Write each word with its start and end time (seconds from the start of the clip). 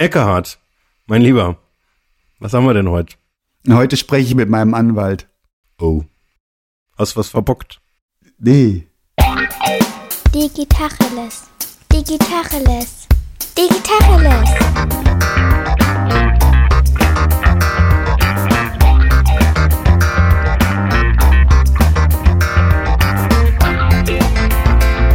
Eckehardt, 0.00 0.58
mein 1.04 1.20
Lieber, 1.20 1.58
was 2.38 2.54
haben 2.54 2.64
wir 2.64 2.72
denn 2.72 2.88
heute? 2.88 3.16
Heute 3.68 3.98
spreche 3.98 4.28
ich 4.28 4.34
mit 4.34 4.48
meinem 4.48 4.72
Anwalt. 4.72 5.28
Oh. 5.78 6.04
Hast 6.96 7.18
was 7.18 7.28
verbockt? 7.28 7.82
Nee. 8.38 8.88
Digitacheles. 10.34 11.50
Digitacheles. 11.92 13.08
Digitacheles. 13.58 14.50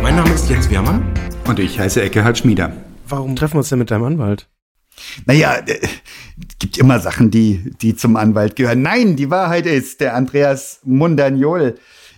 Mein 0.03 0.15
Name 0.15 0.29
ist 0.29 0.47
Jens 0.47 0.69
Wehrmann. 0.69 1.11
Und 1.47 1.57
ich 1.57 1.79
heiße 1.79 2.03
Eckehard 2.03 2.37
Schmieder. 2.37 2.71
Warum 3.07 3.35
treffen 3.35 3.55
wir 3.55 3.59
uns 3.59 3.69
denn 3.69 3.79
mit 3.79 3.89
deinem 3.89 4.03
Anwalt? 4.03 4.47
Naja, 5.25 5.57
äh, 5.65 5.79
gibt 6.59 6.77
immer 6.77 6.99
Sachen, 6.99 7.31
die, 7.31 7.73
die 7.81 7.95
zum 7.95 8.15
Anwalt 8.15 8.55
gehören. 8.55 8.81
Nein, 8.81 9.15
die 9.15 9.29
Wahrheit 9.29 9.65
ist, 9.65 10.01
der 10.01 10.15
Andreas 10.15 10.79
Mundagnol 10.83 11.75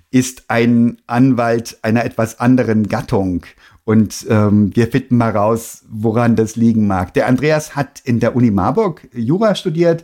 ist 0.09 0.45
ein 0.47 0.97
Anwalt 1.05 1.77
einer 1.81 2.05
etwas 2.05 2.39
anderen 2.39 2.87
Gattung. 2.87 3.45
Und 3.83 4.25
ähm, 4.29 4.75
wir 4.75 4.87
finden 4.87 5.17
mal 5.17 5.31
raus, 5.31 5.83
woran 5.89 6.35
das 6.35 6.55
liegen 6.55 6.87
mag. 6.87 7.13
Der 7.13 7.27
Andreas 7.27 7.75
hat 7.75 8.01
in 8.03 8.19
der 8.19 8.35
Uni 8.35 8.51
Marburg 8.51 9.07
Jura 9.13 9.55
studiert, 9.55 10.03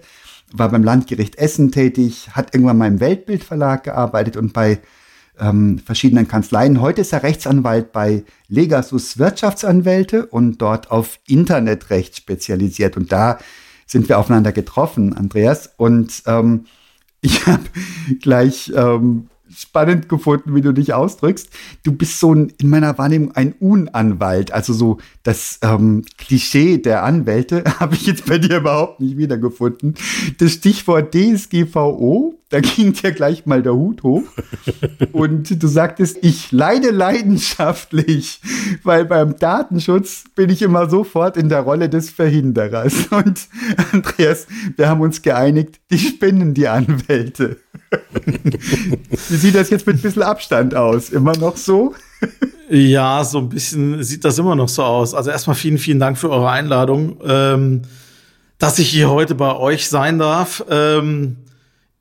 war 0.53 0.69
beim 0.69 0.83
Landgericht 0.83 1.37
Essen 1.37 1.71
tätig, 1.71 2.29
hat 2.31 2.53
irgendwann 2.53 2.77
mal 2.77 2.87
im 2.87 2.99
Weltbildverlag 2.99 3.83
gearbeitet 3.83 4.37
und 4.37 4.53
bei 4.53 4.79
ähm, 5.39 5.79
verschiedenen 5.79 6.27
Kanzleien. 6.27 6.81
Heute 6.81 7.01
ist 7.01 7.13
er 7.13 7.23
Rechtsanwalt 7.23 7.91
bei 7.91 8.23
Legasus 8.47 9.17
Wirtschaftsanwälte 9.17 10.25
und 10.25 10.61
dort 10.61 10.91
auf 10.91 11.19
Internetrecht 11.27 12.17
spezialisiert. 12.17 12.97
Und 12.97 13.11
da 13.11 13.39
sind 13.85 14.09
wir 14.09 14.19
aufeinander 14.19 14.51
getroffen, 14.51 15.13
Andreas. 15.13 15.71
Und 15.77 16.23
ähm, 16.25 16.65
ich 17.21 17.45
habe 17.47 17.63
gleich 18.19 18.71
ähm, 18.75 19.29
spannend 19.55 20.09
gefunden, 20.09 20.55
wie 20.55 20.61
du 20.61 20.73
dich 20.73 20.93
ausdrückst. 20.93 21.49
Du 21.83 21.91
bist 21.93 22.19
so 22.19 22.33
ein, 22.33 22.51
in 22.59 22.69
meiner 22.69 22.97
Wahrnehmung 22.97 23.33
ein 23.33 23.53
Unanwalt. 23.53 24.51
Also 24.51 24.73
so 24.73 24.97
das 25.23 25.59
ähm, 25.61 26.03
Klischee 26.17 26.77
der 26.77 27.03
Anwälte 27.03 27.63
habe 27.79 27.95
ich 27.95 28.05
jetzt 28.05 28.25
bei 28.25 28.37
dir 28.37 28.57
überhaupt 28.57 28.99
nicht 28.99 29.17
wiedergefunden. 29.17 29.95
Das 30.37 30.53
Stichwort 30.53 31.13
DSGVO, 31.13 32.35
da 32.53 32.59
ging 32.59 32.93
dir 32.93 33.11
gleich 33.13 33.47
mal 33.47 33.63
der 33.63 33.73
Hut 33.73 34.03
hoch. 34.03 34.21
Und 35.11 35.63
du 35.63 35.67
sagtest, 35.67 36.19
ich 36.21 36.51
leide 36.51 36.91
leidenschaftlich, 36.91 38.41
weil 38.83 39.05
beim 39.05 39.39
Datenschutz 39.39 40.25
bin 40.35 40.51
ich 40.51 40.61
immer 40.61 40.87
sofort 40.87 41.35
in 41.35 41.49
der 41.49 41.61
Rolle 41.61 41.89
des 41.89 42.11
Verhinderers. 42.11 43.07
Und 43.09 43.47
Andreas, 43.91 44.45
wir 44.77 44.87
haben 44.87 45.01
uns 45.01 45.23
geeinigt, 45.23 45.79
die 45.89 45.97
spinnen 45.97 46.53
die 46.53 46.67
Anwälte. 46.67 47.57
Wie 49.29 49.35
sieht 49.35 49.55
das 49.55 49.71
jetzt 49.71 49.87
mit 49.87 49.95
ein 49.95 50.01
bisschen 50.03 50.21
Abstand 50.21 50.75
aus? 50.75 51.09
Immer 51.09 51.35
noch 51.35 51.57
so? 51.57 51.95
Ja, 52.69 53.23
so 53.23 53.39
ein 53.39 53.49
bisschen 53.49 54.03
sieht 54.03 54.23
das 54.25 54.37
immer 54.37 54.55
noch 54.55 54.69
so 54.69 54.83
aus. 54.83 55.15
Also 55.15 55.31
erstmal 55.31 55.55
vielen, 55.55 55.79
vielen 55.79 55.99
Dank 55.99 56.19
für 56.19 56.29
eure 56.29 56.51
Einladung, 56.51 57.17
ähm, 57.25 57.81
dass 58.59 58.77
ich 58.77 58.89
hier 58.89 59.09
heute 59.09 59.33
bei 59.33 59.55
euch 59.55 59.89
sein 59.89 60.19
darf. 60.19 60.63
Ähm, 60.69 61.37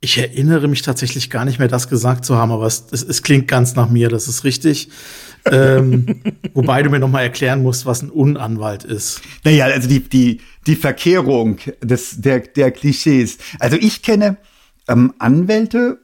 ich 0.03 0.19
erinnere 0.19 0.67
mich 0.67 0.83
tatsächlich 0.83 1.31
gar 1.31 1.45
nicht 1.45 1.61
mehr, 1.61 1.69
das 1.69 1.89
gesagt 1.89 2.25
zu 2.25 2.36
haben, 2.36 2.50
aber 2.50 2.67
es, 2.67 2.86
es, 2.91 3.05
es 3.05 3.22
klingt 3.22 3.47
ganz 3.47 3.77
nach 3.77 3.89
mir, 3.89 4.08
das 4.08 4.27
ist 4.27 4.42
richtig. 4.42 4.91
ähm, 5.45 6.22
wobei 6.55 6.83
du 6.83 6.91
mir 6.91 6.98
noch 6.98 7.08
mal 7.08 7.22
erklären 7.22 7.62
musst, 7.62 7.86
was 7.86 8.03
ein 8.03 8.11
Unanwalt 8.11 8.83
ist. 8.83 9.23
Naja, 9.45 9.67
also 9.67 9.89
die, 9.89 10.00
die, 10.00 10.41
die 10.67 10.75
Verkehrung 10.75 11.58
des, 11.80 12.20
der, 12.20 12.41
der 12.41 12.73
Klischees. 12.73 13.39
Also 13.61 13.77
ich 13.77 14.03
kenne 14.03 14.39
ähm, 14.89 15.14
Anwälte 15.19 16.00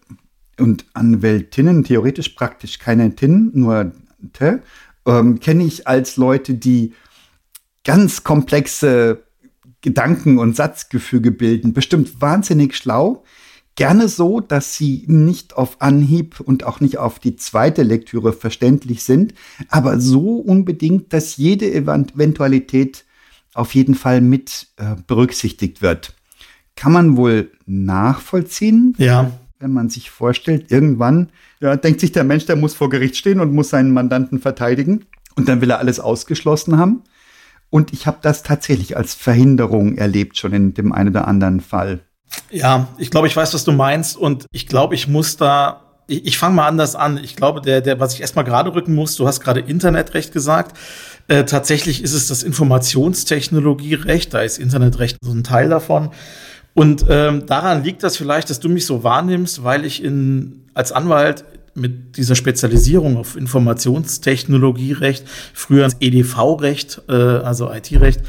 und 0.58 0.86
Anwältinnen, 0.94 1.82
theoretisch 1.82 2.30
praktisch 2.30 2.78
keine 2.78 3.14
Tin, 3.16 3.50
nur 3.52 3.92
Te, 4.32 4.62
ähm, 5.06 5.40
kenne 5.40 5.64
ich 5.64 5.88
als 5.88 6.16
Leute, 6.16 6.54
die 6.54 6.94
ganz 7.82 8.22
komplexe 8.22 9.24
Gedanken 9.80 10.38
und 10.38 10.54
Satzgefüge 10.54 11.32
bilden, 11.32 11.72
bestimmt 11.72 12.20
wahnsinnig 12.20 12.76
schlau, 12.76 13.24
gerne 13.78 14.08
so, 14.08 14.40
dass 14.40 14.74
sie 14.74 15.04
nicht 15.06 15.56
auf 15.56 15.80
Anhieb 15.80 16.40
und 16.40 16.64
auch 16.64 16.80
nicht 16.80 16.98
auf 16.98 17.18
die 17.18 17.36
zweite 17.36 17.82
Lektüre 17.82 18.32
verständlich 18.32 19.04
sind, 19.04 19.34
aber 19.68 20.00
so 20.00 20.36
unbedingt, 20.36 21.12
dass 21.12 21.36
jede 21.36 21.72
Eventualität 21.72 23.04
auf 23.54 23.74
jeden 23.74 23.94
Fall 23.94 24.20
mit 24.20 24.66
äh, 24.76 24.96
berücksichtigt 25.06 25.80
wird 25.80 26.14
kann 26.78 26.92
man 26.92 27.16
wohl 27.16 27.50
nachvollziehen. 27.66 28.94
Ja. 28.98 29.32
Wenn 29.58 29.72
man 29.72 29.90
sich 29.90 30.10
vorstellt, 30.10 30.70
irgendwann 30.70 31.30
ja, 31.60 31.74
denkt 31.74 31.98
sich 31.98 32.12
der 32.12 32.22
Mensch, 32.22 32.46
der 32.46 32.54
muss 32.54 32.74
vor 32.74 32.88
Gericht 32.88 33.16
stehen 33.16 33.40
und 33.40 33.52
muss 33.52 33.70
seinen 33.70 33.92
Mandanten 33.92 34.38
verteidigen. 34.38 35.04
Und 35.34 35.48
dann 35.48 35.60
will 35.60 35.70
er 35.70 35.80
alles 35.80 35.98
ausgeschlossen 35.98 36.78
haben. 36.78 37.02
Und 37.68 37.92
ich 37.92 38.06
habe 38.06 38.18
das 38.22 38.44
tatsächlich 38.44 38.96
als 38.96 39.14
Verhinderung 39.14 39.96
erlebt, 39.96 40.38
schon 40.38 40.52
in 40.52 40.74
dem 40.74 40.92
einen 40.92 41.08
oder 41.08 41.26
anderen 41.26 41.60
Fall. 41.60 42.00
Ja, 42.50 42.88
ich 42.98 43.10
glaube, 43.10 43.26
ich 43.26 43.36
weiß, 43.36 43.54
was 43.54 43.64
du 43.64 43.72
meinst. 43.72 44.16
Und 44.16 44.46
ich 44.52 44.66
glaube, 44.66 44.94
ich 44.94 45.08
muss 45.08 45.36
da 45.36 45.82
ich, 46.08 46.26
ich 46.26 46.38
fange 46.38 46.56
mal 46.56 46.66
anders 46.66 46.96
an. 46.96 47.20
Ich 47.22 47.36
glaube, 47.36 47.60
der, 47.60 47.80
der, 47.80 48.00
was 48.00 48.14
ich 48.14 48.20
erstmal 48.20 48.44
gerade 48.44 48.74
rücken 48.74 48.94
muss, 48.94 49.14
du 49.14 49.28
hast 49.28 49.40
gerade 49.40 49.60
Internetrecht 49.60 50.32
gesagt. 50.32 50.76
Äh, 51.28 51.44
tatsächlich 51.44 52.02
ist 52.02 52.14
es 52.14 52.26
das 52.26 52.42
Informationstechnologierecht, 52.42 54.34
da 54.34 54.40
ist 54.40 54.58
Internetrecht 54.58 55.18
so 55.20 55.30
ein 55.30 55.44
Teil 55.44 55.68
davon. 55.68 56.10
Und 56.74 57.04
ähm, 57.08 57.46
daran 57.46 57.84
liegt 57.84 58.02
das 58.02 58.16
vielleicht, 58.16 58.50
dass 58.50 58.60
du 58.60 58.68
mich 58.68 58.86
so 58.86 59.04
wahrnimmst, 59.04 59.62
weil 59.62 59.84
ich 59.84 60.02
in, 60.02 60.64
als 60.74 60.90
Anwalt 60.92 61.44
mit 61.74 62.16
dieser 62.16 62.34
Spezialisierung 62.34 63.16
auf 63.18 63.36
Informationstechnologierecht, 63.36 65.24
früher 65.52 65.88
EDV-Recht, 66.00 67.02
äh, 67.08 67.12
also 67.12 67.70
IT-Recht, 67.70 68.22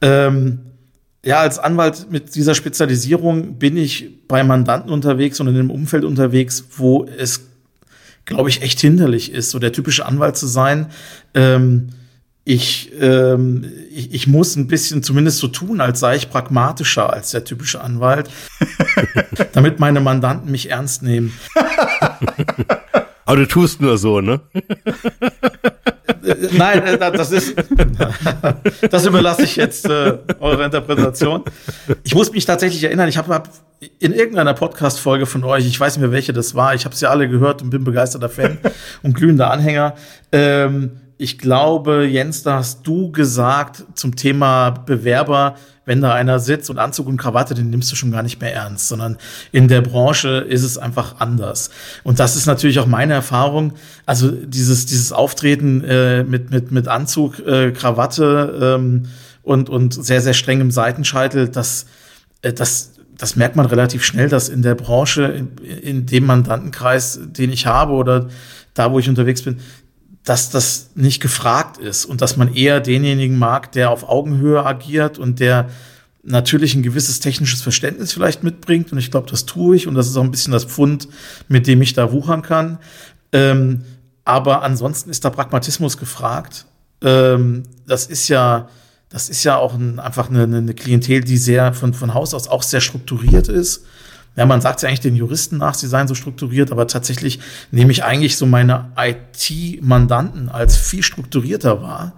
ähm, 0.00 0.60
ja, 1.24 1.40
als 1.40 1.58
Anwalt 1.58 2.10
mit 2.10 2.34
dieser 2.34 2.54
Spezialisierung 2.54 3.58
bin 3.58 3.76
ich 3.76 4.26
bei 4.26 4.42
Mandanten 4.42 4.90
unterwegs 4.90 5.38
und 5.40 5.48
in 5.48 5.54
einem 5.54 5.70
Umfeld 5.70 6.04
unterwegs, 6.04 6.64
wo 6.76 7.04
es, 7.04 7.42
glaube 8.24 8.48
ich, 8.48 8.62
echt 8.62 8.80
hinderlich 8.80 9.32
ist, 9.32 9.50
so 9.50 9.58
der 9.58 9.72
typische 9.72 10.06
Anwalt 10.06 10.36
zu 10.36 10.46
sein. 10.46 10.86
Ähm, 11.34 11.90
ich, 12.44 12.90
ähm, 12.98 13.70
ich, 13.90 14.14
ich 14.14 14.26
muss 14.26 14.56
ein 14.56 14.66
bisschen 14.66 15.02
zumindest 15.02 15.38
so 15.38 15.48
tun, 15.48 15.82
als 15.82 16.00
sei 16.00 16.16
ich 16.16 16.30
pragmatischer 16.30 17.12
als 17.12 17.30
der 17.32 17.44
typische 17.44 17.82
Anwalt, 17.82 18.30
damit 19.52 19.78
meine 19.78 20.00
Mandanten 20.00 20.50
mich 20.50 20.70
ernst 20.70 21.02
nehmen. 21.02 21.32
Aber 23.26 23.36
du 23.36 23.46
tust 23.46 23.80
nur 23.80 23.98
so, 23.98 24.20
ne? 24.20 24.40
Nein, 26.52 26.82
äh, 26.84 26.98
das 26.98 27.32
ist, 27.32 27.54
das 28.90 29.06
überlasse 29.06 29.42
ich 29.42 29.56
jetzt 29.56 29.86
äh, 29.86 30.18
eurer 30.40 30.64
Interpretation. 30.64 31.44
Ich 32.02 32.14
muss 32.14 32.32
mich 32.32 32.44
tatsächlich 32.44 32.84
erinnern, 32.84 33.08
ich 33.08 33.18
habe 33.18 33.32
hab 33.34 33.48
in 33.98 34.12
irgendeiner 34.12 34.54
Podcast-Folge 34.54 35.26
von 35.26 35.44
euch, 35.44 35.66
ich 35.66 35.78
weiß 35.80 35.96
nicht 35.96 36.02
mehr 36.02 36.12
welche 36.12 36.32
das 36.32 36.54
war, 36.54 36.74
ich 36.74 36.84
habe 36.84 36.94
sie 36.94 37.08
alle 37.08 37.28
gehört 37.28 37.62
und 37.62 37.70
bin 37.70 37.84
begeisterter 37.84 38.28
Fan 38.28 38.58
und 39.02 39.14
glühender 39.14 39.50
Anhänger. 39.50 39.94
Ähm, 40.32 41.00
ich 41.20 41.36
glaube, 41.36 42.06
Jens, 42.06 42.44
da 42.44 42.56
hast 42.56 42.86
du 42.86 43.12
gesagt 43.12 43.84
zum 43.94 44.16
Thema 44.16 44.70
Bewerber, 44.70 45.54
wenn 45.84 46.00
da 46.00 46.14
einer 46.14 46.38
sitzt 46.38 46.70
und 46.70 46.78
Anzug 46.78 47.08
und 47.08 47.18
Krawatte, 47.18 47.52
den 47.52 47.68
nimmst 47.68 47.92
du 47.92 47.96
schon 47.96 48.10
gar 48.10 48.22
nicht 48.22 48.40
mehr 48.40 48.54
ernst, 48.54 48.88
sondern 48.88 49.18
in 49.52 49.68
der 49.68 49.82
Branche 49.82 50.38
ist 50.48 50.62
es 50.62 50.78
einfach 50.78 51.20
anders. 51.20 51.68
Und 52.04 52.20
das 52.20 52.36
ist 52.36 52.46
natürlich 52.46 52.78
auch 52.78 52.86
meine 52.86 53.12
Erfahrung. 53.12 53.74
Also 54.06 54.30
dieses, 54.30 54.86
dieses 54.86 55.12
Auftreten 55.12 55.84
äh, 55.84 56.24
mit, 56.24 56.50
mit, 56.50 56.72
mit 56.72 56.88
Anzug, 56.88 57.38
äh, 57.40 57.72
Krawatte 57.72 58.78
ähm, 58.78 59.08
und, 59.42 59.68
und 59.68 59.92
sehr, 59.92 60.22
sehr 60.22 60.32
strengem 60.32 60.70
Seitenscheitel, 60.70 61.48
das, 61.48 61.84
äh, 62.40 62.54
das, 62.54 62.92
das 63.18 63.36
merkt 63.36 63.56
man 63.56 63.66
relativ 63.66 64.04
schnell, 64.04 64.30
dass 64.30 64.48
in 64.48 64.62
der 64.62 64.74
Branche, 64.74 65.24
in, 65.24 65.58
in 65.82 66.06
dem 66.06 66.24
Mandantenkreis, 66.24 67.20
den 67.22 67.52
ich 67.52 67.66
habe 67.66 67.92
oder 67.92 68.28
da, 68.72 68.92
wo 68.92 68.98
ich 68.98 69.08
unterwegs 69.08 69.42
bin, 69.42 69.58
dass 70.24 70.50
das 70.50 70.90
nicht 70.94 71.20
gefragt 71.20 71.78
ist 71.78 72.04
und 72.04 72.20
dass 72.20 72.36
man 72.36 72.54
eher 72.54 72.80
denjenigen 72.80 73.38
mag, 73.38 73.72
der 73.72 73.90
auf 73.90 74.08
Augenhöhe 74.08 74.64
agiert 74.64 75.18
und 75.18 75.40
der 75.40 75.70
natürlich 76.22 76.74
ein 76.74 76.82
gewisses 76.82 77.20
technisches 77.20 77.62
Verständnis 77.62 78.12
vielleicht 78.12 78.42
mitbringt. 78.42 78.92
Und 78.92 78.98
ich 78.98 79.10
glaube, 79.10 79.30
das 79.30 79.46
tue 79.46 79.76
ich. 79.76 79.86
Und 79.86 79.94
das 79.94 80.06
ist 80.08 80.16
auch 80.16 80.22
ein 80.22 80.30
bisschen 80.30 80.52
das 80.52 80.64
Pfund, 80.64 81.08
mit 81.48 81.66
dem 81.66 81.80
ich 81.82 81.94
da 81.94 82.12
wuchern 82.12 82.42
kann. 82.42 82.78
Ähm, 83.32 83.84
aber 84.24 84.62
ansonsten 84.62 85.10
ist 85.10 85.24
da 85.24 85.30
Pragmatismus 85.30 85.96
gefragt. 85.96 86.66
Ähm, 87.02 87.62
das 87.86 88.06
ist 88.06 88.28
ja, 88.28 88.68
das 89.08 89.28
ist 89.28 89.44
ja 89.44 89.56
auch 89.56 89.74
ein, 89.74 89.98
einfach 89.98 90.28
eine, 90.28 90.42
eine 90.42 90.74
Klientel, 90.74 91.22
die 91.22 91.38
sehr 91.38 91.72
von, 91.72 91.94
von 91.94 92.14
Haus 92.14 92.34
aus 92.34 92.48
auch 92.48 92.62
sehr 92.62 92.80
strukturiert 92.80 93.48
ist. 93.48 93.86
Ja, 94.36 94.46
man 94.46 94.60
sagt 94.60 94.82
ja 94.82 94.88
eigentlich 94.88 95.00
den 95.00 95.16
Juristen 95.16 95.58
nach, 95.58 95.74
sie 95.74 95.88
seien 95.88 96.08
so 96.08 96.14
strukturiert, 96.14 96.70
aber 96.72 96.86
tatsächlich 96.86 97.40
nehme 97.70 97.92
ich 97.92 98.04
eigentlich 98.04 98.36
so 98.36 98.46
meine 98.46 98.92
IT-Mandanten 98.96 100.48
als 100.48 100.76
viel 100.76 101.02
strukturierter 101.02 101.82
wahr. 101.82 102.14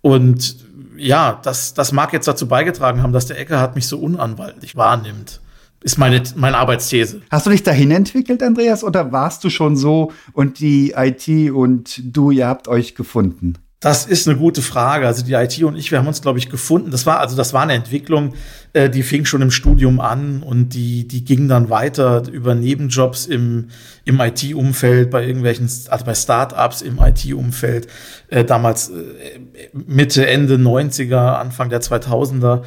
Und 0.00 0.56
ja, 0.96 1.40
das, 1.42 1.74
das 1.74 1.92
mag 1.92 2.12
jetzt 2.12 2.28
dazu 2.28 2.46
beigetragen 2.46 3.02
haben, 3.02 3.12
dass 3.12 3.26
der 3.26 3.38
Eckhard 3.38 3.74
mich 3.74 3.86
so 3.86 3.98
unanwaltlich 3.98 4.76
wahrnimmt. 4.76 5.40
Ist 5.82 5.98
meine, 5.98 6.22
meine 6.34 6.58
Arbeitsthese. 6.58 7.22
Hast 7.30 7.46
du 7.46 7.50
dich 7.50 7.62
dahin 7.62 7.90
entwickelt, 7.90 8.42
Andreas, 8.42 8.82
oder 8.82 9.12
warst 9.12 9.44
du 9.44 9.50
schon 9.50 9.76
so 9.76 10.12
und 10.32 10.58
die 10.58 10.94
IT 10.96 11.52
und 11.52 12.00
du, 12.02 12.30
ihr 12.30 12.48
habt 12.48 12.66
euch 12.66 12.94
gefunden? 12.94 13.54
Das 13.80 14.06
ist 14.06 14.26
eine 14.26 14.38
gute 14.38 14.62
Frage. 14.62 15.06
Also 15.06 15.22
die 15.22 15.34
IT 15.34 15.62
und 15.62 15.76
ich, 15.76 15.90
wir 15.90 15.98
haben 15.98 16.06
uns, 16.06 16.22
glaube 16.22 16.38
ich, 16.38 16.48
gefunden. 16.48 16.90
Das 16.90 17.04
war 17.04 17.20
also 17.20 17.36
das 17.36 17.52
war 17.52 17.62
eine 17.62 17.74
Entwicklung, 17.74 18.32
äh, 18.72 18.88
die 18.88 19.02
fing 19.02 19.26
schon 19.26 19.42
im 19.42 19.50
Studium 19.50 20.00
an 20.00 20.42
und 20.42 20.70
die 20.70 21.06
die 21.06 21.24
ging 21.24 21.46
dann 21.46 21.68
weiter 21.68 22.22
über 22.26 22.54
Nebenjobs 22.54 23.26
im 23.26 23.68
im 24.06 24.18
IT-Umfeld 24.18 25.10
bei 25.10 25.26
irgendwelchen, 25.26 25.68
also 25.88 26.04
bei 26.06 26.14
Startups 26.14 26.80
im 26.80 26.98
IT-Umfeld. 26.98 27.88
Äh, 28.28 28.44
damals 28.44 28.88
äh, 28.88 29.40
Mitte 29.74 30.26
Ende 30.26 30.54
90er, 30.54 31.34
Anfang 31.34 31.68
der 31.68 31.82
2000er 31.82 32.62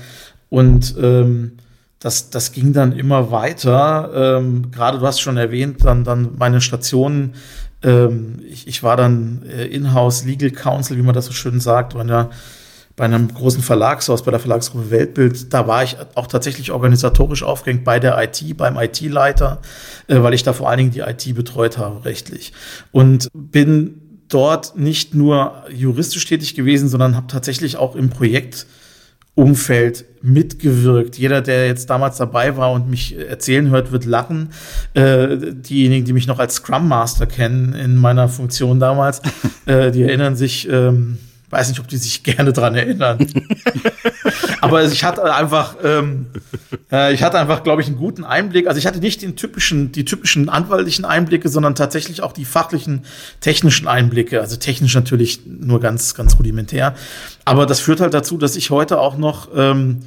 und 0.50 0.96
ähm, 1.02 1.58
das, 2.00 2.30
das 2.30 2.54
ging 2.54 2.72
dann 2.72 2.94
immer 2.94 3.32
weiter. 3.32 4.38
Ähm, 4.40 4.72
Gerade 4.72 5.00
du 5.00 5.06
hast 5.06 5.20
schon 5.20 5.38
erwähnt, 5.38 5.84
dann, 5.84 6.04
dann 6.04 6.36
meine 6.38 6.62
Stationen 6.62 7.34
ähm, 7.84 8.40
ich, 8.48 8.68
ich 8.68 8.84
war 8.84 8.98
dann 8.98 9.44
äh, 9.48 9.66
In-house 9.66 10.26
Legal 10.26 10.52
Counsel, 10.52 10.98
wie 10.98 11.02
man 11.02 11.16
das 11.16 11.26
so 11.26 11.32
schön 11.32 11.60
sagt, 11.60 11.94
bei, 11.94 12.02
einer, 12.02 12.30
bei 12.96 13.06
einem 13.06 13.34
großen 13.34 13.64
Verlagshaus, 13.64 14.24
bei 14.24 14.32
der 14.32 14.40
Verlagsgruppe 14.40 14.92
Weltbild. 14.92 15.54
Da 15.54 15.68
war 15.68 15.84
ich 15.84 15.98
auch 16.16 16.28
tatsächlich 16.28 16.72
organisatorisch 16.72 17.44
aufgehängt 17.44 17.84
bei 17.84 18.00
der 18.00 18.22
IT, 18.22 18.58
beim 18.58 18.78
IT-Leiter, 18.78 19.62
äh, 20.08 20.22
weil 20.22 20.34
ich 20.34 20.44
da 20.44 20.54
vor 20.54 20.70
allen 20.70 20.80
Dingen 20.80 20.92
die 20.92 21.00
IT 21.00 21.36
betreut 21.36 21.78
habe, 21.78 22.06
rechtlich. 22.06 22.54
Und 22.92 23.30
bin 23.34 24.02
dort 24.28 24.78
nicht 24.78 25.16
nur 25.16 25.64
juristisch 25.74 26.26
tätig 26.26 26.56
gewesen, 26.56 26.90
sondern 26.90 27.16
habe 27.16 27.28
tatsächlich 27.28 27.78
auch 27.78 27.96
im 27.96 28.10
Projekt 28.10 28.68
Umfeld 29.40 30.04
mitgewirkt. 30.22 31.18
Jeder, 31.18 31.42
der 31.42 31.66
jetzt 31.68 31.90
damals 31.90 32.18
dabei 32.18 32.58
war 32.58 32.74
und 32.74 32.90
mich 32.90 33.18
erzählen 33.18 33.70
hört, 33.70 33.94
wird 33.94 34.04
lachen. 34.04 34.50
Äh, 34.94 35.38
diejenigen, 35.54 36.06
die 36.06 36.12
mich 36.12 36.28
noch 36.28 36.40
als 36.40 36.56
Scrum 36.56 36.90
Master 36.90 37.26
kennen 37.26 37.74
in 37.74 37.96
meiner 37.96 38.28
Funktion 38.28 38.82
damals, 38.82 39.22
äh, 39.66 39.92
die 39.92 40.04
erinnern 40.04 40.36
sich, 40.36 40.68
ähm, 40.70 41.20
weiß 41.50 41.70
nicht, 41.70 41.80
ob 41.80 41.88
die 41.88 41.98
sich 41.98 42.24
gerne 42.30 42.54
dran 42.54 42.76
erinnern. 42.76 43.20
Aber 44.62 44.84
ich 44.84 45.04
hatte 45.04 45.34
einfach, 45.34 45.76
ähm, 45.84 46.28
äh, 46.92 47.14
ich 47.14 47.24
hatte 47.24 47.40
einfach, 47.40 47.64
glaube 47.64 47.82
ich, 47.82 47.88
einen 47.88 47.98
guten 47.98 48.24
Einblick. 48.24 48.68
Also 48.68 48.78
ich 48.78 48.88
hatte 48.88 49.00
nicht 49.00 49.22
den 49.22 49.36
typischen, 49.36 49.92
die 49.92 50.06
typischen 50.06 50.50
anwaltlichen 50.50 51.06
Einblicke, 51.06 51.50
sondern 51.50 51.76
tatsächlich 51.76 52.22
auch 52.22 52.34
die 52.34 52.46
fachlichen, 52.46 53.06
technischen 53.40 53.88
Einblicke. 53.88 54.42
Also 54.42 54.58
technisch 54.58 54.96
natürlich 54.96 55.42
nur 55.46 55.80
ganz, 55.80 56.16
ganz 56.16 56.38
rudimentär. 56.38 56.96
Aber 57.46 57.66
das 57.66 57.80
führt 57.80 58.02
halt 58.02 58.14
dazu, 58.14 58.38
dass 58.38 58.56
ich 58.56 58.70
heute 58.70 59.00
auch 59.00 59.18
noch 59.18 59.50
ähm, 59.56 60.02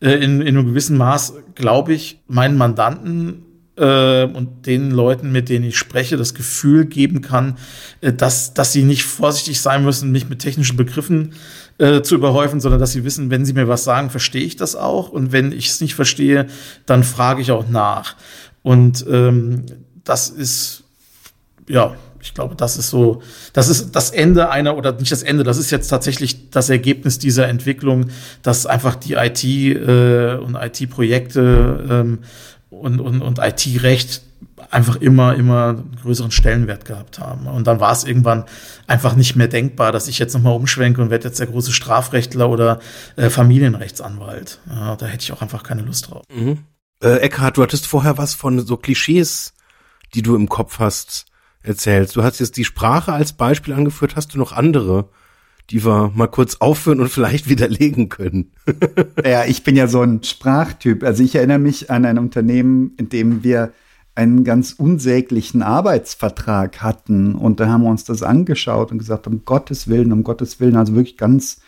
äh, 0.00 0.12
in, 0.12 0.40
in 0.40 0.56
einem 0.56 0.66
gewissen 0.66 0.96
Maß, 0.96 1.34
glaube 1.54 1.92
ich, 1.94 2.20
meinen 2.26 2.56
Mandanten 2.56 3.44
äh, 3.76 4.24
und 4.24 4.66
den 4.66 4.90
Leuten, 4.90 5.32
mit 5.32 5.48
denen 5.48 5.64
ich 5.64 5.78
spreche, 5.78 6.16
das 6.16 6.34
Gefühl 6.34 6.84
geben 6.84 7.20
kann, 7.22 7.56
äh, 8.00 8.12
dass, 8.12 8.54
dass 8.54 8.72
sie 8.72 8.82
nicht 8.82 9.04
vorsichtig 9.04 9.60
sein 9.60 9.84
müssen, 9.84 10.12
mich 10.12 10.28
mit 10.28 10.40
technischen 10.40 10.76
Begriffen 10.76 11.34
äh, 11.78 12.02
zu 12.02 12.14
überhäufen, 12.14 12.60
sondern 12.60 12.80
dass 12.80 12.92
sie 12.92 13.04
wissen, 13.04 13.30
wenn 13.30 13.44
sie 13.44 13.54
mir 13.54 13.68
was 13.68 13.84
sagen, 13.84 14.10
verstehe 14.10 14.44
ich 14.44 14.56
das 14.56 14.76
auch. 14.76 15.08
Und 15.08 15.32
wenn 15.32 15.52
ich 15.52 15.68
es 15.68 15.80
nicht 15.80 15.94
verstehe, 15.94 16.46
dann 16.86 17.02
frage 17.02 17.40
ich 17.42 17.50
auch 17.50 17.68
nach. 17.68 18.16
Und 18.62 19.04
ähm, 19.08 19.64
das 20.04 20.28
ist, 20.28 20.84
ja, 21.68 21.96
ich 22.20 22.34
glaube, 22.34 22.54
das 22.54 22.76
ist 22.76 22.90
so, 22.90 23.20
das 23.52 23.68
ist 23.68 23.92
das 23.92 24.10
Ende 24.10 24.50
einer, 24.50 24.76
oder 24.76 24.92
nicht 24.92 25.10
das 25.10 25.24
Ende, 25.24 25.42
das 25.42 25.58
ist 25.58 25.72
jetzt 25.72 25.88
tatsächlich 25.88 26.50
das 26.50 26.70
Ergebnis 26.70 27.18
dieser 27.18 27.48
Entwicklung, 27.48 28.10
dass 28.42 28.64
einfach 28.64 28.94
die 28.94 29.14
IT 29.14 29.42
äh, 29.44 30.36
und 30.36 30.54
IT-Projekte 30.54 31.84
ähm, 31.90 32.18
und, 32.72 33.00
und, 33.00 33.22
und 33.22 33.38
IT-Recht 33.38 34.22
einfach 34.70 34.96
immer, 34.96 35.34
immer 35.34 35.76
größeren 36.02 36.30
Stellenwert 36.30 36.84
gehabt 36.84 37.18
haben. 37.18 37.46
Und 37.46 37.66
dann 37.66 37.80
war 37.80 37.92
es 37.92 38.04
irgendwann 38.04 38.44
einfach 38.86 39.14
nicht 39.14 39.36
mehr 39.36 39.48
denkbar, 39.48 39.92
dass 39.92 40.08
ich 40.08 40.18
jetzt 40.18 40.34
nochmal 40.34 40.54
umschwenke 40.54 41.00
und 41.02 41.10
werde 41.10 41.28
jetzt 41.28 41.38
der 41.38 41.46
große 41.46 41.72
Strafrechtler 41.72 42.48
oder 42.48 42.80
äh, 43.16 43.28
Familienrechtsanwalt. 43.28 44.60
Ja, 44.68 44.96
da 44.96 45.06
hätte 45.06 45.22
ich 45.22 45.32
auch 45.32 45.42
einfach 45.42 45.62
keine 45.62 45.82
Lust 45.82 46.10
drauf. 46.10 46.24
Mhm. 46.34 46.64
Äh, 47.02 47.18
Eckhard, 47.18 47.56
du 47.56 47.62
hattest 47.62 47.86
vorher 47.86 48.18
was 48.18 48.34
von 48.34 48.58
so 48.60 48.76
Klischees, 48.76 49.54
die 50.14 50.22
du 50.22 50.34
im 50.34 50.48
Kopf 50.48 50.78
hast, 50.78 51.26
erzählt. 51.62 52.16
Du 52.16 52.22
hast 52.22 52.40
jetzt 52.40 52.56
die 52.56 52.64
Sprache 52.64 53.12
als 53.12 53.34
Beispiel 53.34 53.74
angeführt. 53.74 54.16
Hast 54.16 54.34
du 54.34 54.38
noch 54.38 54.52
andere? 54.52 55.08
Die 55.70 55.84
wir 55.84 56.12
mal 56.14 56.26
kurz 56.26 56.56
aufführen 56.56 57.00
und 57.00 57.08
vielleicht 57.08 57.48
widerlegen 57.48 58.08
können. 58.08 58.52
ja, 59.24 59.44
ich 59.44 59.64
bin 59.64 59.76
ja 59.76 59.86
so 59.86 60.02
ein 60.02 60.22
Sprachtyp. 60.22 61.02
Also 61.02 61.22
ich 61.22 61.34
erinnere 61.34 61.58
mich 61.58 61.90
an 61.90 62.04
ein 62.04 62.18
Unternehmen, 62.18 62.92
in 62.98 63.08
dem 63.08 63.42
wir 63.42 63.72
einen 64.14 64.44
ganz 64.44 64.72
unsäglichen 64.72 65.62
Arbeitsvertrag 65.62 66.82
hatten. 66.82 67.34
Und 67.34 67.60
da 67.60 67.68
haben 67.68 67.82
wir 67.82 67.90
uns 67.90 68.04
das 68.04 68.22
angeschaut 68.22 68.92
und 68.92 68.98
gesagt, 68.98 69.26
um 69.26 69.44
Gottes 69.44 69.88
Willen, 69.88 70.12
um 70.12 70.22
Gottes 70.22 70.60
Willen, 70.60 70.76
also 70.76 70.94
wirklich 70.94 71.16
ganz 71.16 71.60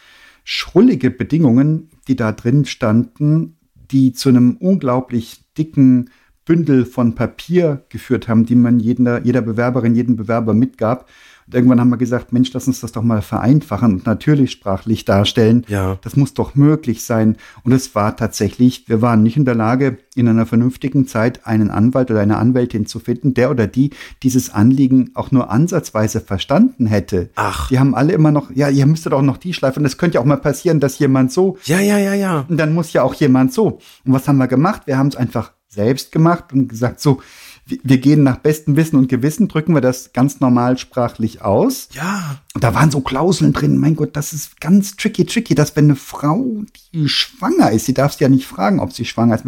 schrullige 0.45 1.11
Bedingungen, 1.11 1.89
die 2.07 2.17
da 2.17 2.33
drin 2.33 2.67
standen, 2.67 3.57
die 3.91 4.13
zu 4.13 4.29
einem 4.29 4.57
unglaublich 4.59 5.43
dicken 5.57 6.11
Bündel 6.45 6.85
von 6.85 7.15
Papier 7.15 7.85
geführt 7.89 8.29
haben, 8.29 8.47
die 8.47 8.55
man 8.55 8.81
jeder, 8.81 9.23
jeder 9.25 9.43
Bewerberin, 9.43 9.95
jeden 9.95 10.17
Bewerber 10.17 10.55
mitgab. 10.55 11.09
Und 11.47 11.55
irgendwann 11.55 11.81
haben 11.81 11.91
wir 11.91 11.99
gesagt, 11.99 12.33
Mensch, 12.33 12.51
lass 12.55 12.67
uns 12.67 12.81
das 12.81 12.93
doch 12.93 13.03
mal 13.03 13.21
vereinfachen 13.21 13.93
und 13.93 14.07
natürlich 14.07 14.51
sprachlich 14.51 15.05
darstellen. 15.05 15.65
Ja. 15.69 15.99
Das 16.01 16.17
muss 16.17 16.33
doch 16.33 16.55
möglich 16.55 17.05
sein. 17.05 17.37
Und 17.65 17.73
es 17.73 17.95
war 17.95 18.17
tatsächlich, 18.17 18.89
wir 18.89 19.03
waren 19.03 19.23
nicht 19.23 19.37
in 19.37 19.45
der 19.45 19.55
Lage, 19.55 19.99
in 20.15 20.27
einer 20.27 20.47
vernünftigen 20.47 21.07
Zeit 21.07 21.47
einen 21.47 21.71
Anwalt 21.71 22.11
oder 22.11 22.21
eine 22.21 22.39
Anwältin 22.39 22.87
zu 22.87 22.99
finden, 22.99 23.35
der 23.35 23.51
oder 23.51 23.67
die 23.67 23.91
dieses 24.23 24.55
Anliegen 24.55 25.11
auch 25.15 25.33
nur 25.33 25.51
ansatzweise 25.51 26.21
verstanden 26.21 26.87
hätte. 26.87 27.29
Ach. 27.35 27.69
Die 27.69 27.79
haben 27.79 27.95
alle 27.95 28.15
immer 28.15 28.31
noch, 28.31 28.51
ja, 28.51 28.71
ihr 28.71 28.87
müsstet 28.87 29.13
auch 29.13 29.23
noch 29.23 29.37
die 29.37 29.53
schleifen. 29.53 29.83
Und 29.83 29.87
es 29.87 29.99
könnte 29.99 30.15
ja 30.15 30.21
auch 30.23 30.27
mal 30.27 30.37
passieren, 30.37 30.81
dass 30.81 30.99
jemand 30.99 31.31
so. 31.31 31.59
Ja, 31.65 31.81
ja, 31.81 31.99
ja, 31.99 32.15
ja. 32.15 32.47
Und 32.49 32.57
dann 32.57 32.73
muss 32.73 32.93
ja 32.95 33.03
auch 33.03 33.15
jemand 33.15 33.53
so. 33.53 33.81
Und 34.05 34.13
was 34.13 34.27
haben 34.29 34.39
wir 34.39 34.49
gemacht? 34.49 34.83
Wir 34.87 34.97
haben 34.97 35.09
es 35.09 35.17
einfach 35.17 35.53
selbst 35.75 36.13
gemacht 36.13 36.53
und 36.53 36.69
gesagt, 36.69 37.01
so, 37.01 37.21
wir 37.67 37.99
gehen 37.99 38.23
nach 38.23 38.37
bestem 38.37 38.77
Wissen 38.77 38.97
und 38.97 39.09
Gewissen, 39.09 39.49
drücken 39.49 39.75
wir 39.75 39.81
das 39.81 40.13
ganz 40.13 40.39
normal 40.39 40.77
sprachlich 40.77 41.41
aus. 41.41 41.89
Ja. 41.93 42.41
Und 42.55 42.63
da 42.63 42.75
waren 42.75 42.91
so 42.91 43.01
Klauseln 43.01 43.55
drin. 43.55 43.79
Mein 43.79 43.97
Gott, 43.97 44.17
das 44.17 44.35
ist 44.35 44.61
ganz 44.61 44.97
tricky, 44.97 45.25
tricky, 45.25 45.55
dass 45.55 45.75
wenn 45.75 45.87
eine 45.87 45.97
Frau, 45.97 46.63
die 46.93 47.09
schwanger 47.09 47.73
ist, 47.73 47.87
sie 47.87 47.95
darf 47.95 48.13
sie 48.13 48.25
ja 48.25 48.29
nicht 48.29 48.47
fragen, 48.47 48.81
ob 48.81 48.93
sie 48.93 49.07
schwanger 49.07 49.35
ist. 49.35 49.47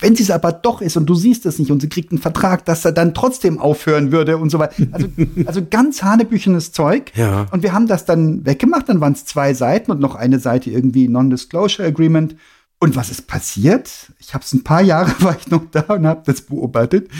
Wenn 0.00 0.16
sie 0.16 0.22
es 0.22 0.30
aber 0.30 0.52
doch 0.52 0.80
ist 0.80 0.96
und 0.96 1.04
du 1.04 1.14
siehst 1.14 1.44
es 1.44 1.58
nicht 1.58 1.70
und 1.70 1.80
sie 1.80 1.90
kriegt 1.90 2.12
einen 2.12 2.20
Vertrag, 2.20 2.64
dass 2.64 2.84
er 2.86 2.92
dann 2.92 3.12
trotzdem 3.12 3.58
aufhören 3.58 4.10
würde 4.10 4.38
und 4.38 4.48
so 4.48 4.58
weiter. 4.58 4.74
Also, 4.92 5.08
also 5.44 5.60
ganz 5.68 6.02
hanebüchenes 6.02 6.72
Zeug. 6.72 7.12
Ja. 7.14 7.46
Und 7.50 7.62
wir 7.62 7.74
haben 7.74 7.86
das 7.86 8.06
dann 8.06 8.46
weggemacht. 8.46 8.88
Dann 8.88 9.02
waren 9.02 9.12
es 9.12 9.26
zwei 9.26 9.52
Seiten 9.52 9.90
und 9.90 10.00
noch 10.00 10.14
eine 10.14 10.38
Seite 10.38 10.70
irgendwie 10.70 11.08
Non-Disclosure 11.08 11.86
Agreement. 11.86 12.36
Und 12.82 12.96
was 12.96 13.10
ist 13.10 13.26
passiert? 13.26 14.10
Ich 14.18 14.32
habe 14.32 14.42
es 14.42 14.54
ein 14.54 14.64
paar 14.64 14.80
Jahre 14.80 15.12
war 15.22 15.36
ich 15.38 15.48
noch 15.48 15.64
da 15.70 15.82
und 15.82 16.06
habe 16.06 16.22
das 16.24 16.40
beobachtet. 16.40 17.10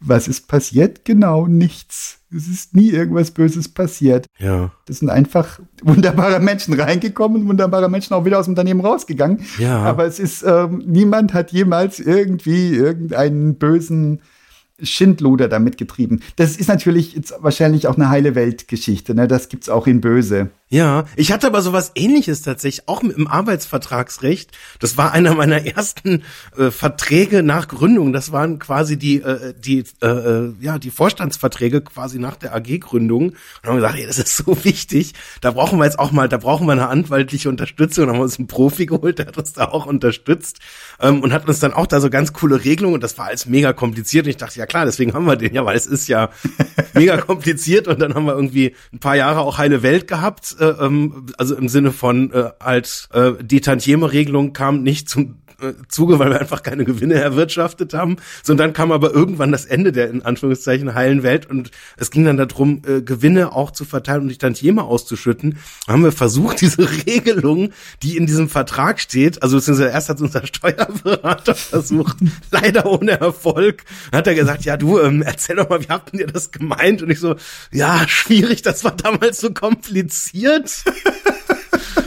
Was 0.00 0.28
ist 0.28 0.46
passiert? 0.46 1.04
Genau 1.04 1.48
nichts. 1.48 2.20
Es 2.32 2.46
ist 2.46 2.76
nie 2.76 2.90
irgendwas 2.90 3.32
Böses 3.32 3.68
passiert. 3.68 4.26
Ja. 4.38 4.70
Das 4.86 5.00
sind 5.00 5.10
einfach 5.10 5.58
wunderbare 5.82 6.38
Menschen 6.38 6.74
reingekommen, 6.74 7.48
wunderbare 7.48 7.90
Menschen 7.90 8.14
auch 8.14 8.24
wieder 8.24 8.38
aus 8.38 8.46
dem 8.46 8.52
Unternehmen 8.52 8.82
rausgegangen. 8.82 9.44
Ja. 9.58 9.78
Aber 9.78 10.04
es 10.04 10.20
ist 10.20 10.44
ähm, 10.44 10.84
niemand 10.86 11.34
hat 11.34 11.50
jemals 11.50 11.98
irgendwie 11.98 12.68
irgendeinen 12.76 13.56
bösen 13.56 14.22
Schindluder 14.80 15.48
damit 15.48 15.76
getrieben. 15.76 16.20
Das 16.36 16.56
ist 16.56 16.68
natürlich 16.68 17.14
jetzt 17.14 17.34
wahrscheinlich 17.40 17.88
auch 17.88 17.96
eine 17.96 18.10
heile 18.10 18.36
Weltgeschichte. 18.36 19.14
Ne? 19.14 19.26
Das 19.26 19.48
gibt's 19.48 19.68
auch 19.68 19.88
in 19.88 20.00
Böse. 20.00 20.50
Ja, 20.72 21.06
ich 21.16 21.32
hatte 21.32 21.48
aber 21.48 21.62
sowas 21.62 21.90
ähnliches 21.96 22.42
tatsächlich, 22.42 22.88
auch 22.88 23.02
mit 23.02 23.16
dem 23.16 23.26
Arbeitsvertragsrecht. 23.26 24.52
Das 24.78 24.96
war 24.96 25.10
einer 25.10 25.34
meiner 25.34 25.66
ersten 25.76 26.22
äh, 26.56 26.70
Verträge 26.70 27.42
nach 27.42 27.66
Gründung. 27.66 28.12
Das 28.12 28.30
waren 28.30 28.60
quasi 28.60 28.96
die, 28.96 29.20
äh, 29.20 29.52
die, 29.58 29.82
äh, 30.00 30.06
äh 30.06 30.52
ja, 30.60 30.78
die 30.78 30.90
Vorstandsverträge 30.90 31.80
quasi 31.80 32.20
nach 32.20 32.36
der 32.36 32.54
AG-Gründung. 32.54 33.30
Und 33.30 33.68
haben 33.68 33.74
gesagt, 33.74 33.96
hey, 33.96 34.06
das 34.06 34.20
ist 34.20 34.36
so 34.36 34.56
wichtig. 34.64 35.14
Da 35.40 35.50
brauchen 35.50 35.80
wir 35.80 35.86
jetzt 35.86 35.98
auch 35.98 36.12
mal, 36.12 36.28
da 36.28 36.36
brauchen 36.36 36.68
wir 36.68 36.72
eine 36.72 36.86
anwaltliche 36.86 37.48
Unterstützung. 37.48 38.04
Und 38.04 38.10
haben 38.10 38.18
wir 38.18 38.22
uns 38.22 38.38
einen 38.38 38.46
Profi 38.46 38.86
geholt, 38.86 39.18
der 39.18 39.26
hat 39.26 39.38
uns 39.38 39.52
da 39.52 39.64
auch 39.64 39.86
unterstützt 39.86 40.60
ähm, 41.00 41.20
und 41.24 41.32
hat 41.32 41.48
uns 41.48 41.58
dann 41.58 41.72
auch 41.72 41.88
da 41.88 42.00
so 42.00 42.10
ganz 42.10 42.32
coole 42.32 42.64
Regelungen. 42.64 42.94
Und 42.94 43.02
das 43.02 43.18
war 43.18 43.26
alles 43.26 43.44
mega 43.46 43.72
kompliziert. 43.72 44.26
Und 44.26 44.30
ich 44.30 44.36
dachte, 44.36 44.60
ja 44.60 44.66
klar, 44.66 44.84
deswegen 44.84 45.14
haben 45.14 45.24
wir 45.24 45.34
den 45.34 45.52
ja, 45.52 45.64
weil 45.64 45.76
es 45.76 45.86
ist 45.86 46.06
ja 46.06 46.30
mega 46.94 47.16
kompliziert. 47.16 47.88
Und 47.88 48.00
dann 48.00 48.14
haben 48.14 48.26
wir 48.26 48.34
irgendwie 48.34 48.76
ein 48.92 49.00
paar 49.00 49.16
Jahre 49.16 49.40
auch 49.40 49.58
heile 49.58 49.82
Welt 49.82 50.06
gehabt 50.06 50.59
ähm, 50.60 51.26
also 51.38 51.56
im 51.56 51.68
Sinne 51.68 51.92
von 51.92 52.32
äh, 52.32 52.50
halt 52.60 53.08
äh, 53.12 53.32
die 53.40 53.60
Tantieme-Regelung 53.60 54.52
kam 54.52 54.82
nicht 54.82 55.08
zum 55.08 55.22
äh, 55.30 55.39
Zuge, 55.88 56.18
weil 56.18 56.30
wir 56.30 56.40
einfach 56.40 56.62
keine 56.62 56.84
Gewinne 56.84 57.14
erwirtschaftet 57.14 57.94
haben. 57.94 58.16
So, 58.42 58.52
und 58.52 58.58
dann 58.58 58.72
kam 58.72 58.92
aber 58.92 59.12
irgendwann 59.12 59.52
das 59.52 59.66
Ende 59.66 59.92
der 59.92 60.10
in 60.10 60.22
Anführungszeichen 60.22 60.94
heilen 60.94 61.22
Welt 61.22 61.46
und 61.46 61.70
es 61.96 62.10
ging 62.10 62.24
dann 62.24 62.36
darum, 62.36 62.82
äh, 62.86 63.02
Gewinne 63.02 63.52
auch 63.52 63.70
zu 63.70 63.84
verteilen 63.84 64.22
und 64.22 64.26
nicht 64.26 64.40
Tantieme 64.40 64.84
auszuschütten. 64.84 65.58
Da 65.86 65.92
haben 65.92 66.04
wir 66.04 66.12
versucht, 66.12 66.60
diese 66.60 66.88
Regelung, 67.06 67.72
die 68.02 68.16
in 68.16 68.26
diesem 68.26 68.48
Vertrag 68.48 69.00
steht, 69.00 69.42
also 69.42 69.56
beziehungsweise 69.56 69.90
erst 69.90 70.08
hat 70.08 70.20
unser 70.20 70.46
Steuerberater 70.46 71.54
versucht, 71.70 72.18
leider 72.50 72.86
ohne 72.86 73.12
Erfolg, 73.20 73.84
dann 74.10 74.18
hat 74.18 74.26
er 74.26 74.34
gesagt, 74.34 74.64
ja 74.64 74.76
du, 74.76 75.00
ähm, 75.00 75.22
erzähl 75.22 75.56
doch 75.56 75.68
mal, 75.68 75.80
wie 75.80 75.88
habt 75.88 76.12
ihr 76.14 76.26
das 76.26 76.50
gemeint? 76.50 77.02
Und 77.02 77.10
ich 77.10 77.20
so, 77.20 77.36
ja, 77.70 78.06
schwierig, 78.08 78.62
das 78.62 78.84
war 78.84 78.96
damals 78.96 79.40
so 79.40 79.52
kompliziert. 79.52 80.84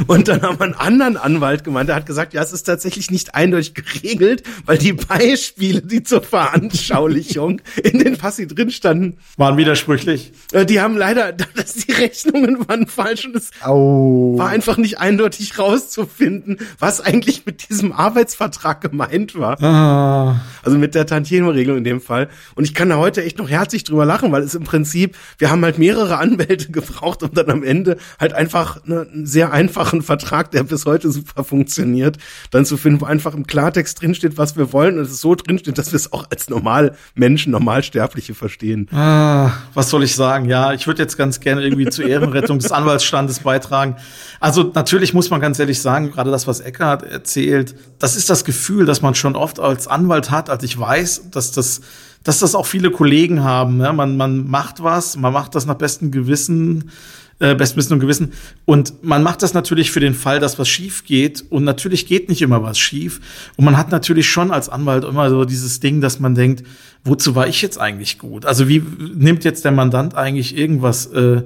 Und 0.08 0.28
dann 0.28 0.42
haben 0.42 0.60
wir 0.60 0.66
einen 0.66 0.74
anderen 0.74 1.18
Anwalt 1.18 1.64
gemeint, 1.64 1.90
der 1.90 1.96
hat 1.96 2.06
gesagt, 2.06 2.34
ja, 2.34 2.42
es 2.42 2.54
ist 2.54 2.64
tatsächlich 2.64 3.12
nicht 3.12 3.36
eindeutig 3.36 3.74
geregelt, 3.74 4.44
weil 4.66 4.78
die 4.78 4.94
Beispiele, 4.94 5.82
die 5.82 6.04
zur 6.04 6.22
Veranschaulichung 6.22 7.62
in 7.84 8.00
den 8.00 8.18
Passi 8.18 8.48
drin 8.48 8.72
standen, 8.72 9.18
Waren 9.38 9.58
widersprüchlich. 9.58 10.32
äh, 10.52 10.66
die 10.66 10.80
haben 10.82 10.98
leider, 10.98 11.32
dass 11.56 11.74
die 11.74 11.92
Rechnungen 11.92 12.68
waren 12.68 12.88
falsch 12.88 13.26
und 13.26 13.36
es 13.36 13.52
Au. 13.62 14.38
war 14.38 14.50
einfach 14.50 14.78
nicht 14.78 15.00
eindeutig 15.00 15.58
rauszufinden, 15.60 16.58
was 16.80 17.02
eigentlich 17.02 17.46
mit 17.46 17.70
diesem 17.70 17.92
Arbeitsvertrag 17.92 18.82
gemeint 18.82 19.38
war. 19.38 19.62
Ah. 19.62 20.42
Also 20.64 20.78
mit 20.78 20.96
der 20.96 21.06
Tantiemenregelung 21.06 21.78
in 21.78 21.84
dem 21.84 22.02
Fall. 22.02 22.30
Und 22.56 22.64
ich 22.64 22.74
kann 22.74 22.90
da 22.90 22.98
heute 22.98 23.24
echt 23.24 23.38
noch 23.38 23.50
herzlich 23.50 23.84
drüber 23.84 24.06
lachen, 24.06 24.32
weil 24.32 24.44
es 24.44 24.56
im 24.56 24.64
Prinzip, 24.64 25.16
wir 25.38 25.50
haben 25.52 25.64
halt 25.64 25.78
mehrere 25.78 26.18
Anwälte 26.24 26.72
gebraucht, 26.72 27.24
um 27.24 27.34
dann 27.34 27.50
am 27.50 27.64
Ende 27.64 27.98
halt 28.20 28.34
einfach 28.34 28.86
ne, 28.86 29.08
einen 29.12 29.26
sehr 29.26 29.52
einfachen 29.52 30.02
Vertrag, 30.02 30.52
der 30.52 30.64
bis 30.64 30.86
heute 30.86 31.12
super 31.12 31.44
funktioniert, 31.44 32.18
dann 32.52 32.66
zu 32.66 32.78
finden, 32.78 33.02
wo 33.02 33.06
einfach 33.06 33.34
im 33.34 33.46
Klartext 33.46 34.02
drinsteht, 34.02 34.38
was 34.38 34.58
wir 34.58 34.74
wollen 34.74 34.98
und 34.98 35.04
es 35.04 35.20
so 35.20 35.36
drinsteht, 35.36 35.78
dass 35.78 35.92
wir 35.92 35.98
es 35.98 36.12
auch 36.12 36.26
als 36.32 36.50
normal 36.50 36.96
Menschen, 37.16 37.52
Normalsterbliche 37.52 38.34
verstehen. 38.34 38.88
Ah, 38.92 39.52
was 39.74 39.90
soll 39.90 40.04
ich 40.04 40.16
sagen? 40.16 40.46
Ja, 40.46 40.74
ich 40.74 40.88
würde 40.88 41.02
jetzt 41.02 41.18
ganz 41.18 41.40
gerne 41.40 41.64
irgendwie 41.64 41.88
zur 41.90 42.06
Ehrenrettung 42.06 42.60
des 42.60 42.72
Anwaltsstandes 42.72 43.40
beitragen. 43.40 43.96
Also 44.40 44.72
natürlich 44.74 45.14
muss 45.14 45.30
man 45.30 45.42
ganz 45.42 45.60
ehrlich 45.60 45.82
sagen, 45.82 46.12
gerade 46.12 46.32
das, 46.32 46.48
was 46.48 46.60
Eckhard 46.60 47.04
erzählt, 47.04 47.76
das 48.00 48.16
ist 48.16 48.30
das 48.30 48.44
Gefühl, 48.44 48.86
das 48.86 49.02
man 49.02 49.16
schon 49.16 49.36
oft 49.36 49.60
als 49.60 49.88
Anwalt 49.88 50.32
hat. 50.32 50.50
Also 50.54 50.66
ich 50.66 50.80
weiß, 50.80 51.32
dass 51.32 51.52
das, 51.52 51.82
dass 52.24 52.40
das 52.40 52.54
auch 52.54 52.68
viele 52.68 52.92
Kollegen 52.92 53.44
haben. 53.44 53.78
Ne? 53.78 53.92
Man, 53.92 54.16
man 54.18 54.48
macht 54.48 54.84
was, 54.84 55.18
man 55.18 55.34
macht 55.34 55.56
das 55.56 55.66
nach 55.66 55.76
bestem 55.76 56.12
Gewissen, 56.12 56.92
äh, 57.40 57.56
bestem 57.56 57.78
Wissen 57.78 57.94
und 57.94 58.00
Gewissen. 58.00 58.34
Und 58.66 59.04
man 59.04 59.24
macht 59.24 59.42
das 59.42 59.56
natürlich 59.56 59.90
für 59.90 60.00
den 60.00 60.14
Fall, 60.14 60.40
dass 60.40 60.60
was 60.60 60.70
schief 60.70 61.06
geht. 61.06 61.44
Und 61.50 61.64
natürlich 61.64 62.06
geht 62.06 62.30
nicht 62.30 62.44
immer 62.44 62.62
was 62.62 62.78
schief. 62.78 63.20
Und 63.58 63.66
man 63.66 63.78
hat 63.78 63.90
natürlich 63.90 64.30
schon 64.30 64.52
als 64.52 64.70
Anwalt 64.70 65.04
immer 65.04 65.32
so 65.32 65.44
dieses 65.44 65.80
Ding, 65.80 66.02
dass 66.02 66.20
man 66.20 66.36
denkt, 66.36 66.64
wozu 67.04 67.34
war 67.34 67.48
ich 67.48 67.64
jetzt 67.64 67.80
eigentlich 67.80 68.20
gut? 68.20 68.46
Also 68.46 68.68
wie 68.70 68.84
nimmt 69.16 69.44
jetzt 69.44 69.66
der 69.66 69.72
Mandant 69.72 70.14
eigentlich 70.14 70.56
irgendwas, 70.56 71.08
äh, 71.08 71.42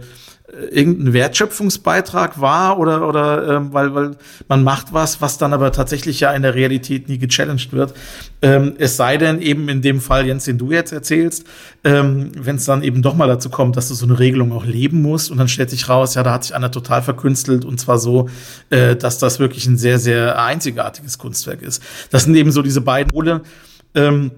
irgendeinen 0.48 1.12
Wertschöpfungsbeitrag 1.12 2.40
wahr 2.40 2.80
oder 2.80 3.08
oder 3.08 3.58
ähm, 3.58 3.74
weil 3.74 3.94
weil 3.94 4.12
man 4.48 4.64
macht 4.64 4.94
was, 4.94 5.20
was 5.20 5.38
dann 5.38 5.52
aber 5.52 5.74
tatsächlich 5.74 6.22
ja 6.22 6.32
in 6.32 6.42
der 6.42 6.56
Realität 6.56 7.10
nie 7.10 7.18
gechallenged 7.18 7.74
wird. 7.74 7.94
Ähm, 8.42 8.74
es 8.78 8.96
sei 8.96 9.18
denn 9.18 9.42
eben 9.42 9.68
in 9.68 9.82
dem 9.82 10.00
Fall, 10.00 10.26
Jens, 10.26 10.46
den 10.46 10.58
du 10.58 10.72
jetzt 10.72 10.94
erzählst, 10.94 11.46
ähm, 11.84 12.32
wenn 12.38 12.56
es 12.56 12.64
dann 12.64 12.82
eben 12.82 13.02
doch 13.02 13.14
mal 13.14 13.28
dazu 13.28 13.50
kommt, 13.50 13.76
dass 13.76 13.90
du 13.90 13.94
so 13.94 14.06
eine 14.06 14.20
Regelung 14.20 14.54
auch 14.54 14.66
leben 14.66 15.02
musst 15.02 15.32
und 15.32 15.38
dann 15.38 15.50
stellt 15.50 15.70
sich 15.70 15.90
raus, 15.90 16.16
ja, 16.16 16.24
da 16.24 16.32
hat 16.32 16.46
sich 16.46 16.56
einer 16.56 16.72
total 16.72 17.02
verkünstelt 17.02 17.66
und 17.66 17.78
zwar 17.78 17.98
so, 17.98 18.30
äh, 18.70 18.96
dass 18.96 19.20
das 19.20 19.40
wirklich 19.40 19.68
ein 19.68 19.78
sehr 19.78 20.00
sehr 20.00 20.42
einzigartiges 20.42 21.18
Kunstwerk 21.18 21.62
ist. 21.62 21.84
Das 22.10 22.24
sind 22.24 22.36
eben 22.36 22.54
so 22.54 22.62
diese 22.62 22.80
beiden 22.80 23.12
Pole. 23.12 23.42
Ähm, 23.96 24.32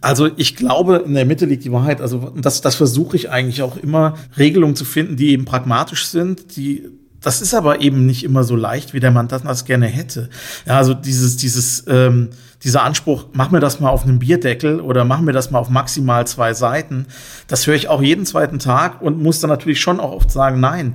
also 0.00 0.28
ich 0.36 0.56
glaube, 0.56 1.04
in 1.06 1.14
der 1.14 1.24
Mitte 1.24 1.46
liegt 1.46 1.64
die 1.64 1.72
Wahrheit. 1.72 2.00
Also 2.00 2.32
das, 2.36 2.60
das 2.60 2.74
versuche 2.74 3.16
ich 3.16 3.30
eigentlich 3.30 3.62
auch 3.62 3.76
immer, 3.76 4.14
Regelungen 4.38 4.76
zu 4.76 4.84
finden, 4.84 5.16
die 5.16 5.30
eben 5.30 5.44
pragmatisch 5.44 6.06
sind, 6.06 6.56
die 6.56 6.88
das 7.20 7.42
ist 7.42 7.52
aber 7.52 7.82
eben 7.82 8.06
nicht 8.06 8.24
immer 8.24 8.44
so 8.44 8.56
leicht, 8.56 8.94
wie 8.94 9.00
der 9.00 9.10
Mandant 9.10 9.44
das 9.44 9.66
gerne 9.66 9.86
hätte. 9.86 10.30
Ja, 10.66 10.78
also 10.78 10.94
dieses, 10.94 11.36
dieses, 11.36 11.84
ähm, 11.86 12.30
dieser 12.64 12.82
Anspruch, 12.82 13.26
mach 13.32 13.50
mir 13.50 13.60
das 13.60 13.80
mal 13.80 13.90
auf 13.90 14.04
einem 14.04 14.18
Bierdeckel 14.18 14.80
oder 14.80 15.04
mach 15.04 15.20
mir 15.20 15.32
das 15.32 15.50
mal 15.50 15.58
auf 15.58 15.68
maximal 15.68 16.26
zwei 16.26 16.54
Seiten, 16.54 17.06
das 17.46 17.66
höre 17.66 17.74
ich 17.74 17.88
auch 17.88 18.02
jeden 18.02 18.26
zweiten 18.26 18.58
Tag 18.58 19.02
und 19.02 19.22
muss 19.22 19.40
dann 19.40 19.50
natürlich 19.50 19.80
schon 19.80 20.00
auch 20.00 20.12
oft 20.12 20.30
sagen, 20.30 20.60
nein, 20.60 20.94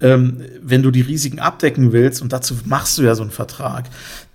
ähm, 0.00 0.42
wenn 0.62 0.82
du 0.82 0.90
die 0.90 1.00
Risiken 1.00 1.38
abdecken 1.38 1.92
willst, 1.92 2.20
und 2.20 2.32
dazu 2.32 2.54
machst 2.64 2.98
du 2.98 3.02
ja 3.02 3.14
so 3.14 3.22
einen 3.22 3.30
Vertrag, 3.30 3.84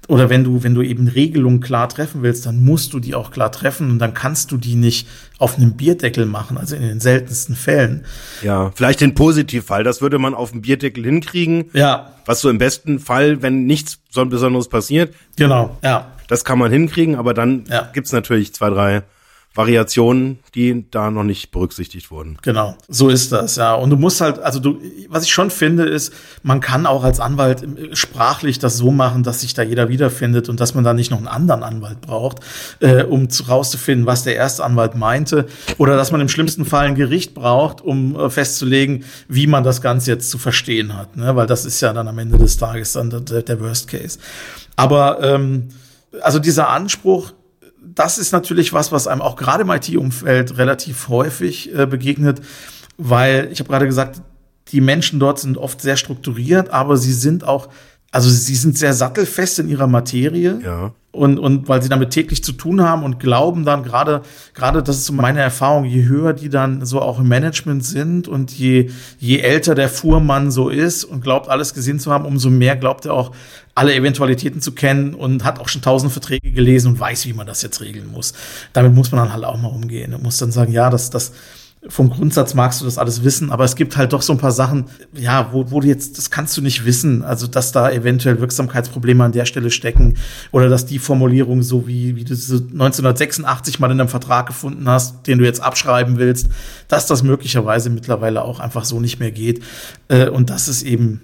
oder 0.07 0.29
wenn 0.29 0.43
du, 0.43 0.63
wenn 0.63 0.73
du 0.73 0.81
eben 0.81 1.07
Regelungen 1.07 1.59
klar 1.61 1.87
treffen 1.87 2.21
willst, 2.23 2.45
dann 2.45 2.63
musst 2.63 2.91
du 2.93 2.99
die 2.99 3.13
auch 3.15 3.31
klar 3.31 3.51
treffen 3.51 3.91
und 3.91 3.99
dann 3.99 4.13
kannst 4.13 4.51
du 4.51 4.57
die 4.57 4.75
nicht 4.75 5.07
auf 5.37 5.57
einem 5.57 5.73
Bierdeckel 5.73 6.25
machen, 6.25 6.57
also 6.57 6.75
in 6.75 6.81
den 6.81 6.99
seltensten 6.99 7.55
Fällen. 7.55 8.03
Ja, 8.41 8.71
vielleicht 8.75 9.01
den 9.01 9.13
Positivfall, 9.15 9.83
das 9.83 10.01
würde 10.01 10.17
man 10.19 10.33
auf 10.33 10.51
dem 10.51 10.61
Bierdeckel 10.61 11.03
hinkriegen. 11.05 11.65
Ja, 11.73 12.13
Was 12.25 12.41
so 12.41 12.49
im 12.49 12.57
besten 12.57 12.99
Fall, 12.99 13.41
wenn 13.41 13.65
nichts 13.65 13.99
so 14.09 14.25
Besonderes 14.25 14.67
passiert, 14.69 15.13
genau, 15.37 15.77
ja. 15.83 16.07
das 16.27 16.43
kann 16.45 16.59
man 16.59 16.71
hinkriegen, 16.71 17.15
aber 17.15 17.33
dann 17.33 17.63
Ja. 17.69 17.89
gibt's 17.93 18.11
natürlich 18.11 18.53
zwei, 18.53 18.69
drei 18.69 19.03
Variationen, 19.53 20.39
die 20.55 20.85
da 20.91 21.11
noch 21.11 21.23
nicht 21.23 21.51
berücksichtigt 21.51 22.09
wurden. 22.09 22.37
Genau, 22.41 22.77
so 22.87 23.09
ist 23.09 23.33
das, 23.33 23.57
ja. 23.57 23.73
Und 23.73 23.89
du 23.89 23.97
musst 23.97 24.21
halt, 24.21 24.39
also 24.39 24.59
du, 24.59 24.79
was 25.09 25.25
ich 25.25 25.33
schon 25.33 25.51
finde, 25.51 25.83
ist, 25.83 26.13
man 26.41 26.61
kann 26.61 26.85
auch 26.85 27.03
als 27.03 27.19
Anwalt 27.19 27.67
sprachlich 27.91 28.59
das 28.59 28.77
so 28.77 28.91
machen, 28.91 29.23
dass 29.23 29.41
sich 29.41 29.53
da 29.53 29.61
jeder 29.61 29.89
wiederfindet 29.89 30.47
und 30.47 30.61
dass 30.61 30.73
man 30.73 30.85
da 30.85 30.93
nicht 30.93 31.11
noch 31.11 31.17
einen 31.17 31.27
anderen 31.27 31.63
Anwalt 31.63 31.99
braucht, 31.99 32.39
äh, 32.79 33.03
um 33.03 33.29
zu, 33.29 33.43
rauszufinden, 33.43 34.05
was 34.05 34.23
der 34.23 34.35
erste 34.35 34.63
Anwalt 34.63 34.95
meinte. 34.95 35.47
Oder 35.77 35.97
dass 35.97 36.13
man 36.13 36.21
im 36.21 36.29
schlimmsten 36.29 36.63
Fall 36.63 36.87
ein 36.87 36.95
Gericht 36.95 37.33
braucht, 37.33 37.81
um 37.81 38.15
äh, 38.15 38.29
festzulegen, 38.29 39.03
wie 39.27 39.47
man 39.47 39.65
das 39.65 39.81
Ganze 39.81 40.11
jetzt 40.11 40.29
zu 40.29 40.37
verstehen 40.37 40.95
hat. 40.95 41.17
Ne? 41.17 41.35
Weil 41.35 41.47
das 41.47 41.65
ist 41.65 41.81
ja 41.81 41.91
dann 41.91 42.07
am 42.07 42.17
Ende 42.17 42.37
des 42.37 42.55
Tages 42.55 42.93
dann 42.93 43.09
der, 43.09 43.41
der 43.41 43.59
Worst 43.59 43.89
Case. 43.89 44.17
Aber 44.77 45.21
ähm, 45.21 45.69
also 46.21 46.39
dieser 46.39 46.69
Anspruch, 46.69 47.33
das 47.95 48.17
ist 48.17 48.31
natürlich 48.31 48.73
was, 48.73 48.91
was 48.91 49.07
einem 49.07 49.21
auch 49.21 49.35
gerade 49.35 49.63
im 49.63 49.69
IT-Umfeld 49.69 50.57
relativ 50.57 51.09
häufig 51.09 51.73
äh, 51.75 51.85
begegnet, 51.85 52.41
weil 52.97 53.49
ich 53.51 53.59
habe 53.59 53.69
gerade 53.69 53.85
gesagt, 53.85 54.21
die 54.69 54.81
Menschen 54.81 55.19
dort 55.19 55.39
sind 55.39 55.57
oft 55.57 55.81
sehr 55.81 55.97
strukturiert, 55.97 56.69
aber 56.69 56.97
sie 56.97 57.13
sind 57.13 57.43
auch, 57.43 57.69
also 58.11 58.29
sie 58.29 58.55
sind 58.55 58.77
sehr 58.77 58.93
sattelfest 58.93 59.59
in 59.59 59.69
ihrer 59.69 59.87
Materie. 59.87 60.59
Ja. 60.63 60.93
Und, 61.13 61.39
und 61.39 61.67
weil 61.67 61.83
sie 61.83 61.89
damit 61.89 62.11
täglich 62.11 62.41
zu 62.41 62.53
tun 62.53 62.81
haben 62.81 63.03
und 63.03 63.19
glauben 63.19 63.65
dann 63.65 63.83
gerade, 63.83 64.21
gerade 64.53 64.81
das 64.81 64.95
ist 64.97 65.05
so 65.07 65.13
meine 65.13 65.41
Erfahrung, 65.41 65.83
je 65.83 66.05
höher 66.05 66.31
die 66.31 66.47
dann 66.47 66.85
so 66.85 67.01
auch 67.01 67.19
im 67.19 67.27
Management 67.27 67.83
sind 67.83 68.29
und 68.29 68.49
je, 68.51 68.89
je 69.19 69.39
älter 69.39 69.75
der 69.75 69.89
Fuhrmann 69.89 70.51
so 70.51 70.69
ist 70.69 71.03
und 71.03 71.21
glaubt, 71.21 71.49
alles 71.49 71.73
gesehen 71.73 71.99
zu 71.99 72.13
haben, 72.13 72.23
umso 72.23 72.49
mehr 72.49 72.77
glaubt 72.77 73.05
er 73.05 73.13
auch, 73.13 73.31
alle 73.75 73.93
Eventualitäten 73.93 74.61
zu 74.61 74.73
kennen 74.73 75.13
und 75.13 75.43
hat 75.43 75.59
auch 75.59 75.67
schon 75.67 75.81
tausend 75.81 76.11
Verträge 76.11 76.51
gelesen 76.51 76.93
und 76.93 76.99
weiß, 76.99 77.25
wie 77.25 77.33
man 77.33 77.47
das 77.47 77.61
jetzt 77.61 77.81
regeln 77.81 78.09
muss. 78.09 78.33
Damit 78.73 78.93
muss 78.93 79.11
man 79.11 79.23
dann 79.23 79.33
halt 79.33 79.43
auch 79.43 79.57
mal 79.57 79.69
umgehen 79.69 80.13
und 80.13 80.23
muss 80.23 80.37
dann 80.37 80.51
sagen, 80.51 80.71
ja, 80.71 80.89
das, 80.89 81.09
das, 81.09 81.33
vom 81.87 82.11
Grundsatz 82.11 82.53
magst 82.53 82.79
du 82.79 82.85
das 82.85 82.99
alles 82.99 83.23
wissen, 83.23 83.51
aber 83.51 83.63
es 83.63 83.75
gibt 83.75 83.97
halt 83.97 84.13
doch 84.13 84.21
so 84.21 84.33
ein 84.33 84.37
paar 84.37 84.51
Sachen, 84.51 84.85
ja, 85.13 85.49
wo, 85.51 85.71
wo 85.71 85.79
du 85.79 85.87
jetzt, 85.87 86.17
das 86.17 86.29
kannst 86.29 86.55
du 86.55 86.61
nicht 86.61 86.85
wissen. 86.85 87.23
Also, 87.23 87.47
dass 87.47 87.71
da 87.71 87.89
eventuell 87.89 88.39
Wirksamkeitsprobleme 88.39 89.23
an 89.23 89.31
der 89.31 89.45
Stelle 89.45 89.71
stecken 89.71 90.17
oder 90.51 90.69
dass 90.69 90.85
die 90.85 90.99
Formulierung 90.99 91.63
so 91.63 91.87
wie, 91.87 92.15
wie 92.15 92.23
du 92.23 92.35
sie 92.35 92.57
1986 92.57 93.79
mal 93.79 93.89
in 93.89 93.99
einem 93.99 94.09
Vertrag 94.09 94.45
gefunden 94.45 94.87
hast, 94.87 95.25
den 95.25 95.39
du 95.39 95.45
jetzt 95.45 95.61
abschreiben 95.61 96.17
willst, 96.19 96.49
dass 96.87 97.07
das 97.07 97.23
möglicherweise 97.23 97.89
mittlerweile 97.89 98.43
auch 98.43 98.59
einfach 98.59 98.85
so 98.85 98.99
nicht 98.99 99.19
mehr 99.19 99.31
geht. 99.31 99.63
Äh, 100.07 100.29
Und 100.29 100.51
das 100.51 100.67
ist 100.67 100.83
eben, 100.83 101.21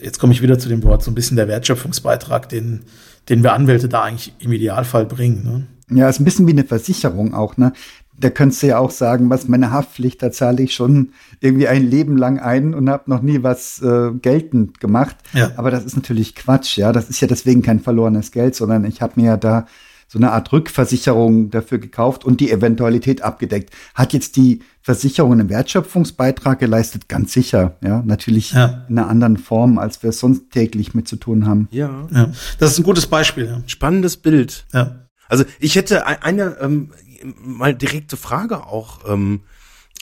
jetzt 0.00 0.20
komme 0.20 0.32
ich 0.32 0.42
wieder 0.42 0.60
zu 0.60 0.68
dem 0.68 0.84
Wort, 0.84 1.02
so 1.02 1.10
ein 1.10 1.16
bisschen 1.16 1.36
der 1.36 1.48
Wertschöpfungsbeitrag, 1.48 2.48
den, 2.48 2.82
den 3.28 3.42
wir 3.42 3.52
Anwälte 3.52 3.88
da 3.88 4.04
eigentlich 4.04 4.32
im 4.38 4.52
Idealfall 4.52 5.06
bringen. 5.06 5.42
Ne? 5.88 5.98
Ja, 5.98 6.08
ist 6.08 6.20
ein 6.20 6.24
bisschen 6.24 6.46
wie 6.46 6.52
eine 6.52 6.64
Versicherung 6.64 7.34
auch, 7.34 7.56
ne? 7.56 7.72
Da 8.20 8.30
könntest 8.30 8.62
du 8.62 8.66
ja 8.68 8.78
auch 8.78 8.90
sagen, 8.90 9.30
was 9.30 9.46
meine 9.48 9.70
Haftpflicht, 9.70 10.22
da 10.22 10.30
zahle 10.32 10.62
ich 10.62 10.74
schon 10.74 11.12
irgendwie 11.40 11.68
ein 11.68 11.88
Leben 11.88 12.16
lang 12.16 12.40
ein 12.40 12.74
und 12.74 12.90
habe 12.90 13.08
noch 13.10 13.22
nie 13.22 13.42
was 13.42 13.80
äh, 13.80 14.10
geltend 14.20 14.80
gemacht. 14.80 15.16
Ja. 15.34 15.52
Aber 15.56 15.70
das 15.70 15.84
ist 15.84 15.96
natürlich 15.96 16.34
Quatsch, 16.34 16.76
ja. 16.78 16.92
Das 16.92 17.08
ist 17.10 17.20
ja 17.20 17.28
deswegen 17.28 17.62
kein 17.62 17.80
verlorenes 17.80 18.32
Geld, 18.32 18.54
sondern 18.56 18.84
ich 18.84 19.00
habe 19.02 19.12
mir 19.16 19.26
ja 19.26 19.36
da 19.36 19.66
so 20.10 20.18
eine 20.18 20.32
Art 20.32 20.52
Rückversicherung 20.52 21.50
dafür 21.50 21.76
gekauft 21.78 22.24
und 22.24 22.40
die 22.40 22.50
Eventualität 22.50 23.20
abgedeckt. 23.22 23.74
Hat 23.94 24.14
jetzt 24.14 24.36
die 24.36 24.60
Versicherung 24.80 25.32
einen 25.32 25.50
Wertschöpfungsbeitrag 25.50 26.58
geleistet? 26.58 27.08
Ganz 27.08 27.32
sicher, 27.34 27.76
ja. 27.82 28.02
Natürlich 28.04 28.52
Ja. 28.52 28.86
in 28.88 28.98
einer 28.98 29.08
anderen 29.08 29.36
Form, 29.36 29.78
als 29.78 30.02
wir 30.02 30.10
es 30.10 30.18
sonst 30.18 30.50
täglich 30.50 30.94
mit 30.94 31.06
zu 31.08 31.16
tun 31.16 31.46
haben. 31.46 31.68
Ja. 31.70 32.08
Ja. 32.10 32.30
Das 32.58 32.72
ist 32.72 32.78
ein 32.78 32.84
gutes 32.84 33.06
Beispiel. 33.06 33.46
Ja. 33.46 33.60
Spannendes 33.66 34.16
Bild. 34.16 34.64
Ja. 34.72 35.00
Also 35.28 35.44
ich 35.60 35.76
hätte 35.76 36.06
ein- 36.06 36.22
eine 36.22 36.56
ähm, 36.62 36.90
mal 37.24 37.74
direkte 37.74 38.16
Frage 38.16 38.66
auch 38.66 39.00
ähm, 39.08 39.40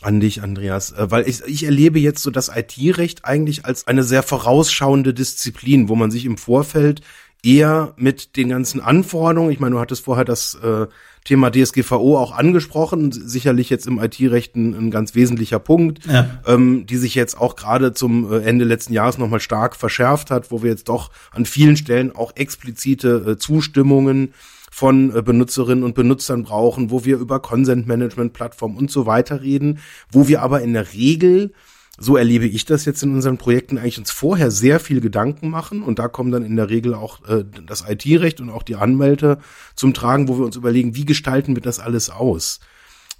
an 0.02 0.20
dich, 0.20 0.42
Andreas, 0.42 0.92
äh, 0.92 1.11
weil 1.11 1.28
ich, 1.28 1.42
ich 1.46 1.64
erlebe 1.64 1.99
jetzt 1.99 2.23
so 2.23 2.30
das 2.30 2.50
IT-Recht 2.54 3.25
eigentlich 3.25 3.64
als 3.64 3.87
eine 3.87 4.04
sehr 4.04 4.23
vorausschauende 4.23 5.14
Disziplin, 5.14 5.88
wo 5.88 5.94
man 5.94 6.11
sich 6.11 6.25
im 6.25 6.37
Vorfeld 6.37 7.00
eher 7.42 7.94
mit 7.96 8.37
den 8.37 8.49
ganzen 8.49 8.80
Anforderungen. 8.80 9.52
Ich 9.52 9.61
meine, 9.61 9.76
du 9.76 9.80
hattest 9.80 10.04
vorher 10.04 10.25
das 10.25 10.54
äh, 10.56 10.87
Thema 11.25 11.50
DSGVO 11.50 12.18
auch 12.18 12.32
angesprochen, 12.32 13.11
sicherlich 13.12 13.70
jetzt 13.70 13.87
im 13.87 13.99
IT-Recht 13.99 14.54
ein, 14.56 14.75
ein, 14.75 14.90
ganz 14.90 15.14
wesentlicher 15.14 15.58
Punkt, 15.58 16.04
ja. 16.06 16.40
ähm, 16.46 16.87
die 16.87 16.96
sich 16.96 17.14
jetzt 17.14 17.38
auch 17.38 17.56
gerade 17.56 17.92
zum 17.92 18.32
äh, 18.32 18.38
Ende 18.38 18.64
letzten 18.64 18.92
Jahres 18.92 19.18
nochmal 19.18 19.40
stark 19.40 19.76
verschärft 19.76 20.30
hat, 20.30 20.50
wo 20.50 20.62
wir 20.62 20.70
jetzt 20.70 20.88
doch 20.88 21.11
an 21.32 21.46
vielen 21.46 21.76
Stellen 21.76 22.14
auch 22.14 22.32
explizite 22.37 23.25
äh, 23.26 23.38
Zustimmungen 23.38 24.35
von 24.76 25.16
äh, 25.16 25.23
Benutzerinnen 25.23 25.83
und 25.83 25.95
Benutzern 25.95 26.42
brauchen, 26.42 26.90
wo 26.90 27.06
wir 27.06 27.16
über 27.16 27.40
Consent-Management-Plattformen 27.40 28.76
und 28.76 28.90
so 28.90 29.06
weiter 29.06 29.40
reden, 29.40 29.78
wo 30.12 30.28
wir 30.28 30.42
aber 30.42 30.61
in 30.61 30.75
der 30.75 30.92
Regel 30.92 31.54
so 31.97 32.18
erlebe 32.18 32.45
ich 32.45 32.66
das 32.66 32.85
jetzt 32.85 33.02
in 33.02 33.14
unseren 33.14 33.38
Projekten 33.38 33.78
eigentlich 33.78 33.99
uns 33.99 34.11
vorher 34.11 34.50
sehr 34.50 34.78
viel 34.78 35.00
Gedanken 35.00 35.49
machen 35.49 35.83
und 35.83 35.99
da 35.99 36.09
kommen 36.09 36.30
dann 36.30 36.45
in 36.45 36.56
der 36.56 36.68
Regel 36.68 36.92
auch 36.92 37.26
äh, 37.26 37.42
das 37.64 37.88
IT-Recht 37.88 38.38
und 38.42 38.50
auch 38.50 38.62
die 38.62 38.76
Anwälte 38.76 39.38
zum 39.76 39.95
Tragen, 39.95 40.28
wo 40.28 40.37
wir 40.37 40.45
uns 40.45 40.56
überlegen, 40.56 40.95
wie 40.95 41.06
gestalten 41.06 41.56
wir 41.56 41.62
das 41.62 41.78
alles 41.78 42.11
aus. 42.11 42.61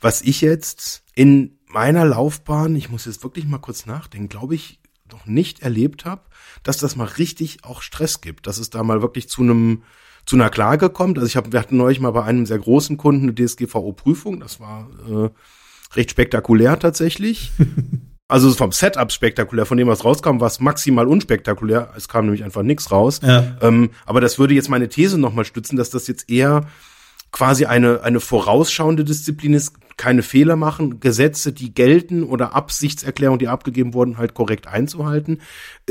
Was 0.03 0.21
ich 0.21 0.43
jetzt 0.43 1.05
in 1.15 1.57
meiner 1.69 2.05
Laufbahn, 2.05 2.77
ich 2.77 2.91
muss 2.91 3.07
jetzt 3.07 3.25
wirklich 3.25 3.47
mal 3.47 3.61
kurz 3.61 3.87
nachdenken, 3.87 4.29
glaube 4.29 4.57
ich, 4.57 4.79
noch 5.11 5.25
nicht 5.25 5.63
erlebt 5.63 6.05
habe, 6.05 6.21
dass 6.63 6.77
das 6.77 6.97
mal 6.97 7.05
richtig 7.05 7.65
auch 7.65 7.81
Stress 7.81 8.21
gibt, 8.21 8.47
dass 8.47 8.59
es 8.59 8.69
da 8.69 8.83
mal 8.83 9.01
wirklich 9.01 9.31
zu 9.31 9.41
einem 9.41 9.85
zu 10.27 10.37
einer 10.37 10.51
Klage 10.51 10.91
kommt. 10.91 11.19
Also 11.19 11.27
ich 11.27 11.37
habe, 11.37 11.53
wir 11.53 11.61
hatten 11.61 11.77
neulich 11.77 12.01
mal 12.01 12.11
bei 12.11 12.25
einem 12.25 12.47
sehr 12.47 12.59
großen 12.59 12.97
Kunden 12.97 13.23
eine 13.23 13.35
DSGVO-Prüfung. 13.35 14.41
Das 14.41 14.61
war 14.61 14.89
äh, 15.09 15.31
recht 15.97 16.11
spektakulär 16.11 16.79
tatsächlich. 16.79 17.53
Also 18.29 18.51
vom 18.51 18.73
Setup 18.73 19.13
spektakulär, 19.13 19.67
von 19.67 19.79
dem 19.79 19.87
was 19.87 20.05
rauskam, 20.05 20.41
war 20.41 20.49
es 20.49 20.59
maximal 20.59 21.07
unspektakulär. 21.07 21.93
Es 21.97 22.09
kam 22.09 22.25
nämlich 22.25 22.43
einfach 22.43 22.65
nichts 22.65 22.91
raus. 22.91 23.21
Ja. 23.23 23.57
Ähm, 23.61 23.91
aber 24.05 24.21
das 24.21 24.37
würde 24.41 24.53
jetzt 24.53 24.69
meine 24.69 24.89
These 24.89 25.17
nochmal 25.17 25.45
stützen, 25.45 25.77
dass 25.77 25.91
das 25.91 26.09
jetzt 26.09 26.29
eher 26.29 26.67
quasi 27.31 27.67
eine, 27.67 28.03
eine 28.03 28.19
vorausschauende 28.19 29.05
Disziplin 29.05 29.55
ist, 29.55 29.75
keine 29.97 30.23
Fehler 30.23 30.57
machen, 30.57 31.01
Gesetze, 31.01 31.53
die 31.53 31.73
gelten 31.73 32.23
oder 32.23 32.55
Absichtserklärungen, 32.55 33.39
die 33.39 33.49
abgegeben 33.49 33.95
wurden, 33.95 34.19
halt 34.19 34.35
korrekt 34.35 34.67
einzuhalten. 34.67 35.41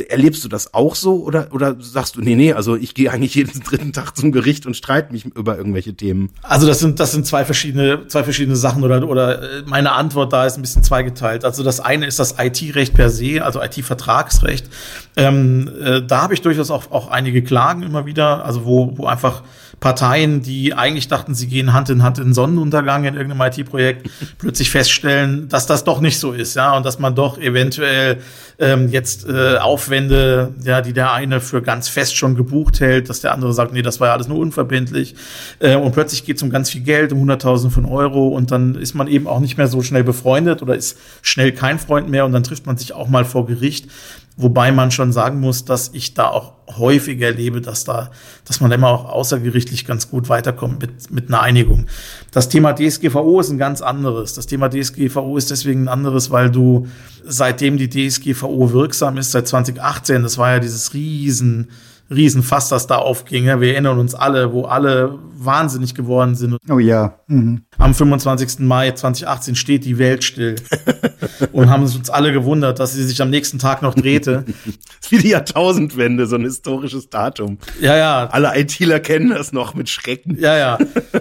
Erlebst 0.09 0.43
du 0.43 0.47
das 0.47 0.75
auch 0.75 0.93
so 0.93 1.23
oder, 1.23 1.47
oder 1.51 1.75
sagst 1.79 2.15
du, 2.15 2.21
nee, 2.21 2.35
nee, 2.35 2.53
also 2.53 2.75
ich 2.75 2.93
gehe 2.93 3.11
eigentlich 3.11 3.33
jeden 3.33 3.59
dritten 3.63 3.93
Tag 3.93 4.15
zum 4.15 4.31
Gericht 4.31 4.67
und 4.67 4.77
streite 4.77 5.11
mich 5.11 5.25
über 5.25 5.57
irgendwelche 5.57 5.95
Themen? 5.95 6.29
Also 6.43 6.67
das 6.67 6.79
sind, 6.79 6.99
das 6.99 7.13
sind 7.13 7.25
zwei 7.25 7.45
verschiedene, 7.45 8.05
zwei 8.07 8.23
verschiedene 8.23 8.55
Sachen 8.55 8.83
oder, 8.83 9.07
oder 9.07 9.41
äh, 9.41 9.63
meine 9.65 9.93
Antwort 9.93 10.31
da 10.31 10.45
ist 10.45 10.57
ein 10.57 10.61
bisschen 10.61 10.83
zweigeteilt. 10.83 11.43
Also 11.43 11.63
das 11.63 11.79
eine 11.79 12.05
ist 12.05 12.19
das 12.19 12.35
IT-Recht 12.37 12.93
per 12.93 13.09
se, 13.09 13.43
also 13.43 13.61
IT-Vertragsrecht. 13.61 14.69
Ähm, 15.17 15.69
äh, 15.81 16.03
da 16.03 16.21
habe 16.21 16.35
ich 16.35 16.41
durchaus 16.41 16.69
auch, 16.69 16.91
auch 16.91 17.07
einige 17.09 17.43
Klagen 17.43 17.81
immer 17.81 18.05
wieder, 18.05 18.45
also 18.45 18.65
wo, 18.65 18.97
wo 18.97 19.07
einfach 19.07 19.41
Parteien, 19.79 20.41
die 20.41 20.73
eigentlich 20.73 21.07
dachten, 21.07 21.35
sie 21.35 21.47
gehen 21.47 21.73
Hand 21.73 21.89
in 21.89 22.03
Hand 22.03 22.19
in 22.19 22.33
Sonnenuntergang 22.33 23.05
in 23.05 23.15
irgendeinem 23.15 23.51
IT-Projekt, 23.51 24.09
plötzlich 24.37 24.69
feststellen, 24.69 25.47
dass 25.49 25.67
das 25.67 25.83
doch 25.83 26.01
nicht 26.01 26.19
so 26.19 26.31
ist, 26.31 26.55
ja, 26.55 26.75
und 26.75 26.85
dass 26.85 26.99
man 26.99 27.15
doch 27.15 27.37
eventuell 27.37 28.19
ähm, 28.57 28.89
jetzt 28.89 29.27
äh, 29.27 29.57
Aufwände, 29.57 30.53
ja, 30.63 30.81
die 30.81 30.93
der 30.93 31.11
eine 31.11 31.41
für 31.41 31.61
ganz 31.61 31.87
fest 31.89 32.15
schon 32.15 32.35
gebucht 32.35 32.79
hält, 32.79 33.09
dass 33.09 33.21
der 33.21 33.33
andere 33.33 33.53
sagt, 33.53 33.73
nee, 33.73 33.81
das 33.81 33.99
war 33.99 34.07
ja 34.07 34.13
alles 34.13 34.27
nur 34.27 34.39
unverbindlich. 34.39 35.15
Äh, 35.59 35.75
und 35.75 35.91
plötzlich 35.91 36.25
geht 36.25 36.37
es 36.37 36.43
um 36.43 36.49
ganz 36.49 36.69
viel 36.69 36.81
Geld, 36.81 37.11
um 37.11 37.19
Hunderttausende 37.19 37.73
von 37.73 37.85
Euro 37.85 38.29
und 38.29 38.51
dann 38.51 38.75
ist 38.75 38.93
man 38.93 39.07
eben 39.07 39.27
auch 39.27 39.39
nicht 39.39 39.57
mehr 39.57 39.67
so 39.67 39.81
schnell 39.81 40.03
befreundet 40.03 40.61
oder 40.61 40.75
ist 40.75 40.97
schnell 41.21 41.51
kein 41.51 41.79
Freund 41.79 42.09
mehr 42.09 42.25
und 42.25 42.31
dann 42.31 42.43
trifft 42.43 42.65
man 42.65 42.77
sich 42.77 42.93
auch 42.93 43.09
mal 43.09 43.25
vor 43.25 43.45
Gericht. 43.45 43.89
Wobei 44.37 44.73
man 44.73 44.91
schon 44.91 45.13
sagen 45.13 45.39
muss, 45.39 45.63
dass 45.63 45.91
ich 45.93 46.13
da 46.13 46.27
auch 46.27 46.53
häufig 46.77 47.21
erlebe, 47.21 47.61
dass 47.61 47.85
da, 47.85 48.11
dass 48.43 48.59
man 48.59 48.71
immer 48.71 48.89
auch 48.89 49.05
außergerichtlich 49.05 49.85
ganz 49.85 50.09
gut 50.09 50.27
weiterkommt 50.27 50.81
mit, 50.81 51.09
mit 51.09 51.27
einer 51.29 51.41
Einigung. 51.41 51.85
Das 52.31 52.49
Thema 52.49 52.73
DSGVO 52.73 53.39
ist 53.39 53.49
ein 53.49 53.57
ganz 53.57 53.81
anderes. 53.81 54.33
Das 54.33 54.45
Thema 54.45 54.69
DSGVO 54.69 55.37
ist 55.37 55.51
deswegen 55.51 55.83
ein 55.83 55.87
anderes, 55.87 56.31
weil 56.31 56.51
du 56.51 56.87
seitdem 57.23 57.77
die 57.77 57.89
DSGVO 57.89 58.73
wirksam 58.73 59.17
ist, 59.17 59.31
seit 59.31 59.47
2018, 59.47 60.23
das 60.23 60.37
war 60.37 60.51
ja 60.51 60.59
dieses 60.59 60.93
riesen 60.93 61.69
Riesenfass, 62.09 62.69
das 62.69 62.85
da 62.85 62.97
aufging. 62.97 63.45
Wir 63.45 63.73
erinnern 63.73 63.97
uns 63.97 64.13
alle, 64.13 64.53
wo 64.53 64.65
alle 64.65 65.17
wahnsinnig 65.33 65.95
geworden 65.95 66.35
sind. 66.35 66.57
Oh 66.69 66.77
ja. 66.77 67.19
Mhm. 67.27 67.63
Am 67.77 67.95
25. 67.95 68.59
Mai 68.59 68.91
2018 68.91 69.55
steht 69.55 69.85
die 69.85 69.97
Welt 69.97 70.23
still. 70.23 70.55
und 71.51 71.69
haben 71.69 71.83
uns 71.83 72.09
alle 72.09 72.31
gewundert, 72.31 72.79
dass 72.79 72.93
sie 72.93 73.03
sich 73.03 73.21
am 73.21 73.29
nächsten 73.29 73.59
Tag 73.59 73.81
noch 73.81 73.93
drehte. 73.93 74.45
wie 75.09 75.17
die 75.17 75.29
Jahrtausendwende, 75.29 76.25
so 76.25 76.35
ein 76.35 76.43
historisches 76.43 77.09
Datum. 77.09 77.57
Ja, 77.79 77.95
ja. 77.95 78.27
Alle 78.27 78.57
ITler 78.57 78.99
kennen 78.99 79.29
das 79.29 79.53
noch 79.53 79.73
mit 79.73 79.89
Schrecken. 79.89 80.37
Ja, 80.39 80.57
ja. 80.57 80.77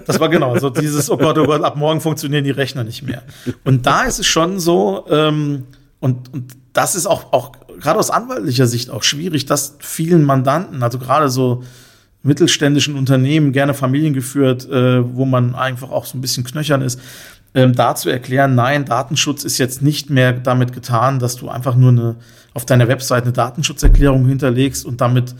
Das 0.07 0.21
war 0.21 0.29
genau 0.29 0.59
so 0.59 0.71
dieses, 0.71 1.11
oh 1.11 1.17
Gott, 1.17 1.39
oh 1.39 1.45
Gott, 1.45 1.63
ab 1.63 1.77
morgen 1.77 2.01
funktionieren 2.01 2.45
die 2.45 2.51
Rechner 2.51 2.85
nicht 2.85 3.03
mehr. 3.03 3.23
Und 3.65 3.87
da 3.87 4.03
ist 4.03 4.19
es 4.19 4.27
schon 4.27 4.59
so, 4.59 5.07
ähm, 5.11 5.65
und, 6.01 6.33
und 6.33 6.57
das 6.73 6.95
ist 6.95 7.07
auch, 7.07 7.33
auch 7.33 7.53
gerade 7.81 7.99
aus 7.99 8.11
anwaltlicher 8.11 8.67
Sicht 8.67 8.91
auch 8.91 9.03
schwierig, 9.03 9.47
dass 9.47 9.77
vielen 9.81 10.25
Mandanten, 10.25 10.83
also 10.83 10.99
gerade 10.99 11.29
so 11.29 11.63
mittelständischen 12.23 12.97
Unternehmen, 12.97 13.53
gerne 13.53 13.75
familiengeführt, 13.75 14.69
äh, 14.69 15.15
wo 15.15 15.27
man 15.27 15.55
einfach 15.55 15.91
auch 15.91 16.07
so 16.07 16.17
ein 16.17 16.23
bisschen 16.23 16.43
knöchern 16.45 16.81
ist, 16.81 16.99
ähm, 17.55 17.75
da 17.75 17.95
zu 17.95 18.11
erklären, 18.11 18.55
nein, 18.55 18.85
Datenschutz 18.85 19.45
ist 19.45 19.59
jetzt 19.59 19.81
nicht 19.81 20.11
mehr 20.11 20.33
damit 20.33 20.73
getan, 20.73 21.19
dass 21.19 21.37
du 21.37 21.49
einfach 21.49 21.77
nur 21.77 21.91
eine, 21.91 22.17
auf 22.53 22.67
deiner 22.67 22.89
Website 22.89 23.23
eine 23.23 23.33
Datenschutzerklärung 23.33 24.27
hinterlegst 24.27 24.85
und 24.85 25.01
damit 25.01 25.35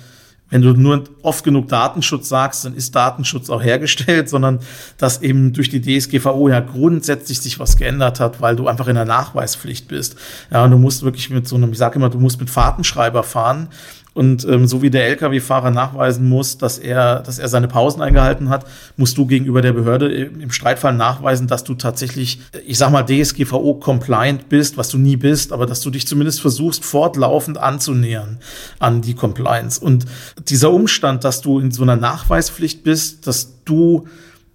wenn 0.51 0.63
du 0.63 0.73
nur 0.75 1.03
oft 1.23 1.43
genug 1.43 1.69
Datenschutz 1.69 2.29
sagst, 2.29 2.65
dann 2.65 2.77
ist 2.77 2.95
Datenschutz 2.95 3.51
auch 3.51 3.63
hergestellt, 3.63 4.29
sondern 4.31 4.61
dass 4.99 5.23
eben 5.23 5.53
durch 5.53 5.69
die 5.69 5.81
DSGVO 5.81 6.49
ja 6.49 6.61
grundsätzlich 6.61 7.41
sich 7.41 7.59
was 7.59 7.77
geändert 7.77 8.21
hat, 8.21 8.41
weil 8.41 8.55
du 8.55 8.69
einfach 8.69 8.87
in 8.87 8.95
der 8.95 9.05
Nachweispflicht 9.05 9.89
bist. 9.89 10.17
Ja, 10.53 10.65
und 10.65 10.71
du 10.71 10.79
musst 10.79 11.03
wirklich 11.03 11.31
mit 11.31 11.49
so 11.49 11.57
einem, 11.57 11.73
ich 11.73 11.79
sage 11.79 11.97
immer, 11.97 12.11
du 12.11 12.21
musst 12.21 12.39
mit 12.39 12.51
Fahrtenschreiber 12.51 13.23
fahren 13.23 13.69
und 14.15 14.47
ähm, 14.49 14.67
so 14.69 14.81
wie 14.81 14.91
der 14.91 15.09
Lkw-Fahrer 15.09 15.73
nachweisen 15.73 16.29
muss, 16.29 16.57
dass 16.57 16.79
er, 16.79 17.19
dass 17.21 17.41
er 17.41 17.49
seine 17.49 17.67
Pausen 17.67 18.01
eingehalten 18.01 18.49
hat, 18.49 18.65
musst 18.97 19.19
du 19.19 19.27
gegenüber 19.27 19.61
der 19.61 19.73
Behörde 19.73 20.09
im 20.13 20.53
Streitfall 20.53 20.95
nachweisen, 20.95 21.49
dass 21.49 21.65
du 21.65 21.75
tatsächlich, 21.75 22.41
ich 22.65 22.79
sag 22.79 22.93
mal, 22.93 23.03
DSGVO-compliant 23.03 24.49
bist, 24.49 24.77
was 24.77 24.89
du 24.89 24.99
nie 24.99 25.17
bist, 25.17 25.53
aber 25.53 25.67
dass 25.67 25.81
du 25.81 25.91
dich 25.91 26.07
zumindest 26.07 26.41
versuchst, 26.41 26.85
fortlaufend 26.85 27.59
anzunähern 27.59 28.39
an 28.79 29.03
die 29.03 29.15
Compliance. 29.15 29.81
Und 29.81 30.07
dieser 30.49 30.71
Umstand, 30.71 31.25
dass 31.25 31.41
du 31.41 31.59
in 31.59 31.73
so 31.73 31.83
einer 31.83 31.97
Nachweispflicht 31.97 32.85
bist, 32.85 33.27
dass 33.27 33.65
du 33.65 34.07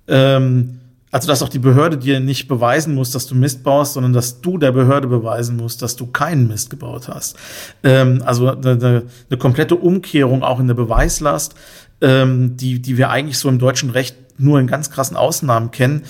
ähm, 0.07 0.78
also, 1.11 1.27
dass 1.27 1.41
auch 1.41 1.49
die 1.49 1.59
Behörde 1.59 1.97
dir 1.97 2.19
nicht 2.19 2.47
beweisen 2.47 2.93
muss, 2.93 3.11
dass 3.11 3.25
du 3.25 3.33
Mist 3.33 3.63
baust, 3.63 3.93
sondern 3.93 4.13
dass 4.13 4.41
du 4.41 4.57
der 4.57 4.71
Behörde 4.71 5.07
beweisen 5.07 5.57
musst, 5.57 5.81
dass 5.81 5.95
du 5.95 6.07
keinen 6.07 6.47
Mist 6.47 6.69
gebaut 6.69 7.07
hast. 7.07 7.35
Ähm, 7.83 8.21
also 8.25 8.49
eine, 8.51 9.03
eine, 9.29 9.37
komplette 9.39 9.75
Umkehrung 9.75 10.43
auch 10.43 10.59
in 10.59 10.67
der 10.67 10.75
Beweislast, 10.75 11.55
ähm, 12.01 12.57
die, 12.57 12.79
die 12.79 12.97
wir 12.97 13.09
eigentlich 13.09 13.39
so 13.39 13.49
im 13.49 13.57
deutschen 13.57 13.89
Recht 13.89 14.15
nur 14.37 14.59
in 14.59 14.67
ganz 14.67 14.91
krassen 14.91 15.17
Ausnahmen 15.17 15.71
kennen 15.71 16.03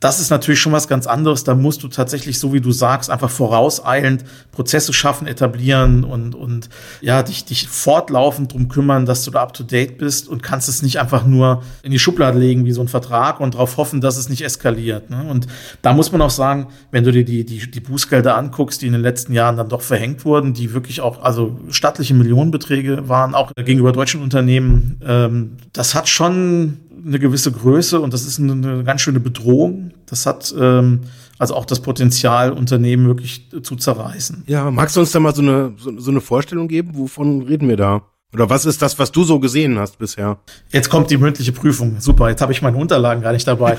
das 0.00 0.18
ist 0.18 0.30
natürlich 0.30 0.60
schon 0.60 0.72
was 0.72 0.88
ganz 0.88 1.06
anderes. 1.06 1.44
Da 1.44 1.54
musst 1.54 1.82
du 1.82 1.88
tatsächlich, 1.88 2.38
so 2.38 2.54
wie 2.54 2.62
du 2.62 2.72
sagst, 2.72 3.10
einfach 3.10 3.28
vorauseilend 3.28 4.24
Prozesse 4.50 4.94
schaffen, 4.94 5.26
etablieren 5.26 6.04
und, 6.04 6.34
und 6.34 6.70
ja, 7.02 7.22
dich, 7.22 7.44
dich 7.44 7.68
fortlaufend 7.68 8.54
drum 8.54 8.68
kümmern, 8.68 9.04
dass 9.04 9.24
du 9.24 9.30
da 9.30 9.42
up 9.42 9.52
to 9.52 9.62
date 9.62 9.98
bist 9.98 10.26
und 10.26 10.42
kannst 10.42 10.70
es 10.70 10.80
nicht 10.80 10.98
einfach 10.98 11.26
nur 11.26 11.62
in 11.82 11.92
die 11.92 11.98
Schublade 11.98 12.38
legen 12.38 12.64
wie 12.64 12.72
so 12.72 12.80
ein 12.80 12.88
Vertrag 12.88 13.40
und 13.40 13.54
darauf 13.54 13.76
hoffen, 13.76 14.00
dass 14.00 14.16
es 14.16 14.30
nicht 14.30 14.42
eskaliert. 14.42 15.10
Ne? 15.10 15.22
Und 15.28 15.46
da 15.82 15.92
muss 15.92 16.10
man 16.12 16.22
auch 16.22 16.30
sagen, 16.30 16.68
wenn 16.90 17.04
du 17.04 17.12
dir 17.12 17.24
die, 17.24 17.44
die, 17.44 17.70
die 17.70 17.80
Bußgelder 17.80 18.36
anguckst, 18.36 18.80
die 18.80 18.86
in 18.86 18.92
den 18.94 19.02
letzten 19.02 19.34
Jahren 19.34 19.58
dann 19.58 19.68
doch 19.68 19.82
verhängt 19.82 20.24
wurden, 20.24 20.54
die 20.54 20.72
wirklich 20.72 21.02
auch, 21.02 21.22
also 21.22 21.60
stattliche 21.68 22.14
Millionenbeträge 22.14 23.06
waren, 23.10 23.34
auch 23.34 23.52
gegenüber 23.54 23.92
deutschen 23.92 24.22
Unternehmen, 24.22 24.98
ähm, 25.06 25.58
das 25.74 25.94
hat 25.94 26.08
schon 26.08 26.78
eine 27.04 27.18
gewisse 27.18 27.52
Größe 27.52 28.00
und 28.00 28.12
das 28.12 28.26
ist 28.26 28.38
eine, 28.38 28.52
eine 28.52 28.84
ganz 28.84 29.00
schöne 29.00 29.20
Bedrohung. 29.20 29.92
Das 30.06 30.26
hat 30.26 30.54
ähm, 30.58 31.00
also 31.40 31.54
auch 31.54 31.64
das 31.64 31.80
Potenzial, 31.80 32.52
Unternehmen 32.52 33.06
wirklich 33.06 33.48
zu 33.62 33.74
zerreißen. 33.74 34.44
Ja, 34.46 34.70
magst 34.70 34.94
du 34.96 35.00
uns 35.00 35.10
da 35.10 35.20
mal 35.20 35.34
so 35.34 35.40
eine, 35.40 35.72
so, 35.78 35.98
so 35.98 36.10
eine 36.10 36.20
Vorstellung 36.20 36.68
geben? 36.68 36.90
Wovon 36.94 37.42
reden 37.42 37.66
wir 37.66 37.78
da? 37.78 38.02
Oder 38.34 38.50
was 38.50 38.66
ist 38.66 38.82
das, 38.82 38.98
was 38.98 39.10
du 39.10 39.24
so 39.24 39.40
gesehen 39.40 39.78
hast 39.78 39.98
bisher? 39.98 40.38
Jetzt 40.70 40.90
kommt 40.90 41.10
die 41.10 41.16
mündliche 41.16 41.52
Prüfung. 41.52 41.96
Super, 41.98 42.28
jetzt 42.28 42.42
habe 42.42 42.52
ich 42.52 42.60
meine 42.60 42.76
Unterlagen 42.76 43.22
gar 43.22 43.32
nicht 43.32 43.48
dabei. 43.48 43.78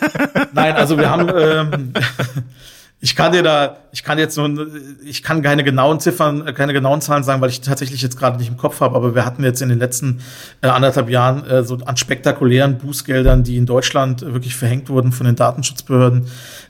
Nein, 0.54 0.74
also 0.74 0.96
wir 0.96 1.10
haben 1.10 1.28
ähm, 1.36 1.92
ich 3.04 3.16
kann 3.16 3.32
dir 3.32 3.42
da, 3.42 3.78
ich 3.90 4.04
kann 4.04 4.16
jetzt 4.16 4.36
nur, 4.36 4.68
ich 5.04 5.24
kann 5.24 5.42
keine 5.42 5.64
genauen 5.64 5.98
Ziffern, 5.98 6.44
keine 6.54 6.72
genauen 6.72 7.00
Zahlen 7.00 7.24
sagen, 7.24 7.40
weil 7.40 7.50
ich 7.50 7.60
tatsächlich 7.60 8.00
jetzt 8.00 8.16
gerade 8.16 8.38
nicht 8.38 8.46
im 8.46 8.56
Kopf 8.56 8.80
habe, 8.80 8.94
aber 8.94 9.16
wir 9.16 9.26
hatten 9.26 9.42
jetzt 9.42 9.60
in 9.60 9.68
den 9.68 9.80
letzten 9.80 10.20
äh, 10.60 10.68
anderthalb 10.68 11.10
Jahren 11.10 11.44
äh, 11.44 11.64
so 11.64 11.78
an 11.84 11.96
spektakulären 11.96 12.78
Bußgeldern, 12.78 13.42
die 13.42 13.56
in 13.56 13.66
Deutschland 13.66 14.22
wirklich 14.22 14.54
verhängt 14.54 14.88
wurden 14.88 15.10
von 15.10 15.26
den 15.26 15.34
Datenschutzbehörden. 15.34 16.26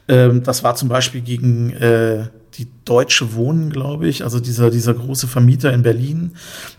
Ähm, 0.09 0.43
das 0.43 0.65
war 0.65 0.75
zum 0.75 0.89
Beispiel 0.89 1.21
gegen 1.21 1.75
äh, 1.75 2.29
die 2.55 2.67
Deutsche 2.87 3.35
Wohnen, 3.35 3.69
glaube 3.69 4.09
ich, 4.09 4.25
also 4.25 4.41
dieser, 4.41 4.71
dieser 4.71 4.95
große 4.95 5.29
Vermieter 5.29 5.71
in 5.71 5.83
Berlin. 5.83 6.33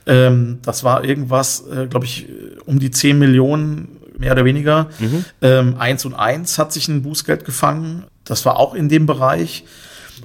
Ähm, 0.07 0.59
das 0.63 0.83
war 0.83 1.03
irgendwas, 1.03 1.67
äh, 1.67 1.85
glaube 1.85 2.07
ich, 2.07 2.27
um 2.65 2.79
die 2.79 2.89
10 2.89 3.19
Millionen, 3.19 3.99
mehr 4.17 4.31
oder 4.31 4.45
weniger. 4.45 4.89
Mhm. 4.99 5.25
Ähm, 5.43 5.75
eins 5.77 6.05
und 6.05 6.15
eins 6.15 6.57
hat 6.57 6.73
sich 6.73 6.87
ein 6.87 7.03
Bußgeld 7.03 7.45
gefangen. 7.45 8.05
Das 8.25 8.45
war 8.45 8.57
auch 8.57 8.73
in 8.73 8.89
dem 8.89 9.05
Bereich. 9.05 9.65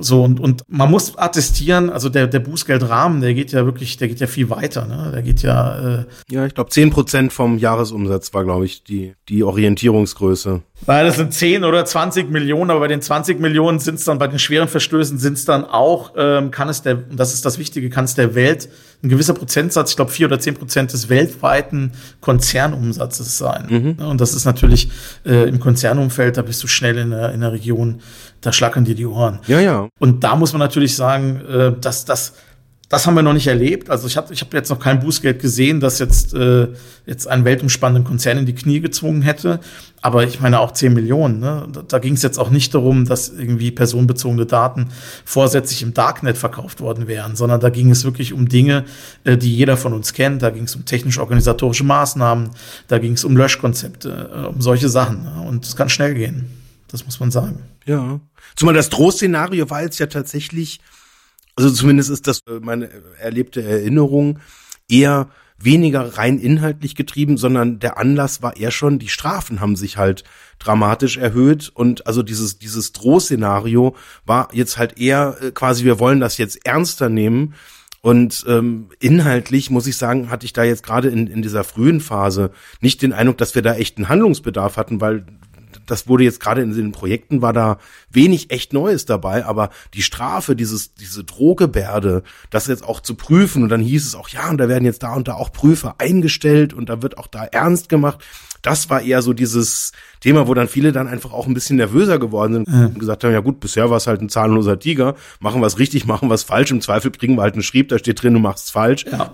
So, 0.00 0.22
und, 0.22 0.38
und 0.38 0.62
man 0.68 0.90
muss 0.90 1.16
attestieren, 1.16 1.90
also 1.90 2.08
der, 2.08 2.26
der 2.26 2.38
Bußgeldrahmen, 2.40 3.20
der 3.20 3.34
geht 3.34 3.52
ja 3.52 3.64
wirklich, 3.64 3.96
der 3.96 4.08
geht 4.08 4.20
ja 4.20 4.26
viel 4.26 4.50
weiter, 4.50 4.86
ne? 4.86 5.10
Der 5.12 5.22
geht 5.22 5.42
ja. 5.42 6.00
Äh, 6.00 6.04
ja, 6.30 6.46
ich 6.46 6.54
glaube, 6.54 6.70
zehn 6.70 6.90
Prozent 6.90 7.32
vom 7.32 7.58
Jahresumsatz 7.58 8.32
war, 8.34 8.44
glaube 8.44 8.64
ich, 8.64 8.84
die, 8.84 9.14
die 9.28 9.42
Orientierungsgröße. 9.42 10.62
Weil 10.86 11.06
das 11.06 11.16
sind 11.16 11.34
10 11.34 11.64
oder 11.64 11.84
20 11.84 12.30
Millionen, 12.30 12.70
aber 12.70 12.80
bei 12.80 12.88
den 12.88 13.02
20 13.02 13.40
Millionen 13.40 13.80
sind 13.80 13.96
es 13.96 14.04
dann, 14.04 14.18
bei 14.18 14.28
den 14.28 14.38
schweren 14.38 14.68
Verstößen 14.68 15.18
sind 15.18 15.34
es 15.34 15.44
dann 15.44 15.64
auch, 15.64 16.12
ähm, 16.16 16.50
kann 16.50 16.68
es 16.68 16.82
der, 16.82 16.98
und 17.10 17.18
das 17.18 17.34
ist 17.34 17.44
das 17.44 17.58
Wichtige, 17.58 17.90
kann 17.90 18.04
es 18.04 18.14
der 18.14 18.34
Welt 18.34 18.68
ein 19.02 19.08
gewisser 19.08 19.34
Prozentsatz, 19.34 19.90
ich 19.90 19.96
glaube 19.96 20.10
vier 20.10 20.26
oder 20.26 20.40
zehn 20.40 20.54
Prozent 20.54 20.92
des 20.92 21.08
weltweiten 21.08 21.92
Konzernumsatzes 22.20 23.38
sein. 23.38 23.66
Mhm. 23.98 24.04
Und 24.04 24.20
das 24.20 24.34
ist 24.34 24.44
natürlich 24.44 24.90
äh, 25.24 25.48
im 25.48 25.60
Konzernumfeld, 25.60 26.36
da 26.36 26.42
bist 26.42 26.62
du 26.62 26.66
schnell 26.66 26.98
in 26.98 27.10
der, 27.10 27.32
in 27.32 27.40
der 27.40 27.52
Region, 27.52 28.00
da 28.40 28.52
schlackern 28.52 28.84
dir 28.84 28.96
die 28.96 29.06
Ohren. 29.06 29.38
Ja, 29.46 29.60
ja. 29.60 29.88
Und 30.00 30.24
da 30.24 30.34
muss 30.34 30.52
man 30.52 30.58
natürlich 30.58 30.96
sagen, 30.96 31.40
äh, 31.48 31.72
dass 31.80 32.04
das 32.04 32.34
das 32.88 33.06
haben 33.06 33.14
wir 33.14 33.22
noch 33.22 33.34
nicht 33.34 33.46
erlebt. 33.46 33.90
Also 33.90 34.06
ich 34.06 34.16
habe 34.16 34.32
ich 34.32 34.40
hab 34.40 34.54
jetzt 34.54 34.70
noch 34.70 34.78
kein 34.78 35.00
Bußgeld 35.00 35.40
gesehen, 35.42 35.78
das 35.78 35.98
jetzt, 35.98 36.32
äh, 36.32 36.68
jetzt 37.04 37.28
einen 37.28 37.44
weltumspannenden 37.44 38.04
Konzern 38.04 38.38
in 38.38 38.46
die 38.46 38.54
Knie 38.54 38.80
gezwungen 38.80 39.20
hätte. 39.20 39.60
Aber 40.00 40.24
ich 40.24 40.40
meine 40.40 40.60
auch 40.60 40.72
10 40.72 40.94
Millionen. 40.94 41.38
Ne? 41.38 41.68
Da, 41.70 41.82
da 41.82 41.98
ging 41.98 42.14
es 42.14 42.22
jetzt 42.22 42.38
auch 42.38 42.48
nicht 42.48 42.74
darum, 42.74 43.04
dass 43.04 43.28
irgendwie 43.28 43.70
personenbezogene 43.70 44.46
Daten 44.46 44.88
vorsätzlich 45.26 45.82
im 45.82 45.92
Darknet 45.92 46.38
verkauft 46.38 46.80
worden 46.80 47.08
wären, 47.08 47.36
sondern 47.36 47.60
da 47.60 47.68
ging 47.68 47.90
es 47.90 48.04
wirklich 48.04 48.32
um 48.32 48.48
Dinge, 48.48 48.84
äh, 49.24 49.36
die 49.36 49.54
jeder 49.54 49.76
von 49.76 49.92
uns 49.92 50.14
kennt. 50.14 50.40
Da 50.42 50.48
ging 50.48 50.64
es 50.64 50.74
um 50.74 50.86
technisch-organisatorische 50.86 51.84
Maßnahmen, 51.84 52.50
da 52.86 52.98
ging 52.98 53.12
es 53.12 53.24
um 53.24 53.36
Löschkonzepte, 53.36 54.30
äh, 54.34 54.46
um 54.46 54.62
solche 54.62 54.88
Sachen. 54.88 55.24
Ne? 55.24 55.44
Und 55.46 55.66
es 55.66 55.76
kann 55.76 55.90
schnell 55.90 56.14
gehen. 56.14 56.46
Das 56.90 57.04
muss 57.04 57.20
man 57.20 57.30
sagen. 57.30 57.58
Ja. 57.84 58.18
Zumal 58.56 58.74
das 58.74 58.88
Drohszenario 58.88 59.68
war 59.68 59.82
jetzt 59.82 59.98
ja 59.98 60.06
tatsächlich 60.06 60.80
also 61.58 61.70
zumindest 61.72 62.10
ist 62.10 62.28
das 62.28 62.40
äh, 62.46 62.60
meine 62.60 62.88
erlebte 63.18 63.64
Erinnerung 63.64 64.38
eher 64.88 65.28
weniger 65.60 66.16
rein 66.16 66.38
inhaltlich 66.38 66.94
getrieben, 66.94 67.36
sondern 67.36 67.80
der 67.80 67.98
Anlass 67.98 68.42
war 68.42 68.56
eher 68.56 68.70
schon, 68.70 69.00
die 69.00 69.08
Strafen 69.08 69.60
haben 69.60 69.74
sich 69.74 69.96
halt 69.96 70.22
dramatisch 70.60 71.16
erhöht 71.16 71.72
und 71.74 72.06
also 72.06 72.22
dieses, 72.22 72.60
dieses 72.60 72.92
Drohszenario 72.92 73.96
war 74.24 74.50
jetzt 74.52 74.78
halt 74.78 75.00
eher 75.00 75.36
äh, 75.40 75.50
quasi, 75.50 75.84
wir 75.84 75.98
wollen 75.98 76.20
das 76.20 76.38
jetzt 76.38 76.64
ernster 76.64 77.08
nehmen. 77.08 77.54
Und 78.00 78.44
ähm, 78.46 78.90
inhaltlich 79.00 79.70
muss 79.70 79.88
ich 79.88 79.96
sagen, 79.96 80.30
hatte 80.30 80.46
ich 80.46 80.52
da 80.52 80.62
jetzt 80.62 80.84
gerade 80.84 81.08
in, 81.08 81.26
in 81.26 81.42
dieser 81.42 81.64
frühen 81.64 82.00
Phase 82.00 82.52
nicht 82.80 83.02
den 83.02 83.12
Eindruck, 83.12 83.38
dass 83.38 83.56
wir 83.56 83.62
da 83.62 83.74
echt 83.74 83.96
einen 83.96 84.08
Handlungsbedarf 84.08 84.76
hatten, 84.76 85.00
weil 85.00 85.26
das 85.86 86.08
wurde 86.08 86.24
jetzt 86.24 86.40
gerade 86.40 86.62
in 86.62 86.74
den 86.74 86.92
Projekten 86.92 87.42
war 87.42 87.52
da 87.52 87.78
wenig 88.10 88.50
echt 88.50 88.72
Neues 88.72 89.04
dabei, 89.04 89.44
aber 89.44 89.70
die 89.94 90.02
Strafe, 90.02 90.56
dieses, 90.56 90.94
diese 90.94 91.24
Drohgebärde, 91.24 92.22
das 92.50 92.66
jetzt 92.66 92.84
auch 92.84 93.00
zu 93.00 93.14
prüfen 93.14 93.62
und 93.62 93.68
dann 93.68 93.80
hieß 93.80 94.06
es 94.06 94.14
auch, 94.14 94.28
ja, 94.28 94.48
und 94.50 94.58
da 94.58 94.68
werden 94.68 94.84
jetzt 94.84 95.02
da 95.02 95.14
und 95.14 95.28
da 95.28 95.34
auch 95.34 95.52
Prüfer 95.52 95.96
eingestellt 95.98 96.72
und 96.72 96.88
da 96.88 97.02
wird 97.02 97.18
auch 97.18 97.26
da 97.26 97.44
ernst 97.44 97.88
gemacht. 97.88 98.24
Das 98.62 98.90
war 98.90 99.02
eher 99.02 99.22
so 99.22 99.32
dieses 99.32 99.92
Thema, 100.20 100.48
wo 100.48 100.54
dann 100.54 100.68
viele 100.68 100.90
dann 100.92 101.06
einfach 101.06 101.32
auch 101.32 101.46
ein 101.46 101.54
bisschen 101.54 101.76
nervöser 101.76 102.18
geworden 102.18 102.54
sind 102.54 102.68
ja. 102.68 102.86
und 102.86 102.98
gesagt 102.98 103.22
haben, 103.22 103.32
ja 103.32 103.40
gut, 103.40 103.60
bisher 103.60 103.88
war 103.88 103.98
es 103.98 104.06
halt 104.06 104.20
ein 104.20 104.28
zahnloser 104.28 104.78
Tiger, 104.78 105.14
machen 105.38 105.60
wir 105.60 105.66
es 105.66 105.78
richtig, 105.78 106.06
machen 106.06 106.28
wir 106.28 106.34
es 106.34 106.42
falsch, 106.42 106.70
im 106.70 106.80
Zweifel 106.80 107.10
kriegen 107.10 107.36
wir 107.36 107.42
halt 107.42 107.54
einen 107.54 107.62
Schrieb, 107.62 107.88
da 107.88 107.98
steht 107.98 108.22
drin, 108.22 108.34
du 108.34 108.40
machst 108.40 108.64
es 108.64 108.70
falsch. 108.70 109.04
Ja. 109.10 109.32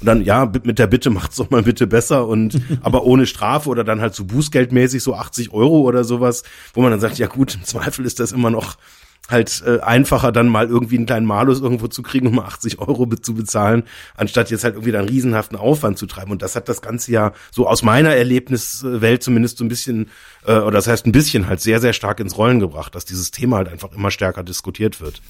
Und 0.00 0.06
dann, 0.06 0.24
ja, 0.24 0.50
mit 0.64 0.78
der 0.78 0.86
Bitte 0.86 1.10
macht's 1.10 1.36
doch 1.36 1.50
mal 1.50 1.62
bitte 1.62 1.86
besser 1.86 2.26
und 2.26 2.60
aber 2.82 3.04
ohne 3.04 3.26
Strafe 3.26 3.68
oder 3.68 3.84
dann 3.84 4.00
halt 4.00 4.14
so 4.14 4.24
bußgeldmäßig 4.24 5.02
so 5.02 5.14
80 5.14 5.52
Euro 5.52 5.80
oder 5.80 6.04
sowas, 6.04 6.42
wo 6.74 6.82
man 6.82 6.90
dann 6.90 7.00
sagt, 7.00 7.18
ja 7.18 7.26
gut, 7.26 7.54
im 7.54 7.64
Zweifel 7.64 8.04
ist 8.04 8.20
das 8.20 8.32
immer 8.32 8.50
noch 8.50 8.76
halt 9.28 9.62
äh, 9.66 9.80
einfacher, 9.80 10.32
dann 10.32 10.48
mal 10.48 10.68
irgendwie 10.68 10.96
einen 10.96 11.06
kleinen 11.06 11.26
Malus 11.26 11.60
irgendwo 11.60 11.88
zu 11.88 12.02
kriegen, 12.02 12.28
um 12.28 12.38
80 12.38 12.78
Euro 12.78 13.06
zu 13.16 13.34
bezahlen, 13.34 13.84
anstatt 14.16 14.50
jetzt 14.50 14.64
halt 14.64 14.74
irgendwie 14.74 14.92
dann 14.92 15.08
riesenhaften 15.08 15.58
Aufwand 15.58 15.98
zu 15.98 16.06
treiben. 16.06 16.30
Und 16.30 16.42
das 16.42 16.56
hat 16.56 16.68
das 16.68 16.80
Ganze 16.80 17.12
ja 17.12 17.32
so 17.50 17.66
aus 17.68 17.82
meiner 17.82 18.14
Erlebniswelt 18.14 19.22
zumindest 19.22 19.58
so 19.58 19.64
ein 19.64 19.68
bisschen, 19.68 20.10
äh, 20.46 20.58
oder 20.58 20.72
das 20.72 20.86
heißt 20.86 21.06
ein 21.06 21.12
bisschen 21.12 21.48
halt 21.48 21.60
sehr, 21.60 21.80
sehr 21.80 21.92
stark 21.92 22.20
ins 22.20 22.38
Rollen 22.38 22.60
gebracht, 22.60 22.94
dass 22.94 23.04
dieses 23.04 23.30
Thema 23.30 23.56
halt 23.56 23.68
einfach 23.68 23.92
immer 23.92 24.10
stärker 24.10 24.44
diskutiert 24.44 25.00
wird. 25.00 25.20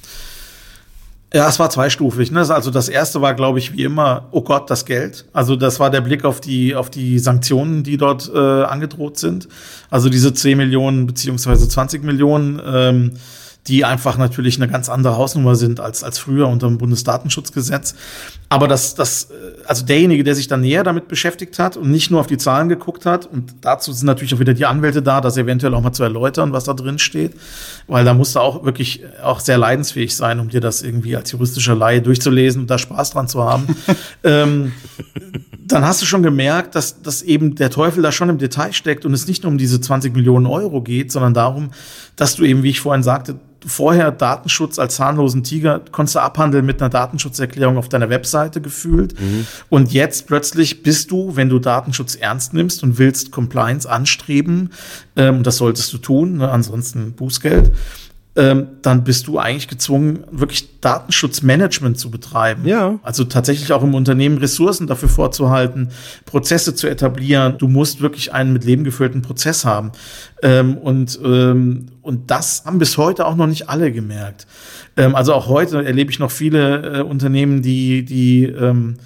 Ja, 1.37 1.46
es 1.51 1.59
war 1.59 1.68
zweistufig. 1.68 2.31
Ne? 2.31 2.49
Also 2.49 2.70
das 2.70 2.88
erste 2.88 3.20
war, 3.20 3.35
glaube 3.35 3.59
ich, 3.59 3.75
wie 3.75 3.83
immer, 3.83 4.27
oh 4.31 4.40
Gott, 4.40 4.70
das 4.70 4.87
Geld. 4.87 5.27
Also 5.35 5.55
das 5.55 5.79
war 5.79 5.90
der 5.90 6.01
Blick 6.01 6.25
auf 6.25 6.40
die, 6.40 6.75
auf 6.75 6.88
die 6.88 7.18
Sanktionen, 7.18 7.83
die 7.83 7.99
dort 7.99 8.33
äh, 8.35 8.38
angedroht 8.38 9.18
sind. 9.18 9.46
Also 9.90 10.09
diese 10.09 10.33
10 10.33 10.57
Millionen 10.57 11.07
beziehungsweise 11.07 11.68
20 11.68 12.03
Millionen. 12.05 12.59
Ähm, 12.66 13.12
die 13.68 13.85
einfach 13.85 14.16
natürlich 14.16 14.57
eine 14.57 14.70
ganz 14.70 14.88
andere 14.88 15.16
Hausnummer 15.16 15.57
sind 15.57 15.81
als, 15.81 16.05
als 16.05 16.18
früher 16.18 16.48
unter 16.48 16.68
dem 16.68 16.79
Bundesdatenschutzgesetz. 16.79 17.94
Aber 18.48 18.68
das, 18.68 18.94
das, 18.94 19.31
äh, 19.31 19.35
also 19.66 19.85
derjenige, 19.85 20.22
der 20.22 20.35
sich 20.35 20.46
dann 20.46 20.61
näher 20.61 20.85
damit 20.85 21.09
beschäftigt 21.09 21.59
hat 21.59 21.76
und 21.76 21.90
nicht 21.90 22.11
nur 22.11 22.20
auf 22.20 22.29
die 22.29 22.37
Zahlen 22.37 22.68
geguckt 22.68 23.07
hat, 23.07 23.26
und 23.26 23.55
dazu 23.62 23.92
sind 23.92 24.07
natürlich 24.07 24.35
auch 24.35 24.38
wieder 24.38 24.55
die 24.55 24.66
Anwälte 24.66 25.02
da, 25.02 25.20
das 25.20 25.37
eventuell 25.37 25.74
auch 25.74 25.81
mal 25.81 25.92
zu 25.92 26.05
erläutern, 26.05 26.52
was 26.52 26.64
da 26.64 26.74
drin 26.74 26.98
steht, 26.98 27.33
weil 27.88 28.05
da 28.05 28.14
musst 28.14 28.37
du 28.37 28.40
auch 28.40 28.64
wirklich 28.64 29.02
auch 29.22 29.40
sehr 29.40 29.59
leidensfähig 29.59 30.14
sein, 30.14 30.38
um 30.38 30.48
dir 30.48 30.61
das 30.61 30.83
irgendwie 30.83 31.16
als 31.16 31.33
juristischer 31.33 31.74
Laie 31.74 32.02
durchzulesen 32.02 32.62
und 32.62 32.70
da 32.70 32.79
Spaß 32.79 33.11
dran 33.11 33.29
zu 33.29 33.42
haben. 33.42 33.66
ähm, 34.24 34.72
dann 35.66 35.85
hast 35.85 36.00
du 36.00 36.07
schon 36.07 36.22
gemerkt, 36.22 36.76
dass, 36.76 37.02
dass 37.02 37.22
eben 37.22 37.57
der 37.57 37.70
Teufel 37.70 38.02
da 38.02 38.12
schon 38.12 38.29
im 38.29 38.38
Detail 38.38 38.72
steckt 38.72 39.05
und 39.05 39.12
es 39.12 39.26
nicht 39.26 39.42
nur 39.42 39.50
um 39.50 39.59
diese 39.59 39.81
20 39.81 40.14
Millionen 40.14 40.46
Euro 40.46 40.81
geht, 40.81 41.11
sondern 41.11 41.35
darum, 41.35 41.70
dass 42.14 42.37
du 42.37 42.44
eben, 42.44 42.62
wie 42.62 42.70
ich 42.70 42.81
vorhin 42.81 43.02
sagte, 43.02 43.40
vorher 43.66 44.12
Datenschutz 44.12 44.79
als 44.79 44.96
zahnlosen 44.96 45.42
Tiger 45.42 45.81
konntest 45.90 46.14
du 46.14 46.20
abhandeln 46.20 46.64
mit 46.64 46.81
einer 46.81 46.88
Datenschutzerklärung 46.88 47.76
auf 47.76 47.88
deiner 47.88 48.09
Webseite 48.09 48.61
gefühlt. 48.61 49.20
Mhm. 49.20 49.46
Und 49.68 49.92
jetzt 49.92 50.26
plötzlich 50.26 50.83
bist 50.83 51.11
du, 51.11 51.37
wenn 51.37 51.48
du 51.48 51.59
Datenschutz 51.59 52.14
ernst 52.14 52.55
nimmst 52.55 52.83
und 52.83 52.98
willst 52.98 53.33
Compliance 53.33 53.88
anstreben, 53.88 54.70
ähm, 55.16 55.42
das 55.42 55.57
solltest 55.57 55.92
du 55.92 55.98
tun, 55.98 56.38
ne, 56.38 56.50
ansonsten 56.50 57.12
Bußgeld, 57.12 57.72
ähm, 58.37 58.68
dann 58.83 59.03
bist 59.03 59.27
du 59.27 59.38
eigentlich 59.38 59.66
gezwungen, 59.66 60.25
wirklich 60.31 60.81
Datenschutzmanagement 60.81 61.99
zu 61.99 62.11
betreiben. 62.11 62.66
Ja. 62.66 62.99
Also 63.03 63.25
tatsächlich 63.25 63.72
auch 63.72 63.83
im 63.83 63.94
Unternehmen 63.94 64.38
Ressourcen 64.38 64.87
dafür 64.87 65.09
vorzuhalten, 65.09 65.88
Prozesse 66.27 66.75
zu 66.75 66.87
etablieren. 66.87 67.57
Du 67.59 67.66
musst 67.66 68.03
wirklich 68.03 68.35
einen 68.35 68.53
mit 68.53 68.64
Leben 68.64 68.85
gefüllten 68.85 69.22
Prozess 69.22 69.64
haben. 69.64 69.92
Ähm, 70.42 70.77
und, 70.77 71.18
ähm, 71.25 71.87
und 72.03 72.31
das 72.31 72.64
haben 72.66 72.79
bis 72.79 72.99
heute 72.99 73.27
auch 73.27 73.37
noch 73.37 73.46
nicht 73.46 73.70
alle 73.70 73.90
gemerkt. 73.90 74.46
Ähm, 74.96 75.14
also 75.14 75.33
auch 75.33 75.49
heute 75.49 75.85
erlebe 75.85 76.11
ich 76.11 76.18
noch 76.18 76.31
viele 76.31 76.99
äh, 76.99 77.03
Unternehmen, 77.03 77.62
die, 77.62 78.05
die 78.05 78.44
ähm, 78.44 78.96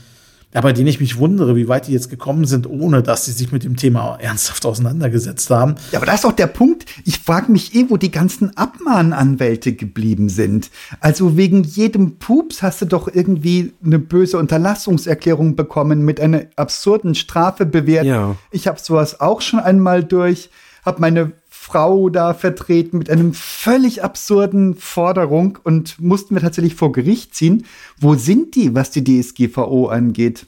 bei 0.53 0.73
denen 0.73 0.89
ich 0.89 0.99
mich 0.99 1.17
wundere, 1.17 1.55
wie 1.55 1.69
weit 1.69 1.87
die 1.87 1.93
jetzt 1.93 2.11
gekommen 2.11 2.45
sind, 2.45 2.69
ohne 2.69 3.03
dass 3.03 3.25
sie 3.25 3.33
sich 3.33 3.53
mit 3.53 3.63
dem 3.63 3.77
Thema 3.77 4.17
ernsthaft 4.21 4.67
auseinandergesetzt 4.67 5.49
haben. 5.51 5.77
Ja, 5.93 5.99
aber 5.99 6.07
das 6.07 6.17
ist 6.17 6.25
auch 6.25 6.33
der 6.33 6.49
Punkt. 6.49 6.87
Ich 7.05 7.21
frage 7.21 7.53
mich 7.53 7.75
eh, 7.75 7.87
wo 7.89 7.97
die 7.97 8.11
ganzen 8.11 8.57
Abmahnanwälte 8.57 9.73
geblieben 9.75 10.29
sind. 10.29 10.71
Also 11.01 11.37
wegen 11.37 11.63
jedem 11.63 12.17
Pups 12.19 12.63
hast 12.63 12.83
du 12.83 12.87
doch 12.87 13.09
irgendwie 13.13 13.73
eine 13.85 14.01
böse 14.01 14.39
Unterlassungserklärung 14.39 15.55
bekommen 15.55 16.05
mit 16.05 16.21
einer 16.21 16.43
absurden 16.57 17.15
Strafe 17.15 17.65
bewährt. 17.65 18.07
Ja. 18.07 18.37
Ich 18.51 18.67
habe 18.67 18.81
sowas 18.81 19.21
auch 19.21 19.41
schon 19.41 19.61
einmal 19.61 20.03
durch, 20.03 20.51
habe 20.85 21.01
meine 21.01 21.33
Frau 21.62 22.09
da 22.09 22.33
vertreten 22.33 22.96
mit 22.96 23.11
einem 23.11 23.35
völlig 23.35 24.03
absurden 24.03 24.75
Forderung 24.77 25.59
und 25.62 26.01
mussten 26.01 26.35
wir 26.35 26.40
tatsächlich 26.40 26.75
vor 26.75 26.90
Gericht 26.90 27.35
ziehen. 27.35 27.66
Wo 27.99 28.14
sind 28.14 28.55
die, 28.55 28.75
was 28.75 28.90
die 28.92 29.05
DSGVO 29.05 29.88
angeht? 29.88 30.46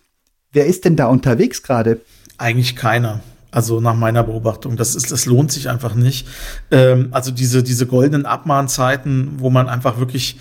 Wer 0.52 0.64
ist 0.64 0.86
denn 0.86 0.96
da 0.96 1.08
unterwegs 1.08 1.62
gerade? 1.62 2.00
Eigentlich 2.38 2.76
keiner. 2.76 3.20
Also 3.50 3.78
nach 3.78 3.94
meiner 3.94 4.22
Beobachtung, 4.22 4.78
das 4.78 4.94
ist, 4.94 5.12
das 5.12 5.26
lohnt 5.26 5.52
sich 5.52 5.68
einfach 5.68 5.94
nicht. 5.94 6.26
Ähm, 6.70 7.08
also 7.10 7.30
diese 7.30 7.62
diese 7.62 7.86
goldenen 7.86 8.24
Abmahnzeiten, 8.24 9.32
wo 9.36 9.50
man 9.50 9.68
einfach 9.68 9.98
wirklich 9.98 10.40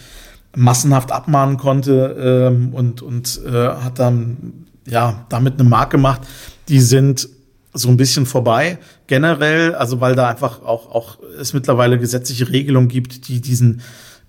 massenhaft 0.56 1.12
abmahnen 1.12 1.58
konnte 1.58 2.50
ähm, 2.50 2.74
und 2.74 3.02
und 3.02 3.42
äh, 3.46 3.52
hat 3.52 4.00
dann 4.00 4.68
ja 4.88 5.26
damit 5.28 5.60
eine 5.60 5.68
Marke 5.68 5.98
gemacht, 5.98 6.22
die 6.70 6.80
sind 6.80 7.28
so 7.74 7.90
ein 7.90 7.98
bisschen 7.98 8.26
vorbei. 8.26 8.78
Generell, 9.08 9.76
also 9.76 10.02
weil 10.02 10.16
da 10.16 10.30
einfach 10.30 10.62
auch, 10.64 10.92
auch 10.92 11.18
es 11.40 11.54
mittlerweile 11.54 11.98
gesetzliche 11.98 12.50
Regelungen 12.50 12.90
gibt, 12.90 13.28
die 13.28 13.42
diesen 13.42 13.82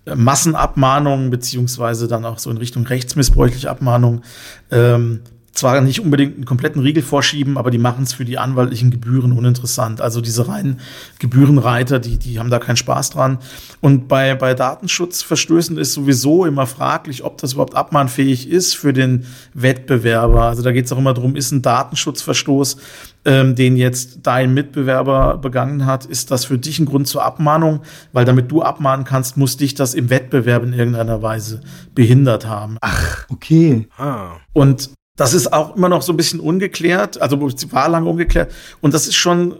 äh, 0.05 0.15
Massenabmahnungen 0.15 1.31
beziehungsweise 1.31 2.09
dann 2.09 2.25
auch 2.25 2.39
so 2.39 2.51
in 2.51 2.57
Richtung 2.57 2.87
rechtsmissbräuchliche 2.87 3.71
Abmahnungen 3.71 4.23
ähm, 4.71 5.21
zwar 5.53 5.81
nicht 5.83 6.01
unbedingt 6.01 6.37
einen 6.37 6.45
kompletten 6.45 6.81
Riegel 6.83 7.03
vorschieben, 7.03 7.59
aber 7.59 7.71
die 7.71 7.79
machen 7.79 8.05
es 8.05 8.15
für 8.15 8.25
die 8.25 8.39
anwaltlichen 8.39 8.91
Gebühren 8.91 9.33
uninteressant. 9.33 10.01
Also 10.01 10.21
diese 10.21 10.49
reinen 10.49 10.81
Gebührenreiter, 11.19 11.99
die, 11.99 12.19
die 12.19 12.39
haben 12.39 12.51
da 12.51 12.59
keinen 12.59 12.77
Spaß 12.77 13.11
dran. 13.11 13.39
Und 13.81 14.09
bei, 14.09 14.35
bei 14.35 14.55
Datenschutzverstößen 14.55 15.77
ist 15.77 15.93
sowieso 15.93 16.47
immer 16.47 16.67
fraglich, 16.67 17.23
ob 17.23 17.39
das 17.39 17.53
überhaupt 17.53 17.75
abmahnfähig 17.75 18.49
ist 18.49 18.75
für 18.75 18.93
den 18.93 19.27
Wettbewerber. 19.53 20.45
Also 20.45 20.63
da 20.63 20.73
geht 20.73 20.87
es 20.87 20.93
auch 20.93 20.99
immer 20.99 21.15
darum, 21.15 21.37
ist 21.37 21.53
ein 21.53 21.61
Datenschutzverstoß, 21.61 22.79
ähm, 23.25 23.55
den 23.55 23.77
jetzt 23.77 24.21
dein 24.25 24.53
Mitbewerber 24.55 25.39
begangen 25.39 25.87
hat, 25.87 26.05
ist 26.05 26.31
das 26.31 26.45
für 26.45 26.59
dich 26.59 26.79
ein 26.79 26.87
Grund 26.87 27.07
zur 27.07 27.25
Abmahnung? 27.25 27.83
Weil 28.13 28.25
damit 28.25 28.51
du 28.51 28.63
abmahnen 28.63 29.05
kannst, 29.05 29.37
muss 29.37 29.57
dich 29.57 29.75
das 29.75 29.95
im 29.95 30.11
Wettbewerb 30.11 30.63
in 30.65 30.73
irgendeiner 30.73 31.23
Weise 31.23 31.61
behindert 31.95 32.47
haben. 32.47 32.79
Ach, 32.81 33.27
okay. 33.31 33.89
Ah. 33.97 34.33
Und 34.53 34.91
das 35.17 35.35
ist 35.35 35.53
auch 35.53 35.77
immer 35.77 35.89
noch 35.89 36.03
so 36.03 36.13
ein 36.13 36.17
bisschen 36.17 36.41
ungeklärt, 36.41 37.21
also 37.21 37.41
war 37.41 37.89
lange 37.89 38.09
ungeklärt. 38.09 38.51
Und 38.81 38.95
das 38.95 39.07
ist 39.07 39.15
schon, 39.15 39.55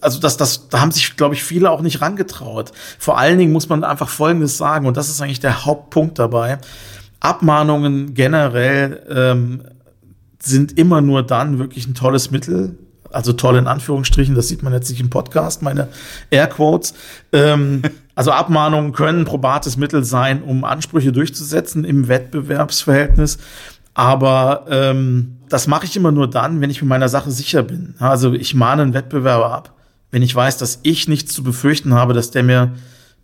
also 0.00 0.20
das, 0.20 0.36
das, 0.36 0.68
da 0.68 0.80
haben 0.80 0.90
sich, 0.90 1.16
glaube 1.16 1.34
ich, 1.34 1.44
viele 1.44 1.70
auch 1.70 1.80
nicht 1.80 2.02
rangetraut. 2.02 2.72
Vor 2.98 3.16
allen 3.16 3.38
Dingen 3.38 3.52
muss 3.52 3.68
man 3.68 3.84
einfach 3.84 4.08
Folgendes 4.08 4.58
sagen, 4.58 4.86
und 4.86 4.96
das 4.96 5.08
ist 5.08 5.22
eigentlich 5.22 5.40
der 5.40 5.64
Hauptpunkt 5.64 6.18
dabei. 6.18 6.58
Abmahnungen 7.20 8.14
generell 8.14 9.02
ähm, 9.08 9.62
sind 10.40 10.76
immer 10.78 11.00
nur 11.00 11.22
dann 11.22 11.58
wirklich 11.58 11.86
ein 11.86 11.94
tolles 11.94 12.30
Mittel, 12.30 12.76
also 13.10 13.32
toll 13.32 13.56
in 13.56 13.66
Anführungsstrichen, 13.66 14.34
das 14.34 14.48
sieht 14.48 14.62
man 14.62 14.72
jetzt 14.72 14.90
nicht 14.90 15.00
im 15.00 15.10
Podcast, 15.10 15.62
meine 15.62 15.88
Airquotes. 16.30 16.94
Ähm, 17.32 17.82
also 18.14 18.32
Abmahnungen 18.32 18.92
können 18.92 19.24
probates 19.24 19.76
Mittel 19.76 20.04
sein, 20.04 20.42
um 20.42 20.64
Ansprüche 20.64 21.12
durchzusetzen 21.12 21.84
im 21.84 22.08
Wettbewerbsverhältnis. 22.08 23.38
Aber 23.94 24.66
ähm, 24.70 25.38
das 25.48 25.66
mache 25.66 25.86
ich 25.86 25.96
immer 25.96 26.12
nur 26.12 26.30
dann, 26.30 26.60
wenn 26.60 26.70
ich 26.70 26.80
mit 26.82 26.88
meiner 26.88 27.08
Sache 27.08 27.30
sicher 27.30 27.62
bin. 27.62 27.94
Also 27.98 28.32
ich 28.32 28.54
mahne 28.54 28.82
einen 28.82 28.94
Wettbewerber 28.94 29.52
ab, 29.52 29.72
wenn 30.10 30.22
ich 30.22 30.34
weiß, 30.34 30.56
dass 30.58 30.80
ich 30.82 31.08
nichts 31.08 31.34
zu 31.34 31.42
befürchten 31.42 31.94
habe, 31.94 32.14
dass 32.14 32.30
der 32.30 32.42
mir 32.42 32.72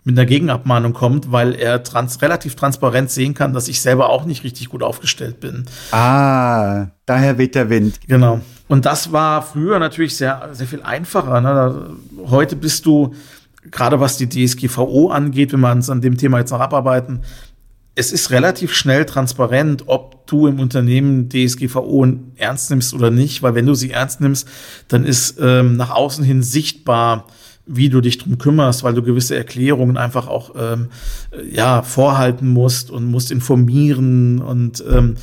mit 0.05 0.19
einer 0.19 0.27
Gegenabmahnung 0.27 0.93
kommt, 0.93 1.33
weil 1.33 1.55
er 1.55 1.83
trans 1.83 2.21
relativ 2.21 2.57
transparent 2.57 3.11
sehen 3.11 3.35
kann, 3.35 3.55
dass 3.55 3.69
ich 3.69 3.81
selber 3.81 4.11
auch 4.11 4.27
nicht 4.27 4.45
richtig 4.45 4.69
gut 4.69 4.83
aufgestellt 4.83 5.41
bin. 5.41 5.65
Ah, 5.93 6.89
daher 7.07 7.39
weht 7.39 7.55
der 7.55 7.71
Wind. 7.71 8.01
Genau. 8.07 8.41
Und 8.69 8.87
das 8.87 9.13
war 9.13 9.43
früher 9.43 9.79
natürlich 9.79 10.17
sehr, 10.17 10.49
sehr 10.53 10.67
viel 10.67 10.83
einfacher. 10.83 11.41
Ne? 11.41 11.97
Heute 12.27 12.57
bist 12.57 12.87
du, 12.87 13.15
gerade 13.71 14.01
was 14.01 14.17
die 14.17 14.29
DSGVO 14.29 15.11
angeht, 15.11 15.53
wenn 15.53 15.61
wir 15.61 15.73
uns 15.73 15.91
an 15.91 16.01
dem 16.01 16.17
Thema 16.17 16.39
jetzt 16.39 16.51
noch 16.51 16.61
abarbeiten, 16.61 17.21
es 17.97 18.11
ist 18.11 18.31
relativ 18.31 18.75
schnell 18.75 19.05
transparent, 19.05 19.85
ob 19.87 20.27
du 20.27 20.49
im 20.49 20.59
Unternehmen 20.59 21.29
DSGVO 21.29 22.07
ernst 22.37 22.71
nimmst 22.71 22.93
oder 22.93 23.11
nicht, 23.11 23.43
weil 23.43 23.55
wenn 23.55 23.67
du 23.67 23.75
sie 23.75 23.93
ernst 23.93 24.21
nimmst, 24.21 24.49
dann 24.89 25.05
ist 25.05 25.39
ähm, 25.41 25.77
nach 25.77 25.91
außen 25.91 26.25
hin 26.25 26.43
sichtbar, 26.43 27.27
wie 27.67 27.89
du 27.89 28.01
dich 28.01 28.19
drum 28.19 28.37
kümmerst, 28.39 28.83
weil 28.83 28.95
du 28.95 29.03
gewisse 29.03 29.37
Erklärungen 29.37 29.97
einfach 29.97 30.27
auch 30.27 30.55
ähm, 30.59 30.89
ja 31.51 31.83
vorhalten 31.83 32.49
musst 32.49 32.91
und 32.91 33.11
musst 33.11 33.31
informieren 33.31 34.41
und 34.41 34.85
ähm, 34.91 35.17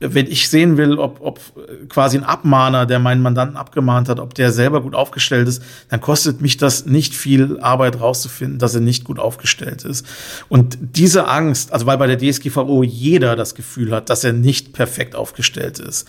wenn 0.00 0.26
ich 0.26 0.48
sehen 0.48 0.76
will, 0.76 0.98
ob, 0.98 1.20
ob 1.20 1.40
quasi 1.88 2.18
ein 2.18 2.24
Abmahner, 2.24 2.86
der 2.86 2.98
meinen 2.98 3.20
Mandanten 3.20 3.56
abgemahnt 3.56 4.08
hat, 4.08 4.20
ob 4.20 4.34
der 4.34 4.52
selber 4.52 4.80
gut 4.80 4.94
aufgestellt 4.94 5.48
ist, 5.48 5.62
dann 5.88 6.00
kostet 6.00 6.40
mich 6.40 6.56
das 6.56 6.86
nicht 6.86 7.14
viel 7.14 7.58
Arbeit 7.60 8.00
rauszufinden, 8.00 8.58
dass 8.58 8.74
er 8.74 8.80
nicht 8.80 9.04
gut 9.04 9.18
aufgestellt 9.18 9.84
ist. 9.84 10.06
Und 10.48 10.78
diese 10.80 11.26
Angst, 11.26 11.72
also 11.72 11.86
weil 11.86 11.98
bei 11.98 12.06
der 12.06 12.18
DSGVO 12.18 12.84
jeder 12.84 13.34
das 13.34 13.54
Gefühl 13.54 13.90
hat, 13.90 14.08
dass 14.08 14.22
er 14.22 14.32
nicht 14.32 14.72
perfekt 14.72 15.16
aufgestellt 15.16 15.80
ist, 15.80 16.08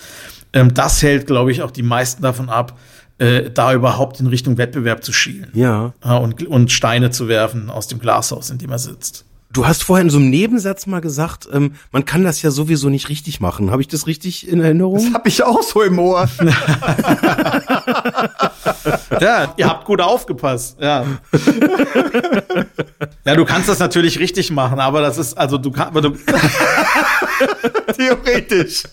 ähm, 0.54 0.73
das 0.73 1.02
hält, 1.02 1.25
glaube 1.25 1.52
ich, 1.52 1.63
auch 1.63 1.71
die 1.71 1.84
meisten 1.84 2.21
davon 2.21 2.49
ab, 2.49 2.78
äh, 3.17 3.49
da 3.49 3.73
überhaupt 3.73 4.19
in 4.19 4.28
Richtung 4.28 4.58
Wettbewerb 4.58 5.04
zu 5.04 5.12
schielen. 5.12 5.49
Ja. 5.54 5.93
Und, 6.02 6.45
und 6.47 6.71
Steine 6.71 7.10
zu 7.10 7.28
werfen 7.28 7.69
aus 7.69 7.88
dem 7.88 7.99
Glashaus, 7.99 8.49
in 8.49 8.60
dem 8.60 8.71
er 8.71 8.80
sitzt. 8.80 9.25
Du 9.52 9.66
hast 9.66 9.84
vorhin 9.84 10.08
in 10.08 10.12
so 10.12 10.20
einem 10.20 10.30
Nebensatz 10.30 10.86
mal 10.86 11.02
gesagt, 11.02 11.50
ähm, 11.52 11.74
man 11.92 12.06
kann 12.06 12.24
das 12.24 12.44
ja 12.44 12.52
sowieso 12.52 12.90
nicht 12.90 13.10
richtig 13.10 13.40
machen. 13.40 13.72
Habe 13.72 13.82
ich 13.82 13.88
das 13.88 14.06
richtig 14.06 14.48
in 14.48 14.62
Erinnerung? 14.62 15.04
Das 15.04 15.12
habe 15.12 15.28
ich 15.28 15.44
auch 15.44 15.64
so 15.64 15.82
im 15.82 15.98
Ohr. 15.98 16.30
ja, 19.20 19.52
ihr 19.58 19.68
habt 19.68 19.86
gut 19.86 20.02
aufgepasst. 20.02 20.78
Ja. 20.80 21.04
ja, 23.26 23.36
du 23.36 23.44
kannst 23.44 23.70
das 23.70 23.80
natürlich 23.80 24.20
richtig 24.20 24.52
machen, 24.52 24.80
aber 24.80 25.02
das 25.02 25.18
ist 25.18 25.36
also 25.36 25.58
du 25.58 25.72
kannst, 25.72 25.96
du 26.04 26.16
theoretisch. 27.98 28.84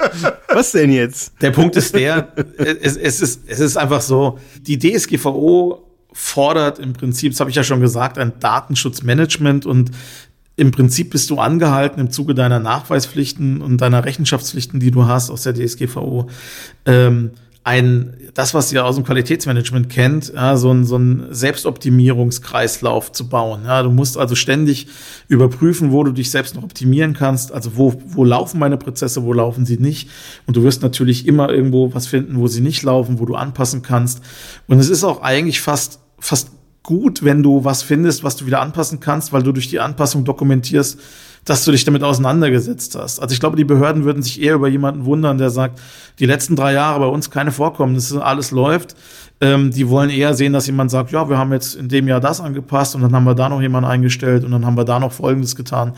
Was 0.49 0.73
denn 0.73 0.91
jetzt? 0.91 1.35
Der 1.43 1.51
Punkt 1.51 1.77
ist 1.77 1.95
der, 1.95 2.33
es, 2.57 2.97
es 2.97 3.21
ist 3.21 3.43
es 3.47 3.61
ist 3.61 3.77
einfach 3.77 4.01
so, 4.01 4.39
die 4.63 4.79
DSGVO 4.79 5.83
fordert 6.15 6.79
im 6.79 6.95
Prinzip, 6.95 7.33
das 7.33 7.41
habe 7.41 7.51
ich 7.51 7.57
ja 7.57 7.63
schon 7.63 7.83
gesagt, 7.83 8.17
ein 8.17 8.33
Datenschutzmanagement 8.41 9.67
und 9.67 9.91
im 10.57 10.71
Prinzip 10.71 11.11
bist 11.11 11.31
du 11.31 11.39
angehalten, 11.39 12.01
im 12.01 12.11
Zuge 12.11 12.35
deiner 12.35 12.59
Nachweispflichten 12.59 13.61
und 13.61 13.81
deiner 13.81 14.05
Rechenschaftspflichten, 14.05 14.81
die 14.81 14.91
du 14.91 15.07
hast 15.07 15.31
aus 15.31 15.43
der 15.43 15.55
DSGVO, 15.55 16.29
ähm, 16.87 17.31
ein, 17.67 18.17
das, 18.35 18.55
was 18.55 18.73
ihr 18.73 18.85
aus 18.87 18.95
dem 18.95 19.05
Qualitätsmanagement 19.05 19.89
kennt, 19.89 20.33
ja, 20.33 20.57
so 20.57 20.71
ein, 20.71 20.85
so 20.85 20.99
ein 20.99 21.27
Selbstoptimierungskreislauf 21.31 23.11
zu 23.11 23.29
bauen. 23.29 23.63
Ja, 23.65 23.83
du 23.83 23.91
musst 23.91 24.17
also 24.17 24.37
ständig 24.37 24.87
überprüfen, 25.27 25.91
wo 25.91 26.05
du 26.05 26.13
dich 26.13 26.31
selbst 26.31 26.55
noch 26.55 26.63
optimieren 26.63 27.13
kannst. 27.13 27.51
Also 27.51 27.77
wo, 27.77 28.01
wo 28.07 28.23
laufen 28.23 28.61
meine 28.61 28.77
Prozesse, 28.77 29.25
wo 29.25 29.33
laufen 29.33 29.67
sie 29.67 29.79
nicht. 29.79 30.09
Und 30.47 30.57
du 30.57 30.63
wirst 30.63 30.81
natürlich 30.83 31.27
immer 31.27 31.51
irgendwo 31.51 31.93
was 31.93 32.07
finden, 32.07 32.39
wo 32.39 32.47
sie 32.47 32.61
nicht 32.61 32.85
laufen, 32.85 33.19
wo 33.19 33.25
du 33.25 33.35
anpassen 33.35 33.83
kannst. 33.83 34.23
Und 34.69 34.79
es 34.79 34.89
ist 34.89 35.03
auch 35.03 35.23
eigentlich 35.23 35.61
fast, 35.61 35.99
fast 36.21 36.51
gut, 36.87 37.25
wenn 37.25 37.43
du 37.43 37.65
was 37.65 37.83
findest, 37.83 38.25
was 38.25 38.37
du 38.37 38.47
wieder 38.47 38.61
anpassen 38.61 39.01
kannst, 39.01 39.33
weil 39.33 39.43
du 39.43 39.53
durch 39.53 39.69
die 39.69 39.81
Anpassung 39.81 40.25
dokumentierst, 40.25 40.99
dass 41.45 41.65
du 41.65 41.73
dich 41.73 41.85
damit 41.85 42.03
auseinandergesetzt 42.03 42.97
hast. 42.97 43.21
Also 43.21 43.33
ich 43.33 43.41
glaube, 43.41 43.57
die 43.57 43.65
Behörden 43.65 44.05
würden 44.05 44.23
sich 44.23 44.41
eher 44.41 44.55
über 44.55 44.69
jemanden 44.69 45.05
wundern, 45.05 45.37
der 45.39 45.51
sagt, 45.51 45.81
die 46.19 46.27
letzten 46.27 46.57
drei 46.57 46.73
Jahre 46.73 47.01
bei 47.01 47.07
uns 47.07 47.31
keine 47.31 47.53
Vorkommnisse, 47.53 48.25
alles 48.25 48.51
läuft. 48.51 48.97
Ähm, 49.41 49.71
die 49.71 49.89
wollen 49.89 50.11
eher 50.11 50.35
sehen, 50.35 50.53
dass 50.53 50.67
jemand 50.67 50.91
sagt, 50.91 51.11
ja, 51.11 51.29
wir 51.29 51.39
haben 51.39 51.53
jetzt 51.53 51.75
in 51.75 51.89
dem 51.89 52.09
Jahr 52.09 52.21
das 52.21 52.41
angepasst 52.41 52.95
und 52.95 53.03
dann 53.03 53.15
haben 53.15 53.25
wir 53.25 53.35
da 53.35 53.49
noch 53.49 53.61
jemanden 53.61 53.91
eingestellt 53.91 54.45
und 54.45 54.53
dann 54.53 54.65
haben 54.65 54.77
wir 54.77 54.85
da 54.85 54.99
noch 54.99 55.13
Folgendes 55.13 55.57
getan. 55.57 55.93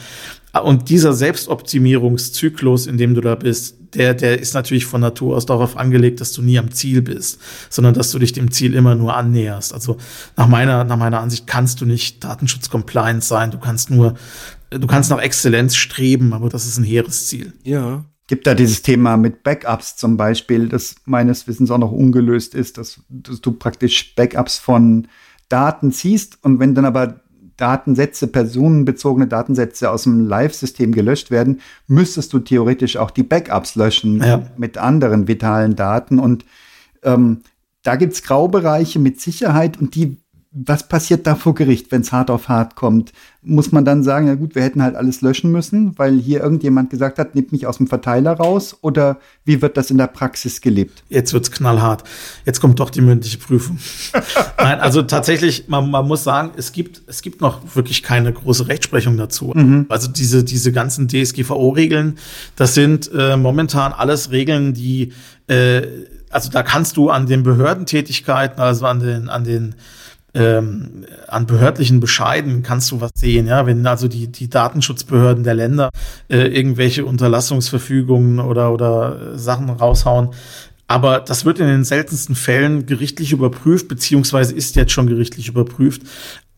Und 0.62 0.88
dieser 0.88 1.12
Selbstoptimierungszyklus, 1.12 2.86
in 2.86 2.96
dem 2.96 3.14
du 3.14 3.20
da 3.20 3.34
bist, 3.34 3.77
der, 3.94 4.14
der 4.14 4.38
ist 4.38 4.54
natürlich 4.54 4.86
von 4.86 5.00
Natur 5.00 5.36
aus 5.36 5.46
darauf 5.46 5.76
angelegt, 5.76 6.20
dass 6.20 6.32
du 6.32 6.42
nie 6.42 6.58
am 6.58 6.70
Ziel 6.72 7.02
bist, 7.02 7.40
sondern 7.70 7.94
dass 7.94 8.10
du 8.10 8.18
dich 8.18 8.32
dem 8.32 8.50
Ziel 8.50 8.74
immer 8.74 8.94
nur 8.94 9.16
annäherst. 9.16 9.72
Also 9.72 9.96
nach 10.36 10.48
meiner, 10.48 10.84
nach 10.84 10.96
meiner 10.96 11.20
Ansicht 11.20 11.46
kannst 11.46 11.80
du 11.80 11.86
nicht 11.86 12.22
Datenschutz-compliant 12.24 13.24
sein. 13.24 13.50
Du 13.50 13.58
kannst 13.58 13.90
nur, 13.90 14.14
du 14.70 14.86
kannst 14.86 15.10
nach 15.10 15.20
Exzellenz 15.20 15.76
streben, 15.76 16.32
aber 16.32 16.48
das 16.48 16.66
ist 16.66 16.78
ein 16.78 16.84
hehres 16.84 17.26
Ziel. 17.26 17.52
Ja. 17.64 18.04
Gibt 18.26 18.46
da 18.46 18.54
dieses 18.54 18.82
Thema 18.82 19.16
mit 19.16 19.42
Backups 19.42 19.96
zum 19.96 20.18
Beispiel, 20.18 20.68
das 20.68 20.96
meines 21.06 21.48
Wissens 21.48 21.70
auch 21.70 21.78
noch 21.78 21.92
ungelöst 21.92 22.54
ist, 22.54 22.76
dass, 22.76 23.00
dass 23.08 23.40
du 23.40 23.52
praktisch 23.52 24.14
Backups 24.14 24.58
von 24.58 25.08
Daten 25.48 25.92
ziehst 25.92 26.38
und 26.42 26.60
wenn 26.60 26.74
dann 26.74 26.84
aber 26.84 27.22
Datensätze, 27.58 28.28
personenbezogene 28.28 29.26
Datensätze 29.26 29.90
aus 29.90 30.04
dem 30.04 30.26
Live-System 30.26 30.92
gelöscht 30.92 31.30
werden, 31.30 31.60
müsstest 31.86 32.32
du 32.32 32.38
theoretisch 32.38 32.96
auch 32.96 33.10
die 33.10 33.24
Backups 33.24 33.74
löschen 33.74 34.22
ja. 34.22 34.42
mit 34.56 34.78
anderen 34.78 35.28
vitalen 35.28 35.76
Daten. 35.76 36.18
Und 36.18 36.46
ähm, 37.02 37.42
da 37.82 37.96
gibt's 37.96 38.22
Graubereiche 38.22 38.98
mit 38.98 39.20
Sicherheit 39.20 39.78
und 39.78 39.94
die 39.94 40.18
was 40.50 40.88
passiert 40.88 41.26
da 41.26 41.34
vor 41.34 41.54
Gericht, 41.54 41.92
wenn 41.92 42.00
es 42.00 42.10
hart 42.10 42.30
auf 42.30 42.48
hart 42.48 42.74
kommt? 42.74 43.12
Muss 43.42 43.70
man 43.70 43.84
dann 43.84 44.02
sagen, 44.02 44.26
ja 44.26 44.34
gut, 44.34 44.54
wir 44.54 44.62
hätten 44.62 44.82
halt 44.82 44.96
alles 44.96 45.20
löschen 45.20 45.52
müssen, 45.52 45.98
weil 45.98 46.18
hier 46.18 46.40
irgendjemand 46.40 46.88
gesagt 46.88 47.18
hat, 47.18 47.34
nimm 47.34 47.46
mich 47.50 47.66
aus 47.66 47.76
dem 47.76 47.86
Verteiler 47.86 48.32
raus? 48.32 48.76
Oder 48.80 49.18
wie 49.44 49.60
wird 49.60 49.76
das 49.76 49.90
in 49.90 49.98
der 49.98 50.06
Praxis 50.06 50.62
gelebt? 50.62 51.04
Jetzt 51.10 51.34
wird's 51.34 51.50
knallhart. 51.50 52.04
Jetzt 52.46 52.60
kommt 52.60 52.80
doch 52.80 52.88
die 52.88 53.02
mündliche 53.02 53.36
Prüfung. 53.36 53.78
Nein, 54.58 54.80
also 54.80 55.02
tatsächlich, 55.02 55.68
man, 55.68 55.90
man 55.90 56.08
muss 56.08 56.24
sagen, 56.24 56.52
es 56.56 56.72
gibt, 56.72 57.02
es 57.06 57.20
gibt 57.20 57.42
noch 57.42 57.76
wirklich 57.76 58.02
keine 58.02 58.32
große 58.32 58.68
Rechtsprechung 58.68 59.18
dazu. 59.18 59.52
Mhm. 59.54 59.84
Also 59.90 60.08
diese, 60.08 60.44
diese 60.44 60.72
ganzen 60.72 61.08
DSGVO-Regeln, 61.08 62.16
das 62.56 62.72
sind 62.72 63.10
äh, 63.12 63.36
momentan 63.36 63.92
alles 63.92 64.30
Regeln, 64.30 64.72
die, 64.72 65.12
äh, 65.46 65.82
also 66.30 66.50
da 66.50 66.62
kannst 66.62 66.96
du 66.96 67.10
an 67.10 67.26
den 67.26 67.42
Behördentätigkeiten, 67.42 68.60
also 68.60 68.86
an 68.86 69.00
den, 69.00 69.28
an 69.28 69.44
den 69.44 69.74
ähm, 70.38 71.04
an 71.26 71.46
behördlichen 71.46 71.98
Bescheiden 71.98 72.62
kannst 72.62 72.90
du 72.92 73.00
was 73.00 73.10
sehen, 73.14 73.48
ja, 73.48 73.66
wenn 73.66 73.84
also 73.86 74.06
die, 74.06 74.28
die 74.28 74.48
Datenschutzbehörden 74.48 75.42
der 75.42 75.54
Länder 75.54 75.90
äh, 76.28 76.46
irgendwelche 76.46 77.04
Unterlassungsverfügungen 77.04 78.38
oder, 78.38 78.72
oder 78.72 79.36
Sachen 79.36 79.68
raushauen. 79.68 80.30
Aber 80.86 81.20
das 81.20 81.44
wird 81.44 81.58
in 81.58 81.66
den 81.66 81.84
seltensten 81.84 82.34
Fällen 82.34 82.86
gerichtlich 82.86 83.32
überprüft, 83.32 83.88
beziehungsweise 83.88 84.54
ist 84.54 84.76
jetzt 84.76 84.92
schon 84.92 85.08
gerichtlich 85.08 85.48
überprüft. 85.48 86.02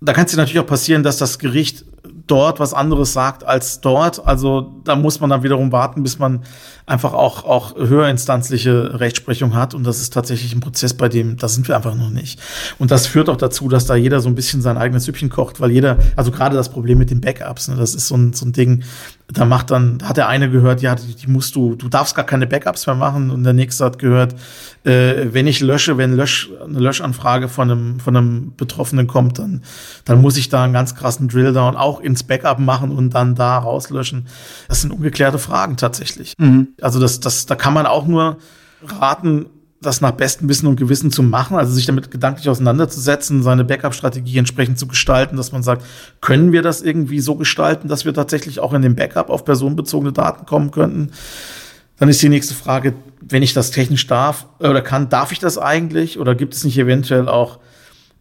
Da 0.00 0.12
kann 0.12 0.26
es 0.26 0.30
dir 0.30 0.36
natürlich 0.36 0.60
auch 0.60 0.66
passieren, 0.66 1.02
dass 1.02 1.16
das 1.16 1.38
Gericht 1.38 1.84
dort 2.26 2.60
was 2.60 2.74
anderes 2.74 3.12
sagt 3.12 3.44
als 3.44 3.80
dort. 3.80 4.26
Also 4.26 4.80
da 4.84 4.96
muss 4.96 5.20
man 5.20 5.30
dann 5.30 5.42
wiederum 5.42 5.72
warten, 5.72 6.02
bis 6.02 6.18
man 6.18 6.42
einfach 6.86 7.12
auch, 7.12 7.44
auch 7.44 7.76
höherinstanzliche 7.76 8.98
Rechtsprechung 9.00 9.54
hat. 9.54 9.74
Und 9.74 9.84
das 9.84 10.00
ist 10.00 10.12
tatsächlich 10.12 10.54
ein 10.54 10.60
Prozess, 10.60 10.94
bei 10.94 11.08
dem, 11.08 11.36
da 11.36 11.48
sind 11.48 11.68
wir 11.68 11.76
einfach 11.76 11.94
noch 11.94 12.10
nicht. 12.10 12.40
Und 12.78 12.90
das 12.90 13.06
führt 13.06 13.28
auch 13.28 13.36
dazu, 13.36 13.68
dass 13.68 13.86
da 13.86 13.94
jeder 13.94 14.20
so 14.20 14.28
ein 14.28 14.34
bisschen 14.34 14.60
sein 14.60 14.76
eigenes 14.76 15.04
Süppchen 15.04 15.30
kocht, 15.30 15.60
weil 15.60 15.70
jeder, 15.70 15.98
also 16.16 16.30
gerade 16.30 16.56
das 16.56 16.68
Problem 16.68 16.98
mit 16.98 17.10
den 17.10 17.20
Backups, 17.20 17.68
ne, 17.68 17.76
das 17.76 17.94
ist 17.94 18.08
so 18.08 18.16
ein, 18.16 18.32
so 18.32 18.44
ein 18.46 18.52
Ding, 18.52 18.82
da 19.28 19.44
macht 19.44 19.70
dann, 19.70 19.98
hat 20.02 20.16
der 20.16 20.28
eine 20.28 20.50
gehört, 20.50 20.82
ja, 20.82 20.96
die, 20.96 21.14
die 21.14 21.28
musst 21.28 21.54
du, 21.54 21.76
du 21.76 21.88
darfst 21.88 22.16
gar 22.16 22.26
keine 22.26 22.46
Backups 22.46 22.86
mehr 22.86 22.96
machen. 22.96 23.30
Und 23.30 23.44
der 23.44 23.52
nächste 23.52 23.84
hat 23.84 23.98
gehört, 23.98 24.34
äh, 24.84 25.26
wenn 25.32 25.46
ich 25.46 25.60
lösche, 25.60 25.98
wenn 25.98 26.14
Lösch, 26.14 26.50
eine 26.64 26.80
Löschanfrage 26.80 27.48
von 27.48 27.70
einem, 27.70 28.00
von 28.00 28.16
einem 28.16 28.52
Betroffenen 28.56 29.06
kommt, 29.06 29.38
dann, 29.38 29.62
dann 30.04 30.20
muss 30.20 30.36
ich 30.36 30.48
da 30.48 30.64
einen 30.64 30.72
ganz 30.72 30.94
krassen 30.94 31.28
Drilldown 31.28 31.76
auch 31.76 31.89
ins 31.98 32.22
Backup 32.22 32.60
machen 32.60 32.92
und 32.92 33.10
dann 33.10 33.34
da 33.34 33.58
rauslöschen. 33.58 34.28
Das 34.68 34.82
sind 34.82 34.92
ungeklärte 34.92 35.38
Fragen 35.38 35.76
tatsächlich. 35.76 36.34
Mhm. 36.38 36.68
Also 36.80 37.00
das, 37.00 37.18
das, 37.18 37.46
da 37.46 37.56
kann 37.56 37.74
man 37.74 37.86
auch 37.86 38.06
nur 38.06 38.36
raten, 38.86 39.46
das 39.82 40.00
nach 40.00 40.10
bestem 40.12 40.48
Wissen 40.48 40.66
und 40.66 40.76
Gewissen 40.76 41.10
zu 41.10 41.22
machen, 41.22 41.56
also 41.56 41.72
sich 41.72 41.86
damit 41.86 42.10
gedanklich 42.10 42.48
auseinanderzusetzen, 42.48 43.42
seine 43.42 43.64
Backup-Strategie 43.64 44.36
entsprechend 44.36 44.78
zu 44.78 44.86
gestalten, 44.86 45.36
dass 45.36 45.52
man 45.52 45.62
sagt, 45.62 45.84
können 46.20 46.52
wir 46.52 46.60
das 46.62 46.82
irgendwie 46.82 47.20
so 47.20 47.34
gestalten, 47.34 47.88
dass 47.88 48.04
wir 48.04 48.12
tatsächlich 48.12 48.60
auch 48.60 48.74
in 48.74 48.82
dem 48.82 48.94
Backup 48.94 49.30
auf 49.30 49.44
personenbezogene 49.44 50.12
Daten 50.12 50.44
kommen 50.44 50.70
könnten? 50.70 51.12
Dann 51.98 52.10
ist 52.10 52.22
die 52.22 52.28
nächste 52.28 52.54
Frage, 52.54 52.94
wenn 53.20 53.42
ich 53.42 53.54
das 53.54 53.70
technisch 53.70 54.06
darf 54.06 54.46
oder 54.58 54.82
kann, 54.82 55.08
darf 55.08 55.32
ich 55.32 55.38
das 55.38 55.56
eigentlich 55.56 56.18
oder 56.18 56.34
gibt 56.34 56.54
es 56.54 56.64
nicht 56.64 56.78
eventuell 56.78 57.28
auch 57.28 57.58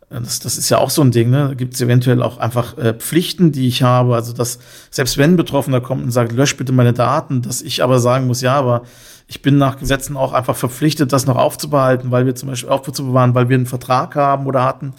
das, 0.10 0.40
das 0.40 0.58
ist 0.58 0.70
ja 0.70 0.80
auch 0.80 0.90
so 0.90 1.04
ein 1.04 1.12
Ding, 1.12 1.30
ne? 1.30 1.54
Gibt 1.56 1.76
es 1.76 1.82
eventuell 1.82 2.24
auch 2.24 2.38
einfach 2.38 2.78
äh, 2.78 2.94
Pflichten, 2.94 3.52
die 3.52 3.68
ich 3.68 3.84
habe? 3.84 4.16
Also, 4.16 4.34
dass 4.34 4.60
selbst 4.90 5.18
wenn 5.18 5.34
ein 5.34 5.38
Betroffener 5.38 5.82
kommt 5.82 6.04
und 6.04 6.12
sagt, 6.12 6.32
lösch 6.32 6.58
bitte 6.58 6.72
meine 6.72 6.94
Daten, 6.94 7.44
dass 7.44 7.62
ich 7.62 7.84
aber 7.84 8.00
sagen 8.00 8.26
muss, 8.26 8.42
ja, 8.42 8.56
aber 8.56 8.84
ich 9.30 9.44
bin 9.44 9.60
nach 9.60 9.78
Gesetzen 9.78 10.18
auch 10.18 10.34
einfach 10.34 10.56
verpflichtet, 10.56 11.14
das 11.14 11.28
noch 11.28 11.36
aufzubehalten, 11.36 12.10
weil 12.10 12.26
wir 12.26 12.34
zum 12.34 12.50
Beispiel 12.50 12.72
aufzubewahren, 12.72 13.36
weil 13.36 13.48
wir 13.48 13.58
einen 13.58 13.68
Vertrag 13.68 14.16
haben 14.16 14.48
oder 14.48 14.64
hatten. 14.66 14.94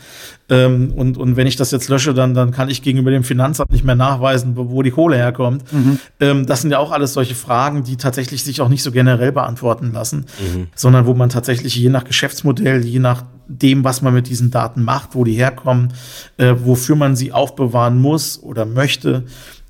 Ähm, 0.49 0.93
und, 0.95 1.19
und 1.19 1.37
wenn 1.37 1.49
ich 1.49 1.57
das 1.57 1.73
jetzt 1.73 1.89
lösche, 1.89 2.15
dann, 2.15 2.33
dann 2.33 2.53
kann 2.53 2.69
ich 2.69 2.83
gegenüber 2.83 3.11
dem 3.11 3.25
Finanzamt 3.25 3.73
nicht 3.73 3.85
mehr 3.85 3.97
nachweisen, 3.97 4.53
wo, 4.55 4.83
die 4.83 4.93
Kohle 4.93 5.17
herkommt. 5.17 5.65
Mhm. 5.73 5.99
Ähm, 6.21 6.47
das 6.47 6.63
sind 6.63 6.71
ja 6.71 6.79
auch 6.79 6.93
alles 6.93 7.13
solche 7.13 7.35
Fragen, 7.35 7.83
die 7.83 7.97
tatsächlich 7.97 8.45
sich 8.45 8.61
auch 8.61 8.69
nicht 8.69 8.85
so 8.85 8.93
generell 8.93 9.33
beantworten 9.33 9.91
lassen, 9.93 10.27
mhm. 10.39 10.69
sondern 10.77 11.07
wo 11.07 11.15
man 11.15 11.29
tatsächlich 11.29 11.75
je 11.75 11.89
nach 11.89 12.05
Geschäftsmodell, 12.05 12.85
je 12.85 13.01
nach 13.01 13.25
dem, 13.51 13.85
was 13.85 14.03
man 14.03 14.15
mit 14.15 14.29
diesen 14.29 14.51
Daten 14.51 14.85
macht, 14.85 15.15
wo 15.15 15.25
die 15.25 15.33
herkommen, 15.33 15.93
äh, 16.37 16.55
wofür 16.59 16.97
man 16.97 17.17
sie 17.17 17.33
aufbewahren 17.33 17.99
muss 17.99 18.43
oder 18.43 18.65
möchte, 18.65 19.25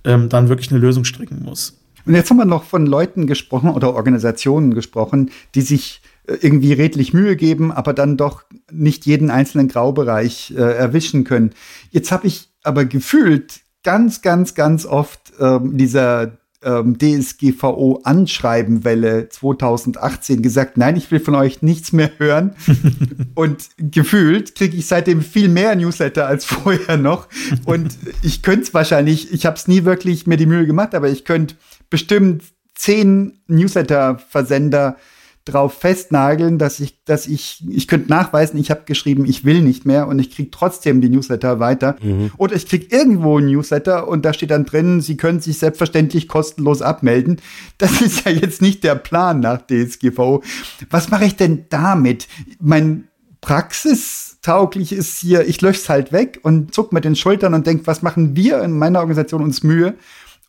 ähm, 0.05 0.29
dann 0.29 0.49
wirklich 0.49 0.71
eine 0.71 0.81
Lösung 0.81 1.05
stricken 1.05 1.43
muss. 1.43 1.79
Und 2.07 2.15
jetzt 2.15 2.31
haben 2.31 2.39
wir 2.39 2.45
noch 2.45 2.65
von 2.65 2.87
Leuten 2.87 3.27
gesprochen 3.27 3.71
oder 3.71 3.95
Organisationen 3.95 4.75
gesprochen, 4.75 5.31
die 5.55 5.63
sich 5.63 6.03
äh, 6.27 6.35
irgendwie 6.41 6.73
redlich 6.73 7.13
Mühe 7.13 7.37
geben, 7.37 7.73
aber 7.73 7.93
dann 7.93 8.17
doch 8.17 8.43
nicht 8.71 9.07
jeden 9.07 9.31
einzelnen 9.31 9.69
Graubereich 9.69 10.55
äh, 10.57 10.61
erwischen 10.61 11.25
können. 11.25 11.53
Jetzt 11.91 12.13
habe 12.13 12.27
ich 12.27 12.49
aber 12.63 12.85
gefühlt 12.85 13.61
ganz, 13.83 14.23
ganz, 14.23 14.55
ganz 14.55 14.85
oft 14.85 15.33
ähm, 15.41 15.77
dieser 15.77 16.39
ähm, 16.63 16.99
DSGVO-Anschreibenwelle 16.99 19.29
2018 19.29 20.43
gesagt, 20.43 20.77
nein, 20.77 20.97
ich 20.97 21.11
will 21.11 21.21
von 21.21 21.35
euch 21.35 21.63
nichts 21.63 21.93
mehr 21.93 22.11
hören. 22.19 22.55
und 23.35 23.69
gefühlt 23.79 24.55
kriege 24.55 24.77
ich 24.77 24.87
seitdem 24.87 25.23
viel 25.23 25.49
mehr 25.49 25.75
Newsletter 25.75 26.27
als 26.27 26.45
vorher 26.45 26.97
noch. 26.97 27.29
Und 27.65 27.97
ich 28.23 28.43
könnte 28.43 28.63
es 28.63 28.75
wahrscheinlich, 28.75 29.33
ich 29.33 29.47
habe 29.47 29.57
es 29.57 29.69
nie 29.69 29.85
wirklich 29.85 30.27
mir 30.27 30.37
die 30.37 30.47
Mühe 30.47 30.67
gemacht, 30.67 30.95
aber 30.95 31.09
ich 31.09 31.25
könnte 31.25 31.55
bestimmt 31.89 32.45
zehn 32.75 33.41
Newsletter-Versender 33.47 34.97
drauf 35.45 35.75
festnageln, 35.75 36.59
dass 36.59 36.81
ich, 36.81 37.03
dass 37.05 37.27
ich, 37.27 37.65
ich 37.69 37.89
könnte 37.89 38.11
nachweisen, 38.11 38.59
ich 38.59 38.71
habe 38.71 38.83
geschrieben, 38.85 39.25
ich 39.25 39.45
will 39.45 39.63
nicht 39.63 39.87
mehr 39.87 40.07
und 40.07 40.19
ich 40.19 40.31
kriege 40.31 40.51
trotzdem 40.51 41.01
die 41.01 41.09
Newsletter 41.09 41.61
weiter. 41.61 41.97
Mhm. 42.03 42.31
Oder 42.37 42.57
ich 42.57 42.67
kriege 42.67 42.95
irgendwo 42.95 43.39
ein 43.39 43.47
Newsletter 43.47 44.07
und 44.07 44.25
da 44.25 44.33
steht 44.33 44.51
dann 44.51 44.67
drin, 44.67 45.01
Sie 45.01 45.17
können 45.17 45.41
sich 45.41 45.59
selbstverständlich 45.59 46.29
kostenlos 46.29 46.83
abmelden. 46.83 47.41
Das 47.79 48.01
ist 48.03 48.27
ja 48.27 48.33
jetzt 48.33 48.61
nicht 48.61 48.85
der 48.85 48.95
Plan 48.95 49.41
nach 49.41 49.63
DSGVO. 49.67 50.43
Was 50.91 51.11
mache 51.11 51.25
ich 51.25 51.37
denn 51.37 51.65
damit? 51.71 52.29
Mein 52.61 53.09
praxistauglich 53.41 54.93
ist 54.93 55.19
hier, 55.19 55.49
ich 55.49 55.61
lösche 55.63 55.81
es 55.81 55.89
halt 55.89 56.13
weg 56.13 56.41
und 56.43 56.75
zuck 56.75 56.93
mit 56.93 57.05
den 57.05 57.17
Schultern 57.17 57.55
und 57.55 57.67
denk, 57.67 57.87
was 57.87 58.03
machen 58.03 58.37
wir 58.37 58.63
in 58.63 58.73
meiner 58.73 59.01
Organisation 59.01 59.43
uns 59.43 59.63
Mühe? 59.63 59.95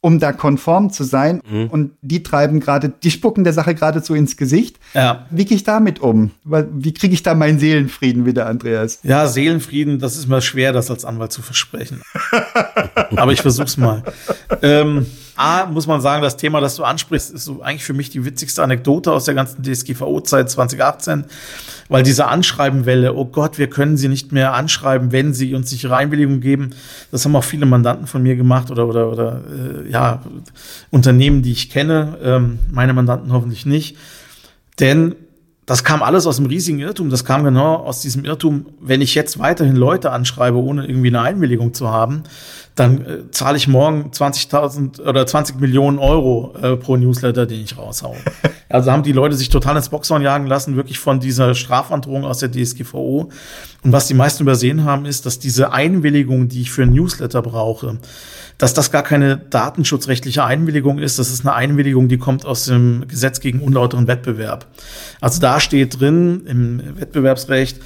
Um 0.01 0.19
da 0.19 0.33
konform 0.33 0.91
zu 0.91 1.03
sein. 1.03 1.41
Mhm. 1.49 1.67
Und 1.67 1.91
die 2.01 2.23
treiben 2.23 2.59
gerade, 2.59 2.89
die 2.89 3.11
spucken 3.11 3.43
der 3.43 3.53
Sache 3.53 3.75
geradezu 3.75 4.15
ins 4.15 4.35
Gesicht. 4.35 4.79
Ja. 4.93 5.27
Wie 5.29 5.45
gehe 5.45 5.55
ich 5.55 5.63
damit 5.63 5.99
um? 5.99 6.31
Wie 6.43 6.93
kriege 6.93 7.13
ich 7.13 7.23
da 7.23 7.35
meinen 7.35 7.59
Seelenfrieden 7.59 8.25
wieder, 8.25 8.47
Andreas? 8.47 8.99
Ja, 9.03 9.27
Seelenfrieden, 9.27 9.99
das 9.99 10.17
ist 10.17 10.27
mir 10.27 10.41
schwer, 10.41 10.73
das 10.73 10.89
als 10.89 11.05
Anwalt 11.05 11.31
zu 11.31 11.43
versprechen. 11.43 12.01
Aber 13.15 13.31
ich 13.31 13.41
versuch's 13.41 13.77
mal. 13.77 14.03
ähm, 14.63 15.05
A, 15.41 15.65
muss 15.65 15.87
man 15.87 16.01
sagen, 16.01 16.21
das 16.21 16.37
Thema, 16.37 16.61
das 16.61 16.75
du 16.75 16.83
ansprichst, 16.83 17.33
ist 17.33 17.45
so 17.45 17.61
eigentlich 17.61 17.83
für 17.83 17.93
mich 17.93 18.11
die 18.11 18.23
witzigste 18.23 18.61
Anekdote 18.61 19.11
aus 19.11 19.25
der 19.25 19.33
ganzen 19.33 19.63
DSGVO-Zeit 19.63 20.51
2018, 20.51 21.25
weil 21.89 22.03
diese 22.03 22.27
Anschreibenwelle, 22.27 23.15
oh 23.15 23.25
Gott, 23.25 23.57
wir 23.57 23.67
können 23.67 23.97
sie 23.97 24.07
nicht 24.07 24.31
mehr 24.31 24.53
anschreiben, 24.53 25.11
wenn 25.11 25.33
sie 25.33 25.55
uns 25.55 25.71
nicht 25.71 25.89
Einwilligung 25.89 26.41
geben. 26.41 26.69
Das 27.09 27.25
haben 27.25 27.35
auch 27.35 27.43
viele 27.43 27.65
Mandanten 27.65 28.05
von 28.05 28.21
mir 28.21 28.35
gemacht 28.35 28.69
oder, 28.69 28.87
oder, 28.87 29.11
oder 29.11 29.41
äh, 29.85 29.89
ja, 29.89 30.21
Unternehmen, 30.91 31.41
die 31.41 31.51
ich 31.51 31.71
kenne, 31.71 32.17
ähm, 32.23 32.59
meine 32.71 32.93
Mandanten 32.93 33.33
hoffentlich 33.33 33.65
nicht. 33.65 33.97
Denn 34.79 35.15
das 35.65 35.83
kam 35.83 36.03
alles 36.03 36.27
aus 36.27 36.37
dem 36.37 36.47
riesigen 36.47 36.79
Irrtum. 36.79 37.09
Das 37.09 37.23
kam 37.23 37.43
genau 37.43 37.75
aus 37.75 38.01
diesem 38.01 38.25
Irrtum, 38.25 38.65
wenn 38.81 38.99
ich 39.01 39.15
jetzt 39.15 39.39
weiterhin 39.39 39.75
Leute 39.75 40.11
anschreibe, 40.11 40.57
ohne 40.57 40.85
irgendwie 40.85 41.07
eine 41.07 41.21
Einwilligung 41.21 41.73
zu 41.73 41.89
haben, 41.89 42.23
dann 42.75 43.05
äh, 43.05 43.31
zahle 43.31 43.57
ich 43.57 43.67
morgen 43.67 44.11
20.000 44.11 45.01
oder 45.01 45.27
20 45.27 45.59
Millionen 45.59 45.99
Euro 45.99 46.55
äh, 46.61 46.77
pro 46.77 46.95
Newsletter, 46.95 47.45
den 47.45 47.61
ich 47.61 47.77
raushaue. 47.77 48.15
also 48.69 48.91
haben 48.91 49.03
die 49.03 49.11
Leute 49.11 49.35
sich 49.35 49.49
total 49.49 49.75
ins 49.75 49.89
Boxhorn 49.89 50.21
jagen 50.21 50.47
lassen, 50.47 50.75
wirklich 50.75 50.99
von 50.99 51.19
dieser 51.19 51.53
Strafandrohung 51.53 52.23
aus 52.23 52.39
der 52.39 52.51
DSGVO. 52.51 53.29
Und 53.83 53.91
was 53.91 54.07
die 54.07 54.13
meisten 54.13 54.43
übersehen 54.43 54.85
haben, 54.85 55.05
ist, 55.05 55.25
dass 55.25 55.39
diese 55.39 55.73
Einwilligung, 55.73 56.47
die 56.47 56.61
ich 56.61 56.71
für 56.71 56.83
ein 56.83 56.93
Newsletter 56.93 57.41
brauche, 57.41 57.97
dass 58.57 58.73
das 58.73 58.91
gar 58.91 59.03
keine 59.03 59.37
datenschutzrechtliche 59.37 60.43
Einwilligung 60.43 60.99
ist. 60.99 61.17
Das 61.17 61.31
ist 61.31 61.41
eine 61.41 61.55
Einwilligung, 61.55 62.07
die 62.07 62.19
kommt 62.19 62.45
aus 62.45 62.65
dem 62.65 63.05
Gesetz 63.07 63.39
gegen 63.39 63.59
unlauteren 63.59 64.07
Wettbewerb. 64.07 64.67
Also 65.19 65.41
da 65.41 65.59
steht 65.59 65.99
drin 65.99 66.45
im 66.45 66.99
Wettbewerbsrecht, 66.99 67.79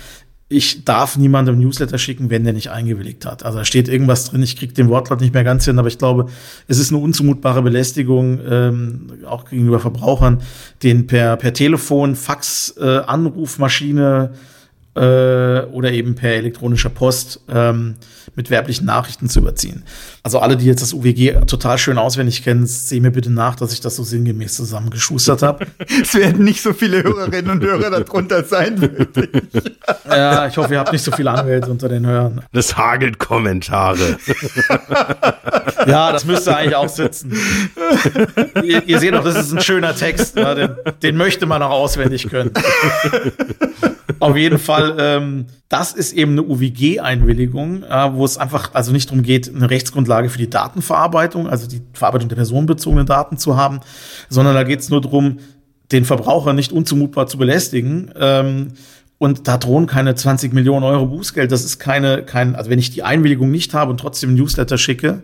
ich 0.48 0.86
darf 0.86 1.18
niemandem 1.18 1.58
Newsletter 1.58 1.98
schicken, 1.98 2.30
wenn 2.30 2.44
der 2.44 2.54
nicht 2.54 2.70
eingewilligt 2.70 3.26
hat. 3.26 3.44
Also 3.44 3.60
da 3.60 3.66
steht 3.66 3.88
irgendwas 3.88 4.26
drin, 4.26 4.44
ich 4.44 4.56
kriege 4.56 4.74
den 4.74 4.90
Wortlaut 4.90 5.22
nicht 5.22 5.34
mehr 5.34 5.44
ganz 5.44 5.66
hin, 5.66 5.80
aber 5.80 5.88
ich 5.88 5.98
glaube, 5.98 6.28
es 6.68 6.78
ist 6.78 6.92
eine 6.92 7.02
unzumutbare 7.02 7.64
Belästigung, 7.64 8.40
ähm, 8.48 9.08
auch 9.26 9.46
gegenüber 9.50 9.80
Verbrauchern, 9.80 10.42
den 10.84 11.08
per, 11.08 11.38
per 11.38 11.54
Telefon, 11.54 12.16
Fax, 12.16 12.76
äh, 12.80 13.00
Anrufmaschine 13.00 14.34
äh, 14.96 15.62
oder 15.72 15.92
eben 15.92 16.16
per 16.16 16.34
elektronischer 16.34 16.90
Post 16.90 17.42
ähm, 17.50 17.96
mit 18.36 18.50
werblichen 18.50 18.86
Nachrichten 18.86 19.30
zu 19.30 19.40
überziehen. 19.40 19.84
Also 20.24 20.40
alle, 20.40 20.58
die 20.58 20.66
jetzt 20.66 20.82
das 20.82 20.94
UWG 20.94 21.46
total 21.46 21.78
schön 21.78 21.98
auswendig 21.98 22.44
kennen, 22.44 22.66
sehen 22.66 23.04
mir 23.04 23.12
bitte 23.12 23.32
nach, 23.32 23.56
dass 23.56 23.74
ich 23.74 23.82
das 23.82 23.96
so 23.96 24.04
sinngemäß 24.04 24.56
zusammengeschustert 24.56 25.42
habe. 25.42 25.68
es 26.02 26.14
werden 26.16 26.44
nicht 26.44 26.62
so 26.62 26.74
viele 26.74 27.04
Hörerinnen 27.04 27.52
und 27.52 27.64
Hörer 27.64 27.90
darunter 27.92 28.44
sein. 28.44 28.82
Wirklich. 28.82 29.30
ja, 30.10 30.48
ich 30.48 30.58
hoffe, 30.58 30.74
ihr 30.74 30.80
habt 30.80 30.92
nicht 30.92 31.04
so 31.04 31.12
viele 31.12 31.32
Anwälte 31.32 31.70
unter 31.70 31.90
den 31.90 32.06
Hörern. 32.06 32.42
Das 32.54 32.76
hagelt 32.78 33.20
Kommentare. 33.20 34.18
ja, 35.88 36.12
das 36.12 36.26
müsste 36.26 36.56
eigentlich 36.56 36.76
auch 36.76 36.90
sitzen. 36.90 37.34
ihr, 38.64 38.84
ihr, 38.88 39.00
seht 39.00 39.14
doch, 39.14 39.24
das 39.24 39.36
ist 39.36 39.54
ein 39.54 39.62
schöner 39.62 39.96
Text. 39.96 40.38
Ja, 40.38 40.56
den, 40.56 40.76
den 41.04 41.18
möchte 41.18 41.46
man 41.46 41.62
auch 41.62 41.72
auswendig 41.72 42.30
können. 42.30 42.52
Auf 44.20 44.36
jeden 44.36 44.60
Fall, 44.60 44.85
ähm, 44.98 45.46
das 45.70 45.94
ist 45.94 46.14
eben 46.14 46.34
eine 46.34 46.44
UWG-Einwilligung, 46.44 47.84
äh, 47.84 48.14
wo 48.14 48.26
es 48.26 48.38
einfach 48.38 48.74
also 48.74 48.92
nicht 48.92 49.10
darum 49.10 49.24
geht, 49.24 49.54
eine 49.54 49.70
Rechtsgrundlage 49.70 50.30
für 50.30 50.38
die 50.38 50.50
Datenverarbeitung, 50.50 51.48
also 51.48 51.68
die 51.68 51.82
Verarbeitung 51.94 52.30
der 52.30 52.36
personenbezogenen 52.36 53.06
Daten 53.06 53.38
zu 53.38 53.58
haben, 53.58 53.80
sondern 54.30 54.56
da 54.56 54.64
geht 54.64 54.80
es 54.80 54.90
nur 54.90 55.02
darum, 55.02 55.40
den 55.92 56.06
Verbraucher 56.06 56.54
nicht 56.54 56.72
unzumutbar 56.72 57.28
zu 57.28 57.38
belästigen. 57.38 58.12
Ähm, 58.20 58.74
und 59.18 59.48
da 59.48 59.58
drohen 59.58 59.88
keine 59.88 60.14
20 60.14 60.54
Millionen 60.54 60.84
Euro 60.84 61.06
Bußgeld. 61.06 61.52
Das 61.52 61.64
ist 61.64 61.80
keine, 61.80 62.24
kein, 62.24 62.56
also 62.56 62.70
wenn 62.70 62.80
ich 62.80 62.92
die 62.92 63.04
Einwilligung 63.04 63.50
nicht 63.50 63.74
habe 63.74 63.92
und 63.92 64.00
trotzdem 64.00 64.36
Newsletter 64.36 64.78
schicke, 64.78 65.24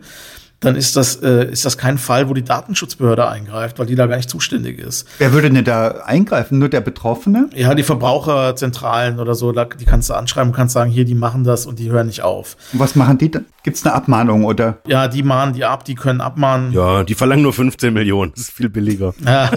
dann 0.62 0.76
ist 0.76 0.96
das, 0.96 1.16
äh, 1.16 1.52
ist 1.52 1.66
das 1.66 1.78
kein 1.78 1.98
Fall, 1.98 2.30
wo 2.30 2.36
die 2.36 2.44
Datenschutzbehörde 2.44 3.28
eingreift, 3.28 3.80
weil 3.80 3.88
die 3.88 3.96
da 3.96 4.06
gar 4.06 4.16
nicht 4.16 4.30
zuständig 4.30 4.78
ist. 4.78 5.08
Wer 5.18 5.34
würde 5.34 5.50
denn 5.50 5.66
da 5.66 6.04
eingreifen? 6.06 6.60
Nur 6.60 6.70
der 6.70 6.82
Betroffene? 6.82 7.50
Ja, 7.56 7.74
die 7.74 7.82
Verbraucherzentralen 7.82 9.20
oder 9.20 9.34
so, 9.34 9.52
da, 9.52 9.66
die 9.66 9.86
kannst 9.86 10.12
du 10.12 10.14
anschreiben, 10.14 10.54
kannst 10.54 10.74
sagen, 10.74 10.92
hier, 10.92 11.04
die 11.04 11.16
machen 11.16 11.44
das 11.44 11.66
und 11.66 11.80
die 11.80 11.90
hören 11.90 12.06
nicht 12.08 12.22
auf. 12.22 12.58
Und 12.74 12.80
was 12.80 12.96
machen 12.96 13.18
die 13.18 13.32
dann? 13.32 13.46
Gibt 13.64 13.78
es 13.78 13.86
eine 13.86 13.94
Abmahnung 13.94 14.46
oder? 14.46 14.80
Ja, 14.88 15.08
die 15.08 15.22
mahnen 15.24 15.54
die 15.54 15.66
ab, 15.66 15.84
die 15.84 15.96
können 15.96 16.22
abmahnen. 16.22 16.72
Ja, 16.74 17.04
die 17.04 17.14
verlangen 17.14 17.44
nur 17.44 17.54
15 17.54 17.94
Millionen. 17.94 18.32
Das 18.32 18.42
ist 18.42 18.52
viel 18.52 18.70
billiger. 18.70 19.14
Ja. 19.32 19.50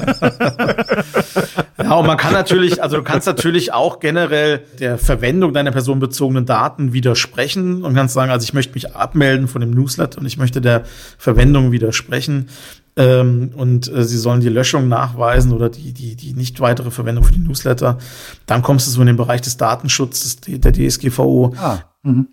ja, 1.83 1.95
und 1.95 2.07
man 2.07 2.16
kann 2.16 2.33
natürlich, 2.33 2.81
also 2.81 2.99
du 2.99 3.03
kannst 3.03 3.26
natürlich 3.26 3.72
auch 3.72 3.99
generell 3.99 4.61
der 4.79 4.99
Verwendung 4.99 5.53
deiner 5.53 5.72
personenbezogenen 5.72 6.47
Daten 6.47 6.93
widersprechen 6.93 7.83
und 7.83 7.95
kannst 7.95 8.14
sagen, 8.14 8.31
also 8.31 8.45
ich 8.45 8.55
möchte 8.55 8.74
mich 8.74 8.95
abmelden 8.95 9.49
von 9.49 9.61
dem 9.61 9.72
Newsletter 9.72 10.20
und 10.20 10.26
ich 10.26 10.39
möchte 10.39 10.61
der 10.61 10.85
Verwendung 11.18 11.72
widersprechen. 11.72 12.49
Ähm, 12.97 13.51
und 13.57 13.92
äh, 13.92 14.05
sie 14.05 14.18
sollen 14.18 14.40
die 14.40 14.49
Löschung 14.49 14.88
nachweisen 14.88 15.53
oder 15.53 15.68
die, 15.68 15.92
die, 15.92 16.14
die 16.14 16.32
nicht 16.34 16.61
weitere 16.61 16.90
Verwendung 16.90 17.24
für 17.24 17.32
die 17.32 17.40
Newsletter. 17.40 17.99
Dann 18.47 18.62
kommst 18.62 18.86
du 18.86 18.92
so 18.92 19.01
in 19.01 19.09
den 19.09 19.16
Bereich 19.16 19.40
des 19.40 19.57
Datenschutzes 19.57 20.40
der 20.40 20.72
DSGVO. 20.72 21.55
Ah, 21.57 21.80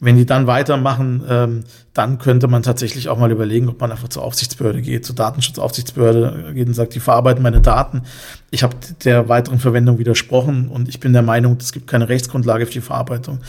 Wenn 0.01 0.17
die 0.17 0.25
dann 0.25 0.47
weitermachen, 0.47 1.23
ähm, 1.29 1.63
dann 1.93 2.17
könnte 2.17 2.49
man 2.49 2.61
tatsächlich 2.61 3.07
auch 3.07 3.17
mal 3.17 3.31
überlegen, 3.31 3.69
ob 3.69 3.79
man 3.79 3.89
einfach 3.89 4.09
zur 4.09 4.21
Aufsichtsbehörde 4.21 4.81
geht, 4.81 5.05
zur 5.05 5.15
Datenschutzaufsichtsbehörde 5.15 6.53
geht 6.53 6.67
und 6.67 6.73
sagt, 6.73 6.93
die 6.93 6.99
verarbeiten 6.99 7.41
meine 7.41 7.61
Daten. 7.61 8.01
Ich 8.49 8.63
habe 8.63 8.75
der 9.05 9.29
weiteren 9.29 9.59
Verwendung 9.59 9.97
widersprochen 9.97 10.67
und 10.67 10.89
ich 10.89 10.99
bin 10.99 11.13
der 11.13 11.21
Meinung, 11.21 11.55
es 11.57 11.71
gibt 11.71 11.87
keine 11.87 12.09
Rechtsgrundlage 12.09 12.65
für 12.65 12.73
die 12.73 12.81
Verarbeitung. 12.81 13.39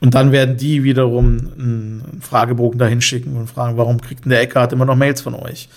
Und 0.00 0.14
dann 0.14 0.30
werden 0.30 0.56
die 0.56 0.84
wiederum 0.84 1.48
einen 1.58 2.18
Fragebogen 2.20 2.78
dahin 2.78 3.00
schicken 3.00 3.36
und 3.36 3.48
fragen, 3.48 3.76
warum 3.76 4.00
kriegt 4.00 4.24
denn 4.24 4.30
der 4.30 4.40
Eckart 4.40 4.72
immer 4.72 4.84
noch 4.84 4.94
Mails 4.94 5.20
von 5.20 5.34
euch? 5.34 5.68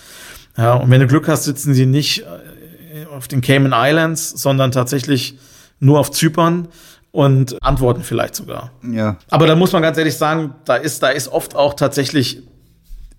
Ja, 0.56 0.74
und 0.74 0.88
wenn 0.88 1.00
du 1.00 1.08
Glück 1.08 1.26
hast, 1.26 1.44
sitzen 1.44 1.74
sie 1.74 1.86
nicht 1.86 2.20
äh, 2.20 3.06
auf 3.12 3.26
den 3.26 3.40
Cayman 3.40 3.72
Islands, 3.74 4.30
sondern 4.30 4.70
tatsächlich 4.70 5.36
nur 5.80 5.98
auf 5.98 6.12
Zypern 6.12 6.68
und 7.16 7.56
antworten 7.62 8.02
vielleicht 8.02 8.34
sogar. 8.34 8.70
ja. 8.82 9.16
Aber 9.30 9.46
da 9.46 9.56
muss 9.56 9.72
man 9.72 9.80
ganz 9.80 9.96
ehrlich 9.96 10.16
sagen, 10.16 10.54
da 10.66 10.76
ist, 10.76 11.02
da 11.02 11.08
ist 11.08 11.28
oft 11.28 11.56
auch 11.56 11.72
tatsächlich, 11.72 12.42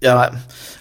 ja, 0.04 0.30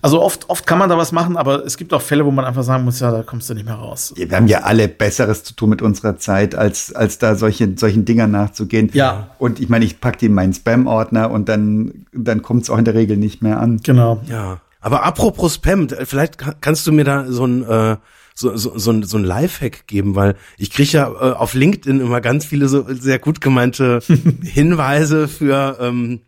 also 0.02 0.20
oft, 0.20 0.50
oft 0.50 0.66
kann 0.66 0.78
man 0.78 0.90
da 0.90 0.98
was 0.98 1.12
machen, 1.12 1.38
aber 1.38 1.64
es 1.64 1.78
gibt 1.78 1.94
auch 1.94 2.02
Fälle, 2.02 2.26
wo 2.26 2.30
man 2.30 2.44
einfach 2.44 2.62
sagen 2.62 2.84
muss, 2.84 3.00
ja, 3.00 3.10
da 3.10 3.22
kommst 3.22 3.48
du 3.48 3.54
nicht 3.54 3.64
mehr 3.64 3.76
raus. 3.76 4.12
Wir 4.14 4.30
haben 4.36 4.48
ja 4.48 4.60
alle 4.64 4.86
Besseres 4.88 5.42
zu 5.44 5.54
tun 5.54 5.70
mit 5.70 5.80
unserer 5.80 6.18
Zeit, 6.18 6.54
als, 6.54 6.94
als 6.94 7.16
da 7.16 7.34
solche, 7.36 7.72
solchen 7.78 8.04
Dingern 8.04 8.30
nachzugehen. 8.32 8.90
Ja. 8.92 9.28
Und 9.38 9.60
ich 9.60 9.70
meine, 9.70 9.86
ich 9.86 9.98
packe 10.02 10.18
die 10.18 10.26
in 10.26 10.34
meinen 10.34 10.52
Spam-Ordner 10.52 11.30
und 11.30 11.48
dann, 11.48 12.04
dann 12.12 12.42
kommt 12.42 12.64
es 12.64 12.70
auch 12.70 12.76
in 12.76 12.84
der 12.84 12.92
Regel 12.94 13.16
nicht 13.16 13.40
mehr 13.42 13.58
an. 13.58 13.80
Genau. 13.82 14.20
Ja. 14.28 14.58
Aber 14.82 15.04
apropos 15.04 15.54
Spam, 15.54 15.88
vielleicht 15.88 16.36
ka- 16.36 16.54
kannst 16.60 16.86
du 16.86 16.92
mir 16.92 17.04
da 17.04 17.24
so 17.32 17.46
ein 17.46 17.62
äh, 17.66 17.96
so, 18.38 18.54
so, 18.56 18.78
so, 18.78 18.90
ein, 18.90 19.02
so 19.02 19.16
ein 19.16 19.24
Lifehack 19.24 19.86
geben, 19.86 20.14
weil 20.14 20.36
ich 20.58 20.70
kriege 20.70 20.92
ja 20.92 21.08
äh, 21.08 21.32
auf 21.32 21.54
LinkedIn 21.54 22.00
immer 22.00 22.20
ganz 22.20 22.44
viele 22.44 22.68
so 22.68 22.84
sehr 22.88 23.18
gut 23.18 23.40
gemeinte 23.40 24.00
Hinweise 24.42 25.26
für 25.26 25.78
ähm, 25.80 26.20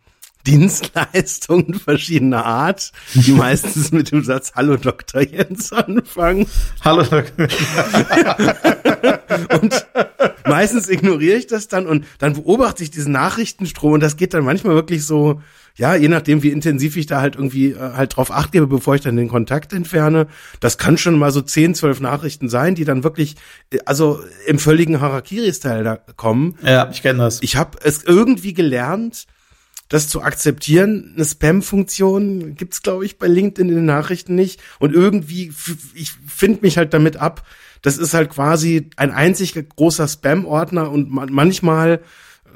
Dienstleistungen 0.47 1.73
verschiedener 1.75 2.45
Art, 2.45 2.93
die 3.13 3.33
meistens 3.33 3.91
mit 3.91 4.11
dem 4.11 4.23
Satz 4.23 4.53
Hallo 4.55 4.77
Dr. 4.77 5.21
Jens 5.21 5.71
anfangen. 5.71 6.47
Hallo. 6.83 7.03
Und 9.61 9.85
meistens 10.47 10.89
ignoriere 10.89 11.37
ich 11.37 11.45
das 11.45 11.67
dann 11.67 11.85
und 11.85 12.05
dann 12.17 12.33
beobachte 12.33 12.83
ich 12.83 12.89
diesen 12.89 13.11
Nachrichtenstrom 13.11 13.93
und 13.93 14.01
das 14.01 14.17
geht 14.17 14.33
dann 14.33 14.43
manchmal 14.43 14.73
wirklich 14.73 15.05
so, 15.05 15.39
ja, 15.75 15.95
je 15.95 16.07
nachdem, 16.07 16.43
wie 16.43 16.49
intensiv 16.49 16.97
ich 16.97 17.05
da 17.05 17.21
halt 17.21 17.35
irgendwie 17.35 17.71
äh, 17.71 17.77
halt 17.79 18.15
drauf 18.15 18.31
acht 18.31 18.51
gebe, 18.51 18.67
bevor 18.67 18.95
ich 18.95 19.01
dann 19.01 19.15
den 19.15 19.29
Kontakt 19.29 19.73
entferne. 19.73 20.27
Das 20.59 20.77
kann 20.77 20.97
schon 20.97 21.17
mal 21.17 21.31
so 21.31 21.41
10, 21.41 21.75
12 21.75 22.01
Nachrichten 22.01 22.49
sein, 22.49 22.75
die 22.75 22.85
dann 22.85 23.03
wirklich, 23.03 23.35
äh, 23.71 23.79
also 23.85 24.19
im 24.45 24.59
völligen 24.59 24.99
Harakiri-Style 25.01 25.83
da 25.83 25.95
kommen. 25.95 26.57
ja, 26.63 26.89
ich 26.91 27.01
kenne 27.01 27.19
das. 27.19 27.41
Ich 27.41 27.55
habe 27.55 27.77
es 27.83 28.03
irgendwie 28.03 28.53
gelernt, 28.53 29.25
das 29.89 30.07
zu 30.07 30.21
akzeptieren. 30.21 31.13
Eine 31.15 31.25
Spam-Funktion 31.25 32.55
gibt's, 32.55 32.81
glaube 32.81 33.05
ich, 33.05 33.17
bei 33.17 33.27
LinkedIn 33.27 33.69
in 33.69 33.75
den 33.75 33.85
Nachrichten 33.85 34.35
nicht. 34.35 34.61
Und 34.79 34.93
irgendwie, 34.93 35.51
ich 35.95 36.11
finde 36.27 36.59
mich 36.61 36.77
halt 36.77 36.93
damit 36.93 37.17
ab. 37.17 37.45
Das 37.81 37.97
ist 37.97 38.13
halt 38.13 38.29
quasi 38.29 38.89
ein 38.97 39.11
einzig 39.11 39.55
großer 39.75 40.07
Spam-Ordner 40.07 40.91
und 40.91 41.09
man, 41.09 41.31
manchmal 41.31 42.01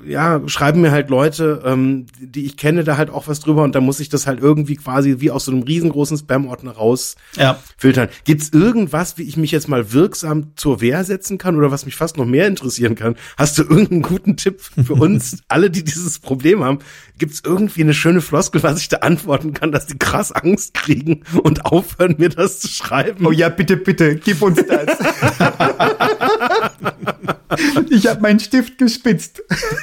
ja, 0.07 0.41
schreiben 0.47 0.81
mir 0.81 0.91
halt 0.91 1.09
Leute, 1.09 1.61
ähm, 1.65 2.05
die 2.19 2.45
ich 2.45 2.57
kenne, 2.57 2.83
da 2.83 2.97
halt 2.97 3.09
auch 3.09 3.27
was 3.27 3.39
drüber 3.39 3.63
und 3.63 3.75
da 3.75 3.81
muss 3.81 3.99
ich 3.99 4.09
das 4.09 4.27
halt 4.27 4.39
irgendwie 4.41 4.75
quasi 4.75 5.15
wie 5.19 5.31
aus 5.31 5.45
so 5.45 5.51
einem 5.51 5.63
riesengroßen 5.63 6.17
Spam-Ordner 6.17 6.71
raus 6.71 7.15
Ja. 7.37 7.59
filtern. 7.77 8.09
Gibt's 8.25 8.49
irgendwas, 8.51 9.17
wie 9.17 9.23
ich 9.23 9.37
mich 9.37 9.51
jetzt 9.51 9.67
mal 9.67 9.93
wirksam 9.93 10.51
zur 10.55 10.81
Wehr 10.81 11.03
setzen 11.03 11.37
kann 11.37 11.55
oder 11.55 11.71
was 11.71 11.85
mich 11.85 11.95
fast 11.95 12.17
noch 12.17 12.25
mehr 12.25 12.47
interessieren 12.47 12.95
kann? 12.95 13.15
Hast 13.37 13.57
du 13.57 13.63
irgendeinen 13.63 14.01
guten 14.01 14.37
Tipp 14.37 14.61
für 14.61 14.93
uns, 14.93 15.39
alle, 15.47 15.69
die 15.69 15.83
dieses 15.83 16.19
Problem 16.19 16.63
haben? 16.63 16.79
Gibt's 17.19 17.41
irgendwie 17.45 17.81
eine 17.81 17.93
schöne 17.93 18.21
Floskel, 18.21 18.63
was 18.63 18.79
ich 18.79 18.89
da 18.89 18.97
antworten 18.97 19.53
kann, 19.53 19.71
dass 19.71 19.87
die 19.87 19.97
krass 19.97 20.31
Angst 20.31 20.73
kriegen 20.73 21.21
und 21.43 21.65
aufhören, 21.65 22.15
mir 22.17 22.29
das 22.29 22.59
zu 22.59 22.67
schreiben? 22.67 23.25
Oh 23.25 23.31
ja, 23.31 23.49
bitte, 23.49 23.77
bitte, 23.77 24.15
gib 24.15 24.41
uns 24.41 24.59
das. 24.65 24.97
ich 27.89 28.07
habe 28.07 28.21
meinen 28.21 28.39
Stift 28.39 28.77
gespitzt. 28.77 29.41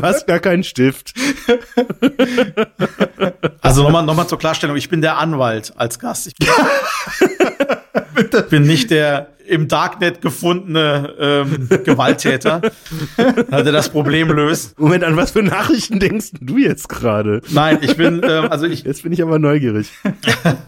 Du 0.00 0.06
hast 0.06 0.26
gar 0.26 0.38
keinen 0.38 0.64
Stift. 0.64 1.12
Also 3.60 3.82
nochmal 3.82 4.04
noch 4.04 4.14
mal 4.14 4.26
zur 4.26 4.38
Klarstellung, 4.38 4.76
ich 4.76 4.88
bin 4.88 5.02
der 5.02 5.18
Anwalt 5.18 5.72
als 5.76 5.98
Gast. 5.98 6.28
Ich 6.28 6.34
bin, 8.14 8.44
bin 8.48 8.62
nicht 8.62 8.90
der 8.90 9.28
im 9.50 9.66
Darknet 9.66 10.22
gefundene 10.22 11.12
ähm, 11.18 11.68
Gewalttäter, 11.84 12.60
der 13.18 13.62
das 13.64 13.88
Problem 13.88 14.30
löst. 14.30 14.78
Moment, 14.78 15.02
an 15.02 15.16
was 15.16 15.32
für 15.32 15.42
Nachrichten 15.42 15.98
denkst 15.98 16.30
du 16.40 16.56
jetzt 16.56 16.88
gerade? 16.88 17.42
Nein, 17.50 17.78
ich 17.80 17.96
bin, 17.96 18.22
ähm, 18.24 18.46
also 18.50 18.66
ich, 18.66 18.84
Jetzt 18.84 19.02
bin 19.02 19.12
ich 19.12 19.22
aber 19.22 19.38
neugierig. 19.38 19.90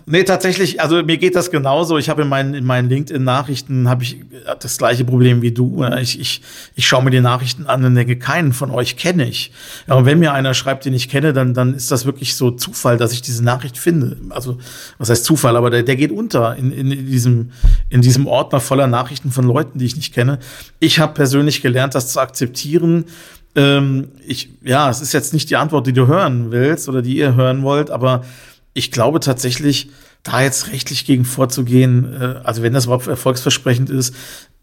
Nee, 0.05 0.25
tatsächlich, 0.25 0.81
also 0.81 1.03
mir 1.03 1.17
geht 1.17 1.37
das 1.37 1.51
genauso. 1.51 1.97
Ich 1.97 2.09
habe 2.09 2.23
in 2.23 2.29
meinen, 2.29 2.55
in 2.55 2.65
meinen 2.65 2.89
LinkedIn-Nachrichten 2.89 3.89
habe 3.89 4.03
ich 4.03 4.21
das 4.61 4.77
gleiche 4.77 5.05
Problem 5.05 5.43
wie 5.43 5.53
du. 5.53 5.85
Ich, 6.01 6.21
ich, 6.21 6.43
ich 6.75 6.87
schaue 6.87 7.05
mir 7.05 7.11
die 7.11 7.21
Nachrichten 7.21 7.67
an 7.67 7.85
und 7.85 7.95
denke, 7.95 8.17
keinen 8.19 8.53
von 8.53 8.71
euch 8.71 8.97
kenne 8.97 9.22
ich. 9.25 9.53
Ja, 9.89 9.95
und 9.95 10.05
wenn 10.05 10.19
mir 10.19 10.33
einer 10.33 10.55
schreibt, 10.55 10.85
den 10.85 10.95
ich 10.95 11.09
kenne, 11.09 11.33
dann, 11.33 11.55
dann 11.55 11.75
ist 11.75 11.91
das 11.91 12.07
wirklich 12.07 12.35
so 12.35 12.51
Zufall, 12.51 12.97
dass 12.97 13.13
ich 13.13 13.23
diese 13.23 13.45
Nachricht 13.45 13.79
finde. 13.79 14.17
Also, 14.31 14.59
was 14.99 15.11
heißt 15.11 15.25
Zufall? 15.25 15.57
Aber 15.57 15.71
der, 15.71 15.83
der 15.83 15.97
geht 15.97 16.13
unter 16.13 16.57
in, 16.57 16.73
in, 16.73 16.91
in 16.91 17.07
diesem, 17.07 17.53
in 17.89 18.03
diesem 18.03 18.27
Ordner 18.27 18.61
voller 18.61 18.87
Nachrichten 18.87 19.31
von 19.31 19.45
Leuten, 19.45 19.79
die 19.79 19.87
ich 19.87 19.97
nicht 19.97 20.15
kenne. 20.15 20.39
Ich 20.79 20.99
habe 20.99 21.15
persönlich 21.15 21.63
gelernt, 21.63 21.95
das 21.95 22.13
zu 22.13 22.21
akzeptieren. 22.21 23.07
Ähm, 23.55 24.09
ich, 24.27 24.51
ja, 24.63 24.89
es 24.89 25.01
ist 25.01 25.13
jetzt 25.13 25.33
nicht 25.33 25.51
die 25.51 25.57
Antwort, 25.57 25.87
die 25.87 25.93
du 25.93 26.07
hören 26.07 26.51
willst 26.51 26.89
oder 26.89 27.03
die 27.03 27.17
ihr 27.17 27.35
hören 27.35 27.63
wollt, 27.63 27.91
aber 27.91 28.25
ich 28.75 28.91
glaube 28.91 29.21
tatsächlich, 29.21 29.91
da 30.23 30.41
jetzt 30.41 30.69
rechtlich 30.69 31.05
gegen 31.05 31.25
vorzugehen, 31.25 32.17
äh, 32.19 32.41
also 32.45 32.63
wenn 32.63 32.73
das 32.73 32.85
überhaupt 32.87 33.07
erfolgsversprechend 33.09 33.91
ist, 33.91 34.15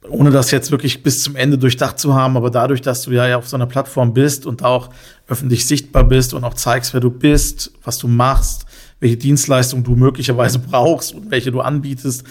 ohne 0.08 0.32
das 0.32 0.52
jetzt 0.52 0.72
wirklich 0.72 1.04
bis 1.04 1.24
zum 1.24 1.36
Ende 1.36 1.58
durchdacht 1.58 2.00
zu 2.00 2.14
haben, 2.14 2.38
aber 2.38 2.50
dadurch, 2.50 2.82
dass 2.82 3.02
du 3.04 3.12
ja 3.12 3.38
auf 3.38 3.47
so 3.47 3.58
einer 3.58 3.66
Plattform 3.66 4.14
bist 4.14 4.45
und 4.45 4.64
auch 4.64 4.89
öffentlich 5.28 5.66
sichtbar 5.66 6.06
bist 6.06 6.34
und 6.34 6.43
auch 6.43 6.54
zeigst, 6.54 6.93
wer 6.93 7.02
du 7.02 7.12
bist, 7.12 7.72
was 7.84 7.97
du 7.97 8.08
machst, 8.08 8.66
welche 9.02 9.18
Dienstleistung 9.18 9.84
du 9.84 9.95
möglicherweise 9.95 10.60
brauchst 10.70 11.14
und 11.14 11.32
welche 11.32 11.52
du 11.52 11.62
anbietest, 11.62 12.24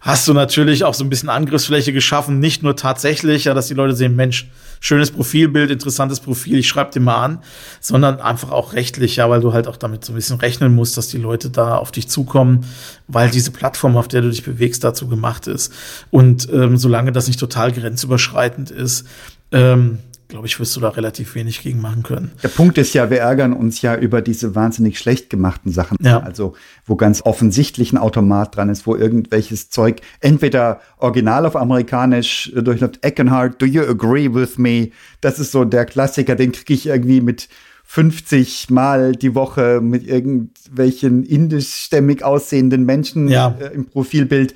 hast 0.00 0.28
du 0.28 0.34
natürlich 0.34 0.84
auch 0.84 0.94
so 0.94 1.04
ein 1.04 1.10
bisschen 1.10 1.28
Angriffsfläche 1.28 1.92
geschaffen, 1.92 2.38
nicht 2.38 2.62
nur 2.62 2.76
tatsächlich, 2.76 3.44
ja, 3.44 3.54
dass 3.54 3.68
die 3.68 3.74
Leute 3.74 3.94
sehen, 3.94 4.16
Mensch, 4.16 4.48
schönes 4.80 5.10
Profilbild, 5.10 5.70
interessantes 5.70 6.20
Profil, 6.20 6.58
ich 6.58 6.68
schreibe 6.68 6.92
dir 6.92 7.00
mal 7.00 7.22
an, 7.22 7.42
sondern 7.80 8.20
einfach 8.20 8.50
auch 8.50 8.74
rechtlich, 8.74 9.16
ja, 9.16 9.28
weil 9.28 9.40
du 9.40 9.52
halt 9.52 9.66
auch 9.66 9.76
damit 9.76 10.04
so 10.04 10.12
ein 10.12 10.16
bisschen 10.16 10.38
rechnen 10.38 10.74
musst, 10.74 10.96
dass 10.96 11.08
die 11.08 11.18
Leute 11.18 11.50
da 11.50 11.76
auf 11.76 11.90
dich 11.90 12.08
zukommen, 12.08 12.64
weil 13.08 13.30
diese 13.30 13.50
Plattform, 13.50 13.96
auf 13.96 14.08
der 14.08 14.22
du 14.22 14.30
dich 14.30 14.44
bewegst, 14.44 14.84
dazu 14.84 15.08
gemacht 15.08 15.46
ist. 15.46 15.72
Und 16.10 16.48
ähm, 16.52 16.76
solange 16.76 17.12
das 17.12 17.26
nicht 17.26 17.40
total 17.40 17.72
grenzüberschreitend 17.72 18.70
ist, 18.70 19.06
ähm, 19.50 19.98
glaube 20.28 20.46
ich, 20.46 20.60
wirst 20.60 20.76
du 20.76 20.80
da 20.80 20.90
relativ 20.90 21.34
wenig 21.34 21.62
gegen 21.62 21.80
machen 21.80 22.02
können. 22.02 22.32
Der 22.42 22.48
Punkt 22.48 22.76
ist 22.78 22.92
ja, 22.94 23.10
wir 23.10 23.18
ärgern 23.20 23.52
uns 23.54 23.80
ja 23.82 23.96
über 23.96 24.20
diese 24.20 24.54
wahnsinnig 24.54 24.98
schlecht 24.98 25.30
gemachten 25.30 25.72
Sachen. 25.72 25.96
Ja. 26.02 26.20
Also, 26.20 26.54
wo 26.86 26.96
ganz 26.96 27.22
offensichtlich 27.24 27.92
ein 27.92 27.98
Automat 27.98 28.54
dran 28.56 28.68
ist, 28.68 28.86
wo 28.86 28.94
irgendwelches 28.94 29.70
Zeug 29.70 30.00
entweder 30.20 30.80
original 30.98 31.46
auf 31.46 31.56
amerikanisch 31.56 32.52
äh, 32.54 32.62
durchläuft. 32.62 32.98
Eckenhardt, 33.02 33.60
do 33.62 33.66
you 33.66 33.82
agree 33.82 34.32
with 34.32 34.58
me? 34.58 34.90
Das 35.22 35.38
ist 35.38 35.50
so 35.52 35.64
der 35.64 35.86
Klassiker, 35.86 36.34
den 36.36 36.52
kriege 36.52 36.74
ich 36.74 36.86
irgendwie 36.86 37.20
mit 37.22 37.48
50 37.90 38.68
Mal 38.68 39.12
die 39.12 39.34
Woche 39.34 39.80
mit 39.82 40.06
irgendwelchen 40.06 41.24
indischstämmig 41.24 42.22
aussehenden 42.22 42.84
Menschen 42.84 43.28
Ja. 43.28 43.56
äh, 43.58 43.72
im 43.74 43.86
Profilbild. 43.86 44.54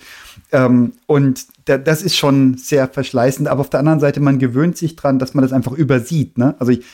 Ähm, 0.50 0.92
und 1.06 1.46
da, 1.64 1.78
das 1.78 2.02
ist 2.02 2.16
schon 2.16 2.56
sehr 2.56 2.88
verschleißend. 2.88 3.48
Aber 3.48 3.60
auf 3.60 3.70
der 3.70 3.80
anderen 3.80 4.00
Seite, 4.00 4.20
man 4.20 4.38
gewöhnt 4.38 4.76
sich 4.76 4.96
dran, 4.96 5.18
dass 5.18 5.34
man 5.34 5.42
das 5.42 5.52
einfach 5.52 5.72
übersieht. 5.72 6.38
Ne? 6.38 6.54
Also 6.58 6.72
ich, 6.72 6.84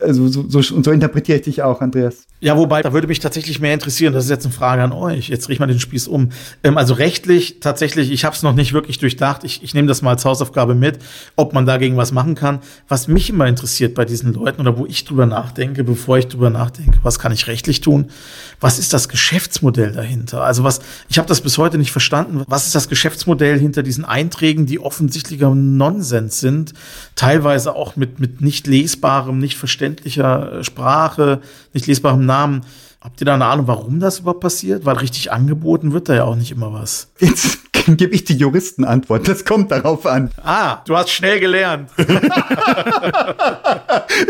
also 0.00 0.28
so, 0.28 0.44
so, 0.48 0.74
und 0.74 0.84
so 0.84 0.90
interpretiere 0.90 1.38
ich 1.38 1.44
dich 1.44 1.62
auch, 1.62 1.80
Andreas. 1.80 2.26
Ja, 2.38 2.56
wobei, 2.58 2.82
da 2.82 2.92
würde 2.92 3.06
mich 3.06 3.20
tatsächlich 3.20 3.60
mehr 3.60 3.72
interessieren, 3.72 4.12
das 4.12 4.24
ist 4.24 4.30
jetzt 4.30 4.44
eine 4.44 4.52
Frage 4.52 4.82
an 4.82 4.92
euch. 4.92 5.28
Jetzt 5.28 5.48
riech 5.48 5.58
mal 5.58 5.66
den 5.66 5.80
Spieß 5.80 6.06
um. 6.06 6.30
Ähm, 6.62 6.76
also 6.76 6.92
rechtlich, 6.94 7.60
tatsächlich, 7.60 8.12
ich 8.12 8.24
habe 8.24 8.36
es 8.36 8.42
noch 8.42 8.54
nicht 8.54 8.74
wirklich 8.74 8.98
durchdacht. 8.98 9.42
Ich, 9.44 9.62
ich 9.62 9.72
nehme 9.72 9.88
das 9.88 10.02
mal 10.02 10.10
als 10.10 10.24
Hausaufgabe 10.24 10.74
mit, 10.74 10.98
ob 11.36 11.54
man 11.54 11.64
dagegen 11.64 11.96
was 11.96 12.12
machen 12.12 12.34
kann. 12.34 12.60
Was 12.88 13.08
mich 13.08 13.30
immer 13.30 13.46
interessiert 13.46 13.94
bei 13.94 14.04
diesen 14.04 14.34
Leuten 14.34 14.60
oder 14.60 14.76
wo 14.76 14.84
ich 14.84 15.04
drüber 15.04 15.24
nachdenke, 15.24 15.82
bevor 15.82 16.18
ich 16.18 16.28
drüber 16.28 16.50
nachdenke, 16.50 16.98
was 17.02 17.18
kann 17.18 17.32
ich 17.32 17.46
rechtlich 17.46 17.80
tun? 17.80 18.10
Was 18.60 18.78
ist 18.78 18.92
das 18.92 19.08
Geschäftsmodell 19.08 19.92
dahinter? 19.92 20.42
Also 20.42 20.62
was, 20.62 20.80
ich 21.08 21.16
habe 21.18 21.28
das 21.28 21.40
bis 21.40 21.56
heute 21.56 21.78
nicht 21.78 21.92
verstanden. 21.92 22.42
Was 22.46 22.66
ist 22.66 22.74
das 22.74 22.90
Geschäftsmodell 22.90 23.58
hinter 23.58 23.82
diesen 23.82 24.04
Einträgen, 24.04 24.66
die 24.66 24.78
offensichtlicher 24.78 25.54
Nonsens 25.54 26.40
sind? 26.40 26.74
Teilweise 27.14 27.74
auch 27.74 27.96
mit, 27.96 28.20
mit 28.20 28.42
nicht 28.42 28.66
lesbarem, 28.66 29.38
nicht 29.38 29.56
verständlicher 29.86 30.64
Sprache, 30.64 31.40
nicht 31.72 31.86
lesbarem 31.86 32.26
Namen. 32.26 32.62
Habt 33.00 33.20
ihr 33.20 33.24
da 33.26 33.34
eine 33.34 33.44
Ahnung, 33.46 33.68
warum 33.68 34.00
das 34.00 34.18
überhaupt 34.20 34.40
passiert? 34.40 34.84
Weil 34.84 34.96
richtig 34.96 35.30
angeboten 35.30 35.92
wird 35.92 36.08
da 36.08 36.16
ja 36.16 36.24
auch 36.24 36.34
nicht 36.34 36.50
immer 36.50 36.72
was. 36.72 37.12
Jetzt 37.20 37.60
gebe 37.86 38.12
ich 38.14 38.24
die 38.24 38.34
Juristenantwort. 38.34 39.28
Das 39.28 39.44
kommt 39.44 39.70
darauf 39.70 40.06
an. 40.06 40.30
Ah, 40.42 40.78
du 40.86 40.96
hast 40.96 41.10
schnell 41.10 41.38
gelernt. 41.38 41.88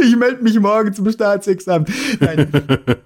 ich 0.02 0.16
melde 0.16 0.42
mich 0.42 0.60
morgen 0.60 0.92
zum 0.92 1.10
Staatsexamen. 1.10 1.86
Nein. 2.20 2.52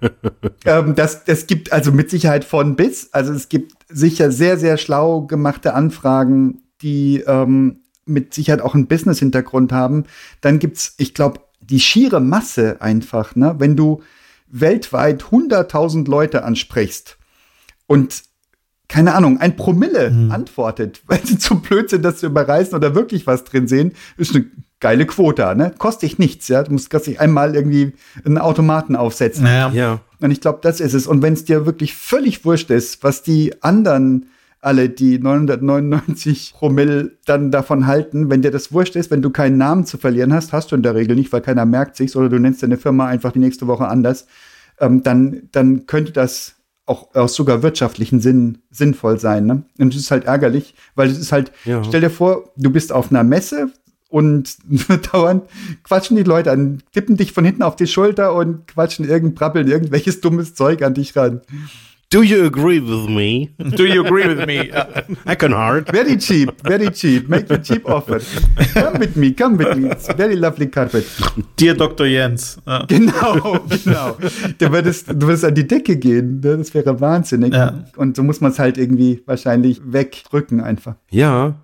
ähm, 0.65 0.93
das, 0.95 1.23
das 1.23 1.47
gibt 1.47 1.71
also 1.71 1.93
mit 1.93 2.09
Sicherheit 2.09 2.43
von 2.43 2.75
bis. 2.75 3.13
Also 3.13 3.31
es 3.31 3.47
gibt 3.47 3.71
sicher 3.87 4.29
sehr, 4.29 4.57
sehr 4.57 4.75
schlau 4.75 5.21
gemachte 5.21 5.73
Anfragen, 5.73 6.63
die 6.81 7.23
ähm, 7.25 7.77
mit 8.05 8.33
Sicherheit 8.33 8.61
auch 8.61 8.75
einen 8.75 8.87
Business-Hintergrund 8.87 9.71
haben. 9.71 10.03
Dann 10.41 10.59
gibt's, 10.59 10.95
ich 10.97 11.13
glaube, 11.13 11.39
die 11.61 11.79
schiere 11.79 12.19
Masse 12.19 12.81
einfach, 12.81 13.35
ne? 13.35 13.55
Wenn 13.57 13.75
du 13.75 14.01
weltweit 14.47 15.23
100.000 15.23 16.09
Leute 16.09 16.43
ansprichst 16.43 17.17
und 17.87 18.23
keine 18.87 19.13
Ahnung, 19.13 19.39
ein 19.39 19.55
Promille 19.55 20.11
mhm. 20.11 20.31
antwortet, 20.31 21.01
weil 21.07 21.25
sie 21.25 21.37
zu 21.37 21.61
blöd 21.61 21.89
sind, 21.89 22.03
das 22.03 22.17
zu 22.17 22.25
überreißen 22.25 22.75
oder 22.75 22.93
wirklich 22.93 23.25
was 23.25 23.45
drin 23.45 23.67
sehen, 23.67 23.93
ist 24.17 24.35
eine 24.35 24.45
geile 24.81 25.05
Quota, 25.05 25.55
ne? 25.55 25.73
Kostet 25.77 26.11
dich 26.11 26.19
nichts, 26.19 26.47
ja. 26.47 26.63
Du 26.63 26.73
musst 26.73 26.91
nicht 26.91 27.21
einmal 27.21 27.55
irgendwie 27.55 27.93
einen 28.25 28.37
Automaten 28.37 28.95
aufsetzen. 28.95 29.43
Naja. 29.43 29.71
Ja. 29.73 29.99
Und 30.19 30.31
ich 30.31 30.41
glaube, 30.41 30.59
das 30.61 30.81
ist 30.81 30.93
es. 30.93 31.07
Und 31.07 31.21
wenn 31.21 31.33
es 31.33 31.45
dir 31.45 31.65
wirklich 31.65 31.95
völlig 31.95 32.43
wurscht 32.43 32.69
ist, 32.69 33.03
was 33.03 33.23
die 33.23 33.61
anderen 33.63 34.27
alle, 34.61 34.89
die 34.89 35.17
999 35.19 36.53
Promille 36.55 37.17
dann 37.25 37.51
davon 37.51 37.87
halten, 37.87 38.29
wenn 38.29 38.43
dir 38.43 38.51
das 38.51 38.71
wurscht 38.71 38.95
ist, 38.95 39.09
wenn 39.09 39.23
du 39.23 39.31
keinen 39.31 39.57
Namen 39.57 39.85
zu 39.85 39.97
verlieren 39.97 40.33
hast, 40.33 40.53
hast 40.53 40.71
du 40.71 40.75
in 40.75 40.83
der 40.83 40.95
Regel 40.95 41.15
nicht, 41.15 41.33
weil 41.33 41.41
keiner 41.41 41.65
merkt 41.65 41.95
sich, 41.95 42.15
oder 42.15 42.29
du 42.29 42.39
nennst 42.39 42.61
deine 42.61 42.77
Firma 42.77 43.07
einfach 43.07 43.31
die 43.31 43.39
nächste 43.39 43.67
Woche 43.67 43.87
anders, 43.87 44.27
ähm, 44.79 45.01
dann, 45.01 45.49
dann 45.51 45.87
könnte 45.87 46.11
das 46.11 46.55
auch 46.85 47.13
aus 47.15 47.33
sogar 47.33 47.63
wirtschaftlichen 47.63 48.19
Sinn 48.19 48.59
sinnvoll 48.69 49.19
sein. 49.19 49.45
Ne? 49.45 49.63
Und 49.79 49.93
es 49.93 50.01
ist 50.01 50.11
halt 50.11 50.25
ärgerlich, 50.25 50.75
weil 50.95 51.09
es 51.09 51.17
ist 51.17 51.31
halt, 51.31 51.51
ja. 51.65 51.83
stell 51.83 52.01
dir 52.01 52.09
vor, 52.09 52.51
du 52.55 52.69
bist 52.69 52.91
auf 52.91 53.11
einer 53.11 53.23
Messe 53.23 53.71
und 54.09 54.57
dauernd 55.11 55.43
quatschen 55.83 56.17
die 56.17 56.23
Leute 56.23 56.51
an, 56.51 56.83
tippen 56.91 57.17
dich 57.17 57.33
von 57.33 57.45
hinten 57.45 57.63
auf 57.63 57.75
die 57.75 57.87
Schulter 57.87 58.35
und 58.35 58.67
quatschen 58.67 59.07
irgend, 59.07 59.35
brabbeln 59.35 59.67
irgendwelches 59.67 60.21
dummes 60.21 60.53
Zeug 60.53 60.83
an 60.83 60.93
dich 60.93 61.15
ran. 61.15 61.41
Do 62.11 62.23
you 62.23 62.43
agree 62.45 62.81
with 62.81 63.07
me? 63.07 63.55
Do 63.57 63.85
you 63.85 64.05
agree 64.05 64.27
with 64.27 64.45
me? 64.45 64.69
I 65.25 65.33
can 65.33 65.53
hard. 65.53 65.89
Very 65.89 66.17
cheap, 66.17 66.61
very 66.61 66.91
cheap. 66.91 67.29
Make 67.29 67.49
a 67.49 67.57
cheap 67.57 67.87
offer. 67.87 68.19
Come 68.73 68.99
with 68.99 69.15
me, 69.15 69.31
come 69.31 69.55
with 69.55 69.77
me. 69.77 69.89
It's 69.89 70.11
very 70.11 70.35
lovely 70.35 70.67
carpet. 70.67 71.05
Dear 71.55 71.73
Dr. 71.73 72.05
Jens. 72.05 72.57
Ja. 72.67 72.83
Genau, 72.85 73.59
genau. 73.69 74.17
Du 74.57 74.71
würdest, 74.73 75.07
du 75.07 75.21
würdest 75.21 75.45
an 75.45 75.55
die 75.55 75.65
Decke 75.65 75.95
gehen. 75.95 76.41
Ne? 76.41 76.57
Das 76.57 76.73
wäre 76.73 76.99
wahnsinnig. 76.99 77.53
Ja. 77.53 77.85
Und 77.95 78.17
so 78.17 78.23
muss 78.23 78.41
man 78.41 78.51
es 78.51 78.59
halt 78.59 78.77
irgendwie 78.77 79.23
wahrscheinlich 79.25 79.79
wegdrücken 79.85 80.59
einfach. 80.59 80.95
Ja. 81.11 81.55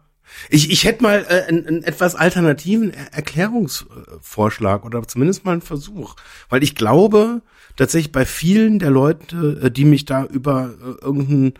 Ich, 0.50 0.72
ich 0.72 0.86
hätte 0.86 1.04
mal 1.04 1.26
äh, 1.28 1.44
einen, 1.50 1.68
einen 1.68 1.84
etwas 1.84 2.16
alternativen 2.16 2.94
Erklärungsvorschlag 3.12 4.86
oder 4.86 5.06
zumindest 5.06 5.44
mal 5.44 5.52
einen 5.52 5.62
Versuch. 5.62 6.16
Weil 6.50 6.64
ich 6.64 6.76
glaube, 6.76 7.42
tatsächlich 7.78 8.12
bei 8.12 8.26
vielen 8.26 8.80
der 8.80 8.92
Leute, 8.92 9.62
äh, 9.64 9.72
die 9.72 9.86
mich 9.86 10.06
da 10.06 10.26
über 10.26 10.74
äh, 10.82 11.04
irgendeinen 11.04 11.54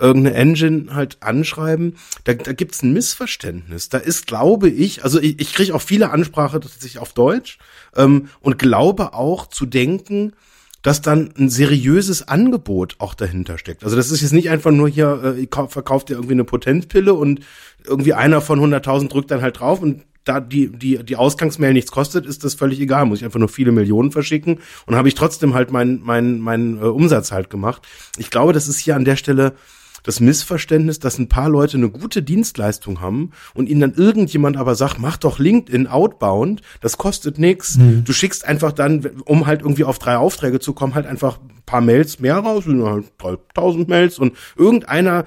irgendeine 0.00 0.36
Engine 0.36 0.94
halt 0.94 1.16
anschreiben, 1.20 1.96
da, 2.24 2.34
da 2.34 2.52
gibt's 2.52 2.82
ein 2.82 2.92
Missverständnis. 2.92 3.88
Da 3.88 3.98
ist, 3.98 4.26
glaube 4.26 4.68
ich, 4.68 5.02
also 5.04 5.20
ich, 5.20 5.40
ich 5.40 5.52
kriege 5.52 5.74
auch 5.74 5.82
viele 5.82 6.10
Ansprache 6.10 6.60
tatsächlich 6.60 6.98
auf 6.98 7.12
Deutsch 7.12 7.58
ähm, 7.96 8.28
und 8.40 8.58
glaube 8.58 9.12
auch 9.14 9.48
zu 9.48 9.66
denken, 9.66 10.34
dass 10.82 11.02
dann 11.02 11.32
ein 11.36 11.50
seriöses 11.50 12.28
Angebot 12.28 12.96
auch 12.98 13.14
dahinter 13.14 13.58
steckt. 13.58 13.82
Also 13.82 13.96
das 13.96 14.10
ist 14.10 14.22
jetzt 14.22 14.32
nicht 14.32 14.50
einfach 14.50 14.70
nur 14.70 14.88
hier, 14.88 15.36
äh, 15.36 15.66
verkauft 15.68 16.10
ihr 16.10 16.16
irgendwie 16.16 16.34
eine 16.34 16.44
Potenzpille 16.44 17.12
und 17.12 17.40
irgendwie 17.84 18.14
einer 18.14 18.40
von 18.40 18.60
100.000 18.60 19.08
drückt 19.08 19.30
dann 19.30 19.42
halt 19.42 19.58
drauf 19.58 19.82
und 19.82 20.04
da 20.28 20.40
die, 20.40 20.68
die, 20.68 21.04
die 21.04 21.16
Ausgangsmail 21.16 21.72
nichts 21.72 21.90
kostet, 21.90 22.26
ist 22.26 22.44
das 22.44 22.54
völlig 22.54 22.80
egal. 22.80 23.06
Muss 23.06 23.18
ich 23.18 23.24
einfach 23.24 23.38
nur 23.38 23.48
viele 23.48 23.72
Millionen 23.72 24.12
verschicken 24.12 24.58
und 24.86 24.94
habe 24.94 25.08
ich 25.08 25.14
trotzdem 25.14 25.54
halt 25.54 25.70
meinen 25.70 26.00
mein, 26.02 26.38
mein, 26.40 26.78
äh, 26.78 26.84
Umsatz 26.84 27.32
halt 27.32 27.50
gemacht. 27.50 27.82
Ich 28.18 28.30
glaube, 28.30 28.52
das 28.52 28.68
ist 28.68 28.78
hier 28.78 28.96
an 28.96 29.04
der 29.04 29.16
Stelle 29.16 29.54
das 30.02 30.20
Missverständnis, 30.20 31.00
dass 31.00 31.18
ein 31.18 31.28
paar 31.28 31.48
Leute 31.48 31.76
eine 31.76 31.90
gute 31.90 32.22
Dienstleistung 32.22 33.00
haben 33.00 33.32
und 33.54 33.68
ihnen 33.68 33.80
dann 33.80 33.94
irgendjemand 33.94 34.56
aber 34.56 34.74
sagt, 34.74 34.98
mach 34.98 35.16
doch 35.16 35.38
LinkedIn 35.38 35.86
outbound, 35.86 36.62
das 36.80 36.98
kostet 36.98 37.38
nichts. 37.38 37.76
Mhm. 37.76 38.04
Du 38.04 38.12
schickst 38.12 38.46
einfach 38.46 38.72
dann, 38.72 39.04
um 39.24 39.46
halt 39.46 39.62
irgendwie 39.62 39.84
auf 39.84 39.98
drei 39.98 40.16
Aufträge 40.16 40.60
zu 40.60 40.72
kommen, 40.72 40.94
halt 40.94 41.06
einfach 41.06 41.40
ein 41.40 41.62
paar 41.66 41.80
Mails 41.80 42.20
mehr 42.20 42.36
raus, 42.38 42.64
halt 42.66 43.12
3000 43.18 43.88
Mails 43.88 44.18
und 44.18 44.34
irgendeiner 44.56 45.24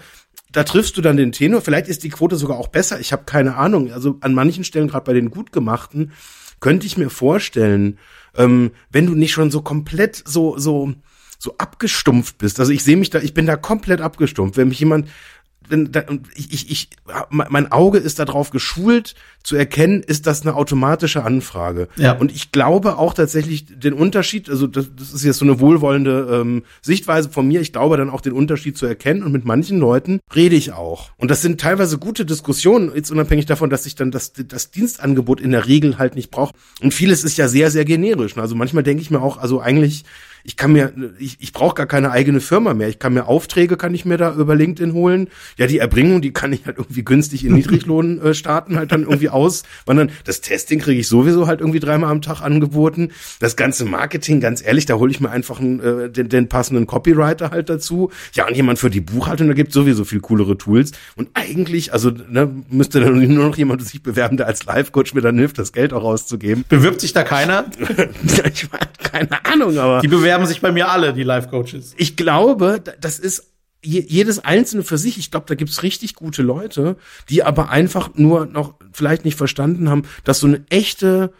da 0.51 0.63
triffst 0.63 0.97
du 0.97 1.01
dann 1.01 1.17
den 1.17 1.31
Tenor. 1.31 1.61
Vielleicht 1.61 1.87
ist 1.87 2.03
die 2.03 2.09
Quote 2.09 2.35
sogar 2.35 2.57
auch 2.57 2.67
besser. 2.67 2.99
Ich 2.99 3.11
habe 3.11 3.23
keine 3.25 3.55
Ahnung. 3.55 3.91
Also 3.91 4.17
an 4.21 4.33
manchen 4.33 4.63
Stellen, 4.63 4.87
gerade 4.87 5.05
bei 5.05 5.13
den 5.13 5.31
gut 5.31 5.51
gemachten, 5.51 6.11
könnte 6.59 6.85
ich 6.85 6.97
mir 6.97 7.09
vorstellen, 7.09 7.97
ähm, 8.35 8.71
wenn 8.91 9.05
du 9.05 9.15
nicht 9.15 9.31
schon 9.31 9.51
so 9.51 9.61
komplett 9.61 10.21
so 10.25 10.57
so 10.57 10.93
so 11.39 11.55
abgestumpft 11.57 12.37
bist. 12.37 12.59
Also 12.59 12.71
ich 12.71 12.83
sehe 12.83 12.97
mich 12.97 13.09
da, 13.09 13.19
ich 13.19 13.33
bin 13.33 13.47
da 13.47 13.55
komplett 13.55 13.99
abgestumpft. 13.99 14.57
Wenn 14.57 14.67
mich 14.67 14.79
jemand 14.79 15.09
ich, 16.36 16.53
ich, 16.53 16.72
ich, 16.72 16.89
mein 17.30 17.72
Auge 17.72 17.97
ist 17.97 18.19
darauf 18.19 18.49
geschult, 18.49 19.15
zu 19.43 19.55
erkennen, 19.55 20.03
ist 20.03 20.28
das 20.28 20.41
eine 20.41 20.55
automatische 20.55 21.24
Anfrage. 21.24 21.88
Ja. 21.95 22.13
Und 22.13 22.32
ich 22.32 22.51
glaube 22.51 22.97
auch 22.97 23.13
tatsächlich 23.13 23.65
den 23.67 23.93
Unterschied, 23.93 24.49
also 24.49 24.67
das, 24.67 24.89
das 24.95 25.13
ist 25.13 25.24
jetzt 25.24 25.38
so 25.38 25.45
eine 25.45 25.59
wohlwollende 25.59 26.41
ähm, 26.41 26.63
Sichtweise 26.82 27.30
von 27.30 27.47
mir, 27.47 27.61
ich 27.61 27.74
glaube 27.74 27.97
dann 27.97 28.09
auch 28.09 28.22
den 28.22 28.34
Unterschied 28.34 28.78
zu 28.78 28.86
erkennen 28.86 29.24
und 29.24 29.32
mit 29.32 29.45
manchen 29.45 29.80
Leuten 29.80 30.19
rede 30.36 30.55
ich 30.55 30.74
auch. 30.74 31.09
Und 31.17 31.32
das 31.32 31.41
sind 31.41 31.59
teilweise 31.59 31.97
gute 31.97 32.26
Diskussionen, 32.26 32.91
jetzt 32.93 33.11
unabhängig 33.11 33.45
davon, 33.45 33.69
dass 33.69 33.86
ich 33.86 33.95
dann 33.95 34.11
das, 34.11 34.34
das 34.34 34.72
Dienstangebot 34.72 35.41
in 35.41 35.51
der 35.51 35.67
Regel 35.67 35.97
halt 35.97 36.15
nicht 36.15 36.30
brauche. 36.30 36.53
Und 36.82 36.93
vieles 36.93 37.24
ist 37.24 37.38
ja 37.38 37.47
sehr, 37.47 37.72
sehr 37.72 37.86
generisch. 37.86 38.38
Also 38.38 38.55
manchmal 38.55 38.84
denke 38.84 39.01
ich 39.01 39.09
mir 39.09 39.22
auch, 39.22 39.38
also 39.38 39.59
eigentlich 39.59 40.03
ich 40.43 40.57
kann 40.57 40.71
mir, 40.71 40.93
ich, 41.19 41.37
ich 41.39 41.53
brauche 41.53 41.75
gar 41.75 41.85
keine 41.85 42.11
eigene 42.11 42.39
Firma 42.39 42.73
mehr. 42.73 42.89
Ich 42.89 42.99
kann 42.99 43.13
mir 43.13 43.27
Aufträge, 43.27 43.77
kann 43.77 43.93
ich 43.93 44.05
mir 44.05 44.17
da 44.17 44.33
über 44.33 44.55
LinkedIn 44.55 44.93
holen. 44.93 45.29
Ja, 45.57 45.67
die 45.67 45.79
Erbringung, 45.79 46.21
die 46.21 46.31
kann 46.31 46.53
ich 46.53 46.65
halt 46.65 46.77
irgendwie 46.77 47.03
günstig 47.03 47.45
in 47.45 47.53
Niedriglohn 47.53 48.21
äh, 48.23 48.33
starten, 48.33 48.77
halt 48.77 48.91
dann 48.91 49.03
irgendwie 49.03 49.29
aus. 49.29 49.63
Wandern. 49.85 50.11
Das 50.25 50.41
Testing 50.41 50.79
kriege 50.79 50.99
ich 50.99 51.07
sowieso 51.07 51.47
halt 51.47 51.59
irgendwie 51.59 51.79
dreimal 51.79 52.11
am 52.11 52.21
Tag 52.21 52.41
angeboten. 52.41 53.11
Das 53.39 53.55
ganze 53.55 53.85
Marketing, 53.85 54.39
ganz 54.39 54.65
ehrlich, 54.65 54.85
da 54.85 54.95
hole 54.95 55.11
ich 55.11 55.19
mir 55.19 55.29
einfach 55.29 55.59
einen, 55.59 55.79
äh, 55.79 56.09
den, 56.09 56.29
den 56.29 56.49
passenden 56.49 56.87
Copywriter 56.87 57.51
halt 57.51 57.69
dazu. 57.69 58.11
Ja, 58.33 58.47
und 58.47 58.55
jemand 58.55 58.79
für 58.79 58.89
die 58.89 59.01
Buchhaltung, 59.01 59.47
da 59.47 59.53
gibt 59.53 59.73
sowieso 59.73 60.05
viel 60.05 60.21
coolere 60.21 60.57
Tools. 60.57 60.91
Und 61.15 61.29
eigentlich, 61.33 61.93
also 61.93 62.11
ne, 62.29 62.49
müsste 62.69 62.99
dann 62.99 63.19
nur 63.33 63.45
noch 63.45 63.57
jemand 63.57 63.85
sich 63.85 64.01
bewerben, 64.01 64.37
der 64.37 64.47
als 64.47 64.65
Life-Coach 64.65 65.13
mir 65.13 65.21
dann 65.21 65.37
hilft, 65.37 65.57
das 65.57 65.71
Geld 65.71 65.93
auch 65.93 66.03
auszugeben. 66.03 66.65
Bewirbt 66.69 67.01
sich 67.01 67.13
da 67.13 67.23
keiner? 67.23 67.65
ich 68.53 68.67
keine 69.11 69.45
Ahnung, 69.45 69.77
aber. 69.77 69.99
Die 69.99 70.07
bewerben 70.07 70.30
sich 70.45 70.61
bei 70.61 70.71
mir 70.71 70.89
alle, 70.89 71.13
die 71.13 71.23
Life-Coaches. 71.23 71.95
Ich 71.97 72.15
glaube, 72.15 72.82
das 72.99 73.19
ist 73.19 73.51
jedes 73.84 74.43
einzelne 74.43 74.84
für 74.84 74.97
sich. 74.97 75.17
Ich 75.17 75.32
glaube, 75.32 75.45
da 75.47 75.55
gibt's 75.55 75.84
richtig 75.84 76.15
gute 76.15 76.43
Leute, 76.43 76.97
die 77.29 77.43
aber 77.43 77.69
einfach 77.69 78.11
nur 78.15 78.45
noch 78.45 78.75
vielleicht 78.91 79.25
nicht 79.25 79.38
verstanden 79.38 79.89
haben, 79.89 80.03
dass 80.23 80.39
so 80.39 80.47
eine 80.47 80.63
echte 80.69 81.34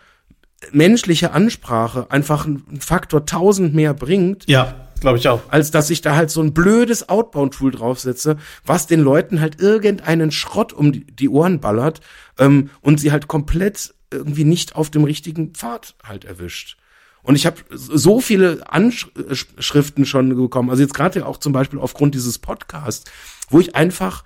menschliche 0.72 1.32
Ansprache 1.32 2.08
einfach 2.10 2.46
einen 2.46 2.80
Faktor 2.80 3.26
tausend 3.26 3.74
mehr 3.74 3.94
bringt. 3.94 4.48
Ja. 4.48 4.76
Glaube 5.00 5.18
ich 5.18 5.28
auch. 5.28 5.42
Als 5.50 5.72
dass 5.72 5.90
ich 5.90 6.02
da 6.02 6.16
halt 6.16 6.30
so 6.30 6.42
ein 6.42 6.54
blödes 6.54 7.10
Outbound-Tool 7.10 7.72
draufsetze, 7.72 8.38
was 8.64 8.86
den 8.86 9.00
Leuten 9.00 9.42
halt 9.42 9.60
irgendeinen 9.60 10.32
Schrott 10.32 10.74
um 10.74 10.92
die, 10.92 11.28
Ohren 11.28 11.60
ballert 11.60 12.02
ähm, 12.38 12.70
und 12.82 13.00
sie 13.00 13.12
halt 13.12 13.28
komplett 13.28 13.96
irgendwie 14.14 14.44
nicht 14.44 14.76
auf 14.76 14.92
dem 14.92 15.04
richtigen 15.04 15.54
Pfad 15.54 15.96
halt 16.04 16.26
erwischt. 16.26 16.78
Und 17.24 17.36
ich 17.36 17.46
habe 17.46 17.58
so 17.70 18.20
viele 18.20 18.64
Anschriften 18.72 20.06
schon 20.06 20.36
bekommen, 20.36 20.70
also 20.70 20.82
jetzt 20.82 20.94
gerade 20.94 21.26
auch 21.26 21.38
zum 21.38 21.54
Beispiel 21.54 21.80
aufgrund 21.80 22.16
dieses 22.16 22.40
Podcasts, 22.40 23.10
wo 23.50 23.60
ich 23.60 23.76
einfach 23.76 24.24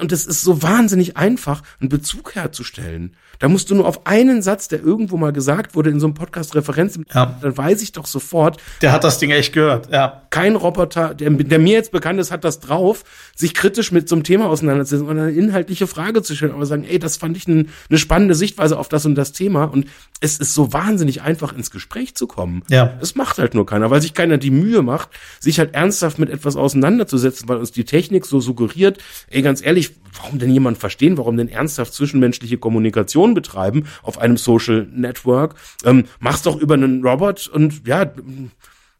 Und 0.00 0.12
es 0.12 0.26
ist 0.26 0.42
so 0.42 0.62
wahnsinnig 0.62 1.16
einfach, 1.16 1.62
einen 1.80 1.88
Bezug 1.88 2.34
herzustellen. 2.34 3.14
Da 3.38 3.48
musst 3.48 3.70
du 3.70 3.74
nur 3.74 3.86
auf 3.86 4.06
einen 4.06 4.40
Satz, 4.40 4.66
der 4.68 4.82
irgendwo 4.82 5.16
mal 5.18 5.32
gesagt 5.32 5.74
wurde 5.74 5.90
in 5.90 6.00
so 6.00 6.06
einem 6.06 6.14
Podcast 6.14 6.54
Referenz, 6.54 6.98
Ja. 7.14 7.36
dann 7.40 7.56
weiß 7.56 7.82
ich 7.82 7.92
doch 7.92 8.06
sofort, 8.06 8.58
Der 8.80 8.92
hat 8.92 9.04
das 9.04 9.18
Ding 9.18 9.30
echt 9.30 9.52
gehört, 9.52 9.92
ja. 9.92 10.22
kein 10.30 10.56
Roboter, 10.56 11.14
der, 11.14 11.28
der 11.30 11.58
mir 11.58 11.74
jetzt 11.74 11.92
bekannt 11.92 12.18
ist, 12.18 12.30
hat 12.30 12.44
das 12.44 12.60
drauf, 12.60 13.04
sich 13.36 13.52
kritisch 13.52 13.92
mit 13.92 14.08
so 14.08 14.14
einem 14.16 14.24
Thema 14.24 14.46
auseinanderzusetzen 14.48 15.06
und 15.06 15.18
eine 15.18 15.32
inhaltliche 15.32 15.86
Frage 15.86 16.22
zu 16.22 16.34
stellen, 16.34 16.52
aber 16.52 16.64
sagen, 16.64 16.84
ey, 16.88 16.98
das 16.98 17.18
fand 17.18 17.36
ich 17.36 17.46
ein, 17.46 17.68
eine 17.90 17.98
spannende 17.98 18.34
Sichtweise 18.34 18.78
auf 18.78 18.88
das 18.88 19.04
und 19.04 19.14
das 19.16 19.32
Thema 19.32 19.64
und 19.64 19.86
es 20.22 20.38
ist 20.38 20.54
so 20.54 20.72
wahnsinnig 20.72 21.20
einfach 21.20 21.52
ins 21.54 21.70
Gespräch 21.70 22.14
zu 22.14 22.26
kommen. 22.26 22.62
Ja. 22.70 22.94
Das 23.00 23.16
macht 23.16 23.36
halt 23.36 23.52
nur 23.54 23.66
keiner, 23.66 23.90
weil 23.90 24.00
sich 24.00 24.14
keiner 24.14 24.38
die 24.38 24.50
Mühe 24.50 24.80
macht, 24.80 25.10
sich 25.40 25.58
halt 25.58 25.74
ernsthaft 25.74 26.18
mit 26.18 26.30
etwas 26.30 26.56
auseinanderzusetzen, 26.56 27.48
weil 27.50 27.58
uns 27.58 27.70
die 27.70 27.84
Technik 27.84 28.24
so 28.24 28.40
suggeriert, 28.40 28.96
ey, 29.28 29.42
ganz 29.42 29.62
ehrlich, 29.64 29.75
warum 30.14 30.38
denn 30.38 30.50
jemand 30.50 30.78
verstehen, 30.78 31.18
warum 31.18 31.36
denn 31.36 31.48
ernsthaft 31.48 31.92
zwischenmenschliche 31.92 32.58
Kommunikation 32.58 33.34
betreiben 33.34 33.86
auf 34.02 34.18
einem 34.18 34.36
Social 34.36 34.86
Network? 34.90 35.54
Ähm, 35.84 36.04
mach's 36.20 36.42
doch 36.42 36.56
über 36.56 36.74
einen 36.74 37.02
Robot 37.04 37.48
und 37.48 37.86
ja, 37.86 38.10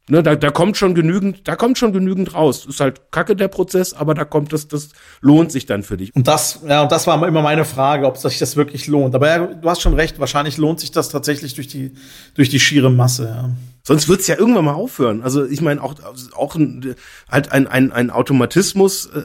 Ne, 0.09 0.23
da, 0.23 0.37
da 0.37 0.53
kommt 0.53 0.77
schon 0.77 0.95
genügend, 0.95 1.49
da 1.49 1.57
kommt 1.57 1.79
schon 1.79 1.93
genügend 1.93 2.33
raus. 2.33 2.65
Ist 2.65 2.79
halt 2.79 3.11
kacke 3.11 3.35
der 3.35 3.49
Prozess, 3.49 3.93
aber 3.93 4.15
da 4.15 4.25
kommt 4.25 4.53
das, 4.53 4.69
das 4.69 4.91
lohnt 5.21 5.51
sich 5.51 5.67
dann 5.67 5.83
für 5.83 5.97
dich. 5.97 6.15
Und 6.15 6.29
das, 6.29 6.61
ja, 6.65 6.83
und 6.83 6.93
das 6.93 7.09
war 7.09 7.27
immer 7.27 7.43
meine 7.43 7.65
Frage, 7.65 8.07
ob 8.07 8.17
sich 8.17 8.39
das 8.39 8.55
wirklich 8.55 8.87
lohnt. 8.87 9.17
Aber 9.17 9.29
ja, 9.29 9.39
du 9.47 9.69
hast 9.69 9.83
schon 9.83 9.95
recht, 9.95 10.21
wahrscheinlich 10.21 10.59
lohnt 10.59 10.79
sich 10.79 10.93
das 10.93 11.09
tatsächlich 11.09 11.55
durch 11.55 11.67
die, 11.67 11.93
durch 12.35 12.49
die 12.49 12.61
schiere 12.61 12.89
Masse, 12.89 13.25
ja. 13.25 13.51
Sonst 13.83 14.09
wird's 14.09 14.27
ja 14.29 14.37
irgendwann 14.37 14.65
mal 14.65 14.75
aufhören. 14.75 15.23
Also 15.23 15.45
ich 15.45 15.61
meine 15.61 15.81
auch 15.83 15.95
auch 16.35 16.55
ein, 16.57 16.97
halt 17.29 17.53
ein, 17.53 17.67
ein, 17.69 17.93
ein 17.93 18.11
Automatismus 18.11 19.07
äh, 19.07 19.23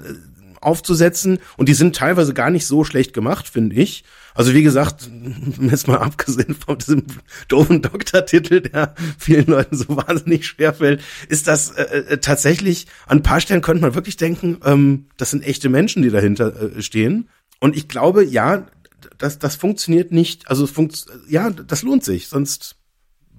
aufzusetzen 0.62 1.40
und 1.58 1.70
die 1.70 1.74
sind 1.74 1.96
teilweise 1.96 2.34
gar 2.34 2.50
nicht 2.50 2.66
so 2.66 2.84
schlecht 2.84 3.14
gemacht, 3.14 3.48
finde 3.48 3.76
ich. 3.76 4.04
Also 4.34 4.54
wie 4.54 4.64
gesagt, 4.64 5.10
jetzt 5.62 5.88
mal 5.88 5.98
abgesehen 5.98 6.56
von 6.56 6.78
diesem 6.78 7.04
doofen 7.48 7.82
Doktortitel, 7.82 8.62
der 8.62 8.96
vielen 9.18 9.48
Leuten 9.48 9.76
so 9.76 9.96
wahnsinnig 9.96 10.48
schwerfällt, 10.48 11.02
ist 11.28 11.48
das 11.48 11.72
äh, 11.72 11.84
äh, 11.84 12.18
tatsächlich, 12.20 12.88
an 13.08 13.20
ein 13.20 13.24
paar 13.24 13.42
Stellen 13.42 13.62
könnte 13.62 13.82
man 13.82 13.96
wirklich 13.96 14.18
denken, 14.18 14.58
ähm, 14.64 15.08
das 15.18 15.32
sind 15.32 15.46
echte 15.46 15.70
Menschen, 15.70 16.02
die 16.02 16.10
dahinter 16.10 16.78
äh, 16.78 16.82
stehen. 16.82 17.30
Und 17.60 17.76
ich 17.76 17.88
glaube, 17.88 18.24
ja, 18.24 18.66
das, 19.18 19.40
das 19.40 19.56
funktioniert 19.56 20.12
nicht, 20.12 20.50
also 20.50 20.68
funkt, 20.68 21.06
ja, 21.28 21.50
das 21.50 21.84
lohnt 21.84 22.04
sich, 22.04 22.28
sonst 22.28 22.76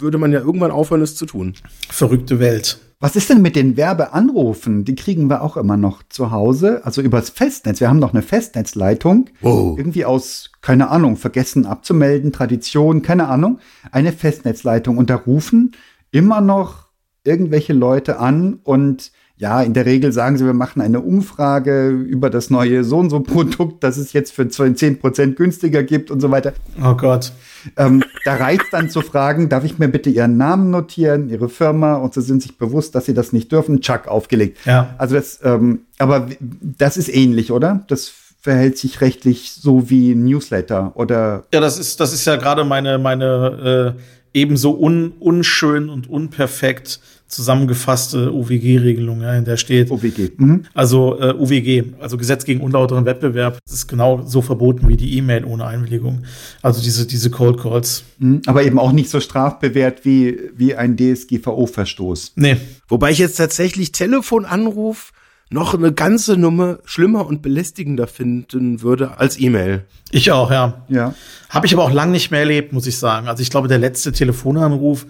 würde 0.03 0.19
man 0.19 0.33
ja 0.33 0.41
irgendwann 0.41 0.71
aufhören, 0.71 1.03
es 1.03 1.17
zu 1.17 1.27
tun. 1.27 1.55
Verrückte 1.89 2.39
Welt. 2.39 2.79
Was 3.01 3.17
ist 3.17 3.31
denn 3.31 3.43
mit 3.43 3.57
den 3.57 3.77
Werbeanrufen? 3.77 4.85
Die 4.85 4.95
kriegen 4.95 5.29
wir 5.29 5.43
auch 5.43 5.57
immer 5.57 5.77
noch 5.77 6.05
zu 6.09 6.31
Hause, 6.31 6.83
also 6.85 7.03
übers 7.03 7.31
Festnetz. 7.31 7.81
Wir 7.81 7.89
haben 7.89 7.99
noch 7.99 8.13
eine 8.13 8.23
Festnetzleitung. 8.23 9.29
Wow. 9.41 9.77
Irgendwie 9.77 10.05
aus, 10.05 10.51
keine 10.61 10.89
Ahnung, 10.89 11.17
vergessen 11.17 11.67
abzumelden, 11.67 12.33
Tradition, 12.33 13.03
keine 13.03 13.27
Ahnung. 13.27 13.59
Eine 13.91 14.13
Festnetzleitung. 14.13 14.99
Und 14.99 15.11
da 15.11 15.17
rufen 15.17 15.73
immer 16.13 16.41
noch 16.41 16.91
irgendwelche 17.25 17.73
Leute 17.73 18.19
an 18.19 18.61
und 18.63 19.11
ja, 19.37 19.61
in 19.61 19.75
der 19.75 19.87
Regel 19.87 20.13
sagen 20.13 20.39
sie, 20.39 20.45
wir 20.45 20.53
machen 20.53 20.81
eine 20.81 21.01
Umfrage 21.01 21.89
über 21.89 22.31
das 22.31 22.51
neue 22.51 22.85
so 22.85 22.99
und 22.99 23.11
so 23.11 23.19
Produkt, 23.21 23.83
das 23.83 23.97
es 23.97 24.13
jetzt 24.13 24.33
für 24.33 24.49
10 24.49 25.01
Prozent 25.01 25.35
günstiger 25.35 25.83
gibt 25.83 26.13
und 26.13 26.21
so 26.21 26.31
weiter. 26.31 26.53
Oh 26.81 26.95
Gott. 26.95 27.33
Ähm, 27.77 28.05
da 28.25 28.37
reicht 28.37 28.73
dann 28.73 28.91
zu 28.91 29.01
fragen, 29.01 29.49
darf 29.49 29.65
ich 29.65 29.79
mir 29.79 29.89
bitte 29.89 30.11
Ihren 30.11 30.37
Namen 30.37 30.71
notieren, 30.71 31.29
Ihre 31.29 31.49
Firma 31.49 31.95
und 31.95 32.15
sie 32.15 32.23
sind 32.23 32.43
sich 32.43 32.59
bewusst, 32.59 32.95
dass 32.95 33.07
sie 33.07 33.15
das 33.15 33.33
nicht 33.33 33.51
dürfen. 33.53 33.81
Chuck 33.81 34.09
aufgelegt. 34.09 34.59
Ja. 34.65 34.95
Also 34.99 35.15
das, 35.15 35.41
ähm, 35.43 35.83
aber 35.99 36.29
das 36.41 36.97
ist 36.97 37.09
ähnlich, 37.09 37.53
oder? 37.53 37.85
Das 37.89 38.13
verhält 38.41 38.77
sich 38.77 39.01
rechtlich 39.01 39.53
so 39.53 39.89
wie 39.89 40.13
ein 40.13 40.25
Newsletter 40.25 40.93
oder 40.95 41.45
Ja, 41.53 41.61
das 41.61 41.79
ist, 41.79 42.01
das 42.01 42.13
ist 42.13 42.25
ja 42.25 42.37
gerade 42.37 42.65
meine, 42.65 42.99
meine 42.99 43.95
äh, 43.97 44.01
ebenso 44.35 44.73
un, 44.79 45.13
unschön 45.19 45.89
und 45.89 46.09
unperfekt 46.09 47.01
zusammengefasste 47.33 48.31
UWG-Regelung, 48.31 49.23
ja, 49.23 49.35
in 49.35 49.45
der 49.45 49.57
steht. 49.57 49.91
OWG. 49.91 50.33
Mhm. 50.37 50.65
Also 50.75 51.19
äh, 51.19 51.35
UWG, 51.35 51.95
also 51.99 52.19
Gesetz 52.19 52.45
gegen 52.45 52.61
unlauteren 52.61 53.07
Wettbewerb, 53.07 53.59
das 53.65 53.75
ist 53.75 53.89
genau 53.89 54.23
so 54.27 54.43
verboten 54.43 54.89
wie 54.89 54.97
die 54.97 55.17
E-Mail 55.17 55.45
ohne 55.45 55.65
Einwilligung. 55.65 56.25
Also 56.61 56.83
diese, 56.83 57.07
diese 57.07 57.31
Cold 57.31 57.59
Calls. 57.59 58.05
Mhm. 58.19 58.43
Aber 58.47 58.63
eben 58.65 58.79
auch 58.79 58.93
nicht 58.93 59.09
so 59.09 59.19
strafbewehrt 59.19 60.05
wie, 60.05 60.39
wie 60.55 60.75
ein 60.75 60.97
DSGVO-Verstoß. 60.97 62.33
Nee. 62.37 62.59
Wobei 62.89 63.11
ich 63.11 63.19
jetzt 63.19 63.37
tatsächlich 63.37 63.93
Telefonanruf 63.93 65.13
noch 65.53 65.75
eine 65.75 65.93
ganze 65.93 66.37
Nummer 66.37 66.79
schlimmer 66.85 67.27
und 67.27 67.43
belästigender 67.43 68.07
finden 68.07 68.83
würde 68.83 69.19
als 69.19 69.39
E-Mail. 69.39 69.85
Ich 70.11 70.31
auch, 70.33 70.51
ja. 70.51 70.85
Ja. 70.89 71.15
Habe 71.51 71.67
ich 71.67 71.75
aber 71.75 71.85
auch 71.85 71.93
lang 71.93 72.11
nicht 72.11 72.31
mehr 72.31 72.41
erlebt, 72.41 72.73
muss 72.73 72.87
ich 72.87 72.99
sagen. 72.99 73.29
Also 73.29 73.43
ich 73.43 73.51
glaube, 73.51 73.69
der 73.69 73.79
letzte 73.79 74.13
Telefonanruf, 74.13 75.07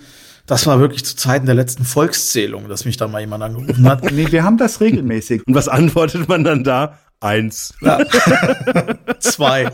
das 0.47 0.67
war 0.67 0.81
wirklich 0.81 1.05
zu 1.05 1.17
Zeiten 1.17 1.47
der 1.47 1.55
letzten 1.55 1.85
Volkszählung, 1.85 2.69
dass 2.69 2.85
mich 2.85 2.97
da 2.97 3.07
mal 3.09 3.21
jemand 3.21 3.45
angerufen 3.45 3.89
hat. 3.89 4.11
Nee, 4.13 4.31
wir 4.31 4.45
haben 4.45 4.59
das 4.59 4.81
regelmäßig. 4.81 5.47
Und 5.47 5.55
was 5.55 5.69
antwortet 5.69 6.29
man 6.29 6.45
dann 6.45 6.65
da? 6.65 6.99
Eins. 7.23 7.73
Zwei. 9.21 9.71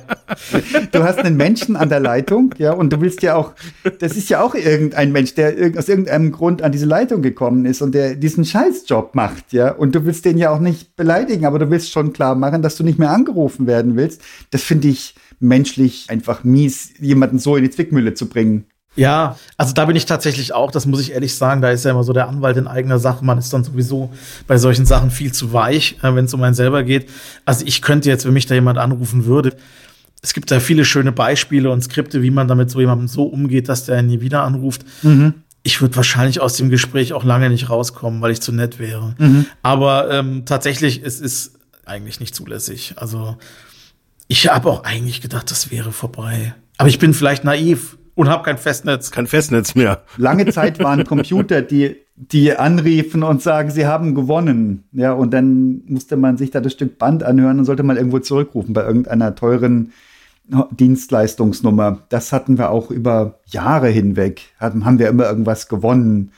Du 0.92 1.02
hast 1.02 1.18
einen 1.18 1.36
Menschen 1.36 1.76
an 1.76 1.88
der 1.88 2.00
Leitung, 2.00 2.54
ja, 2.58 2.72
und 2.72 2.92
du 2.92 3.00
willst 3.00 3.22
ja 3.22 3.34
auch, 3.36 3.54
das 4.00 4.16
ist 4.16 4.28
ja 4.28 4.42
auch 4.42 4.54
irgendein 4.54 5.12
Mensch, 5.12 5.34
der 5.34 5.58
irg- 5.58 5.78
aus 5.78 5.88
irgendeinem 5.88 6.30
Grund 6.32 6.62
an 6.62 6.72
diese 6.72 6.86
Leitung 6.86 7.22
gekommen 7.22 7.64
ist 7.64 7.80
und 7.80 7.94
der 7.94 8.14
diesen 8.16 8.44
Scheißjob 8.44 9.14
macht, 9.14 9.52
ja, 9.52 9.70
und 9.72 9.94
du 9.94 10.04
willst 10.04 10.24
den 10.26 10.36
ja 10.38 10.50
auch 10.50 10.60
nicht 10.60 10.94
beleidigen, 10.96 11.46
aber 11.46 11.58
du 11.58 11.70
willst 11.70 11.90
schon 11.90 12.12
klar 12.12 12.34
machen, 12.34 12.60
dass 12.62 12.76
du 12.76 12.84
nicht 12.84 12.98
mehr 12.98 13.10
angerufen 13.10 13.66
werden 13.66 13.96
willst. 13.96 14.20
Das 14.50 14.62
finde 14.62 14.88
ich 14.88 15.14
menschlich 15.40 16.06
einfach 16.08 16.44
mies, 16.44 16.90
jemanden 16.98 17.38
so 17.38 17.56
in 17.56 17.64
die 17.64 17.70
Zwickmühle 17.70 18.14
zu 18.14 18.28
bringen. 18.28 18.66
Ja, 18.98 19.38
also 19.56 19.74
da 19.74 19.84
bin 19.84 19.94
ich 19.94 20.06
tatsächlich 20.06 20.52
auch, 20.52 20.72
das 20.72 20.84
muss 20.84 21.00
ich 21.00 21.12
ehrlich 21.12 21.36
sagen, 21.36 21.62
da 21.62 21.70
ist 21.70 21.84
ja 21.84 21.92
immer 21.92 22.02
so 22.02 22.12
der 22.12 22.28
Anwalt 22.28 22.56
in 22.56 22.66
eigener 22.66 22.98
Sache. 22.98 23.24
Man 23.24 23.38
ist 23.38 23.52
dann 23.52 23.62
sowieso 23.62 24.10
bei 24.48 24.58
solchen 24.58 24.86
Sachen 24.86 25.12
viel 25.12 25.30
zu 25.30 25.52
weich, 25.52 25.98
äh, 26.02 26.14
wenn 26.16 26.24
es 26.24 26.34
um 26.34 26.42
einen 26.42 26.54
selber 26.54 26.82
geht. 26.82 27.08
Also 27.44 27.64
ich 27.64 27.80
könnte 27.80 28.08
jetzt, 28.08 28.26
wenn 28.26 28.32
mich 28.32 28.46
da 28.46 28.56
jemand 28.56 28.76
anrufen 28.76 29.24
würde, 29.24 29.56
es 30.20 30.34
gibt 30.34 30.50
da 30.50 30.58
viele 30.58 30.84
schöne 30.84 31.12
Beispiele 31.12 31.70
und 31.70 31.80
Skripte, 31.80 32.22
wie 32.22 32.32
man 32.32 32.48
damit 32.48 32.70
so 32.70 32.80
jemandem 32.80 33.06
so 33.06 33.22
umgeht, 33.22 33.68
dass 33.68 33.84
der 33.84 33.98
einen 33.98 34.08
nie 34.08 34.20
wieder 34.20 34.42
anruft. 34.42 34.84
Ich 35.62 35.80
würde 35.80 35.94
wahrscheinlich 35.94 36.40
aus 36.40 36.54
dem 36.54 36.68
Gespräch 36.70 37.12
auch 37.12 37.22
lange 37.22 37.50
nicht 37.50 37.70
rauskommen, 37.70 38.20
weil 38.20 38.32
ich 38.32 38.40
zu 38.40 38.50
nett 38.50 38.80
wäre. 38.80 39.14
Aber 39.62 40.10
ähm, 40.10 40.44
tatsächlich, 40.44 41.02
es 41.04 41.20
ist 41.20 41.52
eigentlich 41.84 42.18
nicht 42.18 42.34
zulässig. 42.34 42.94
Also 42.96 43.36
ich 44.26 44.48
habe 44.48 44.68
auch 44.70 44.82
eigentlich 44.82 45.20
gedacht, 45.20 45.52
das 45.52 45.70
wäre 45.70 45.92
vorbei. 45.92 46.54
Aber 46.78 46.88
ich 46.88 46.98
bin 46.98 47.14
vielleicht 47.14 47.44
naiv 47.44 47.97
und 48.18 48.28
habe 48.28 48.42
kein 48.42 48.58
Festnetz. 48.58 49.10
Kein 49.10 49.26
Festnetz 49.26 49.74
mehr. 49.74 50.02
Lange 50.16 50.46
Zeit 50.46 50.78
waren 50.80 51.04
Computer, 51.04 51.62
die, 51.62 51.96
die 52.16 52.52
anriefen 52.56 53.22
und 53.22 53.40
sagen, 53.42 53.70
sie 53.70 53.86
haben 53.86 54.14
gewonnen. 54.14 54.84
Ja, 54.92 55.12
und 55.12 55.32
dann 55.32 55.82
musste 55.86 56.16
man 56.16 56.36
sich 56.36 56.50
da 56.50 56.60
das 56.60 56.72
Stück 56.72 56.98
Band 56.98 57.22
anhören 57.22 57.60
und 57.60 57.64
sollte 57.64 57.84
mal 57.84 57.96
irgendwo 57.96 58.18
zurückrufen 58.18 58.74
bei 58.74 58.84
irgendeiner 58.84 59.34
teuren 59.34 59.92
Dienstleistungsnummer. 60.72 61.98
Das 62.08 62.32
hatten 62.32 62.58
wir 62.58 62.70
auch 62.70 62.90
über 62.90 63.38
Jahre 63.46 63.88
hinweg. 63.88 64.42
Hatten, 64.58 64.84
haben 64.84 64.98
wir 64.98 65.08
immer 65.08 65.28
irgendwas 65.28 65.68
gewonnen. 65.68 66.32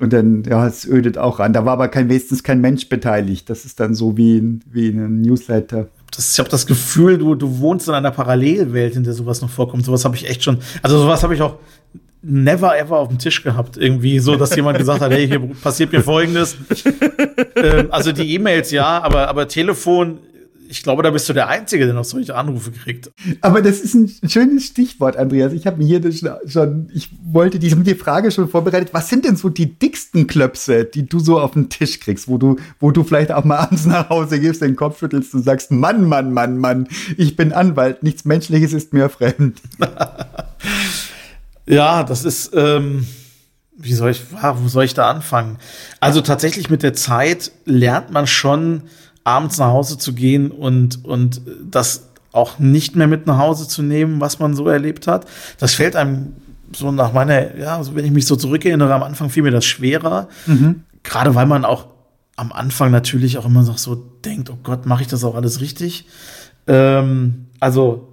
Und 0.00 0.12
dann, 0.12 0.42
ja, 0.44 0.66
es 0.66 0.86
ödet 0.86 1.18
auch 1.18 1.38
an. 1.40 1.52
Da 1.52 1.64
war 1.64 1.74
aber 1.74 1.88
kein, 1.88 2.08
wenigstens 2.08 2.42
kein 2.42 2.60
Mensch 2.60 2.88
beteiligt. 2.88 3.48
Das 3.50 3.64
ist 3.64 3.78
dann 3.78 3.94
so 3.94 4.16
wie, 4.16 4.38
ein- 4.38 4.62
wie 4.70 4.88
ein 4.88 5.20
Newsletter. 5.20 5.86
Das, 6.16 6.32
ich 6.32 6.38
habe 6.38 6.48
das 6.48 6.66
Gefühl, 6.66 7.18
du, 7.18 7.34
du 7.34 7.58
wohnst 7.58 7.88
in 7.88 7.94
einer 7.94 8.10
Parallelwelt, 8.10 8.96
in 8.96 9.04
der 9.04 9.12
sowas 9.12 9.40
noch 9.40 9.50
vorkommt. 9.50 9.84
Sowas 9.84 10.04
habe 10.04 10.16
ich 10.16 10.28
echt 10.28 10.44
schon. 10.44 10.58
Also 10.82 10.98
sowas 10.98 11.22
habe 11.22 11.34
ich 11.34 11.42
auch 11.42 11.56
never 12.22 12.76
ever 12.78 12.98
auf 12.98 13.08
dem 13.08 13.18
Tisch 13.18 13.42
gehabt. 13.42 13.76
Irgendwie 13.76 14.18
so, 14.18 14.36
dass 14.36 14.54
jemand 14.56 14.78
gesagt 14.78 15.00
hat, 15.00 15.12
hey, 15.12 15.26
hier 15.28 15.40
passiert 15.40 15.92
mir 15.92 16.02
Folgendes. 16.02 16.56
ähm, 17.56 17.88
also 17.90 18.12
die 18.12 18.34
E-Mails 18.34 18.70
ja, 18.70 19.02
aber, 19.02 19.28
aber 19.28 19.48
Telefon, 19.48 20.18
ich 20.74 20.82
glaube, 20.82 21.04
da 21.04 21.10
bist 21.10 21.28
du 21.28 21.32
der 21.32 21.46
Einzige, 21.46 21.84
der 21.84 21.94
noch 21.94 22.04
solche 22.04 22.34
Anrufe 22.34 22.72
kriegt. 22.72 23.12
Aber 23.40 23.62
das 23.62 23.78
ist 23.78 23.94
ein 23.94 24.10
schönes 24.28 24.66
Stichwort, 24.66 25.16
Andreas. 25.16 25.52
Ich 25.52 25.68
habe 25.68 25.78
mir 25.78 25.86
hier 25.86 26.02
schon, 26.48 26.90
ich 26.92 27.10
wollte 27.24 27.60
die, 27.60 27.72
die 27.72 27.94
Frage 27.94 28.32
schon 28.32 28.48
vorbereitet. 28.48 28.88
Was 28.92 29.08
sind 29.08 29.24
denn 29.24 29.36
so 29.36 29.50
die 29.50 29.78
dicksten 29.78 30.26
Klöpse, 30.26 30.84
die 30.84 31.08
du 31.08 31.20
so 31.20 31.38
auf 31.38 31.52
den 31.52 31.70
Tisch 31.70 32.00
kriegst, 32.00 32.26
wo 32.26 32.38
du, 32.38 32.56
wo 32.80 32.90
du 32.90 33.04
vielleicht 33.04 33.30
auch 33.30 33.44
mal 33.44 33.58
abends 33.58 33.86
nach 33.86 34.08
Hause 34.08 34.40
gehst, 34.40 34.62
den 34.62 34.74
Kopf 34.74 34.98
schüttelst 34.98 35.32
und 35.34 35.44
sagst, 35.44 35.70
Mann, 35.70 36.08
Mann, 36.08 36.32
Mann, 36.32 36.58
Mann, 36.58 36.88
ich 37.16 37.36
bin 37.36 37.52
Anwalt, 37.52 38.02
nichts 38.02 38.24
Menschliches 38.24 38.72
ist 38.72 38.92
mir 38.92 39.08
fremd. 39.08 39.62
Ja, 41.66 42.02
das 42.02 42.24
ist, 42.24 42.50
ähm, 42.54 43.06
wie 43.76 43.94
soll 43.94 44.10
ich, 44.10 44.22
wo 44.30 44.68
soll 44.68 44.84
ich 44.84 44.94
da 44.94 45.10
anfangen? 45.10 45.58
Also 46.00 46.20
tatsächlich 46.20 46.70
mit 46.70 46.82
der 46.82 46.94
Zeit 46.94 47.52
lernt 47.64 48.10
man 48.10 48.26
schon, 48.26 48.82
abends 49.24 49.58
nach 49.58 49.68
Hause 49.68 49.98
zu 49.98 50.12
gehen 50.12 50.50
und, 50.50 51.04
und 51.04 51.40
das 51.70 52.08
auch 52.32 52.58
nicht 52.58 52.96
mehr 52.96 53.06
mit 53.06 53.26
nach 53.26 53.38
Hause 53.38 53.66
zu 53.66 53.82
nehmen, 53.82 54.20
was 54.20 54.38
man 54.38 54.54
so 54.54 54.68
erlebt 54.68 55.06
hat. 55.06 55.26
Das 55.58 55.74
fällt 55.74 55.96
einem 55.96 56.34
so 56.74 56.90
nach 56.90 57.12
meiner, 57.12 57.56
ja, 57.56 57.76
also 57.76 57.94
wenn 57.94 58.04
ich 58.04 58.10
mich 58.10 58.26
so 58.26 58.36
zurückerinnere, 58.36 58.92
am 58.92 59.02
Anfang 59.02 59.30
fiel 59.30 59.42
mir 59.42 59.50
das 59.50 59.64
schwerer. 59.64 60.28
Gerade 61.02 61.34
weil 61.34 61.46
man 61.46 61.64
auch 61.64 61.86
am 62.36 62.52
Anfang 62.52 62.90
natürlich 62.90 63.38
auch 63.38 63.46
immer 63.46 63.62
noch 63.62 63.78
so 63.78 63.94
denkt, 63.94 64.50
oh 64.50 64.58
Gott, 64.62 64.86
mache 64.86 65.02
ich 65.02 65.08
das 65.08 65.22
auch 65.24 65.36
alles 65.36 65.60
richtig? 65.60 66.06
Ähm, 66.66 67.46
also, 67.60 68.08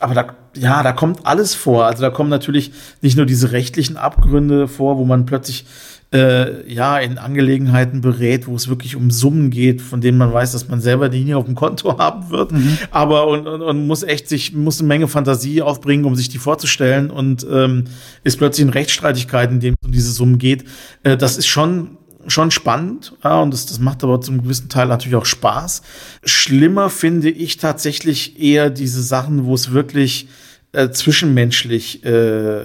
aber 0.00 0.14
da, 0.14 0.34
ja, 0.56 0.82
da 0.82 0.92
kommt 0.92 1.24
alles 1.24 1.54
vor. 1.54 1.86
Also 1.86 2.02
da 2.02 2.10
kommen 2.10 2.30
natürlich 2.30 2.72
nicht 3.00 3.16
nur 3.16 3.26
diese 3.26 3.52
rechtlichen 3.52 3.96
Abgründe 3.96 4.66
vor, 4.66 4.98
wo 4.98 5.04
man 5.04 5.26
plötzlich 5.26 5.66
äh, 6.14 6.72
ja 6.72 6.98
in 6.98 7.18
Angelegenheiten 7.18 8.00
berät, 8.00 8.46
wo 8.46 8.54
es 8.54 8.68
wirklich 8.68 8.94
um 8.94 9.10
Summen 9.10 9.50
geht, 9.50 9.82
von 9.82 10.00
denen 10.00 10.16
man 10.16 10.32
weiß, 10.32 10.52
dass 10.52 10.68
man 10.68 10.80
selber 10.80 11.08
die 11.08 11.24
nie 11.24 11.34
auf 11.34 11.44
dem 11.44 11.56
Konto 11.56 11.98
haben 11.98 12.30
wird, 12.30 12.52
mhm. 12.52 12.78
aber 12.92 13.26
und, 13.26 13.46
und, 13.48 13.62
und, 13.62 13.86
muss 13.86 14.04
echt 14.04 14.28
sich 14.28 14.52
muss 14.52 14.78
eine 14.78 14.88
Menge 14.88 15.08
Fantasie 15.08 15.60
aufbringen, 15.60 16.04
um 16.04 16.14
sich 16.14 16.28
die 16.28 16.38
vorzustellen 16.38 17.10
und 17.10 17.44
ähm, 17.50 17.84
ist 18.22 18.38
plötzlich 18.38 18.64
in 18.64 18.70
Rechtsstreitigkeiten, 18.70 19.56
in 19.56 19.60
denen 19.60 19.76
es 19.80 19.86
um 19.86 19.92
diese 19.92 20.12
Summen 20.12 20.38
geht. 20.38 20.64
Äh, 21.02 21.16
das 21.16 21.36
ist 21.36 21.46
schon 21.46 21.98
schon 22.26 22.50
spannend 22.50 23.12
ja, 23.22 23.40
und 23.42 23.52
das, 23.52 23.66
das 23.66 23.80
macht 23.80 24.02
aber 24.02 24.18
zum 24.20 24.42
gewissen 24.42 24.70
Teil 24.70 24.86
natürlich 24.86 25.16
auch 25.16 25.26
Spaß. 25.26 25.82
Schlimmer 26.24 26.88
finde 26.88 27.28
ich 27.28 27.58
tatsächlich 27.58 28.40
eher 28.40 28.70
diese 28.70 29.02
Sachen, 29.02 29.44
wo 29.44 29.52
es 29.54 29.72
wirklich 29.72 30.28
äh, 30.72 30.90
zwischenmenschlich 30.90 32.02
äh, 32.04 32.62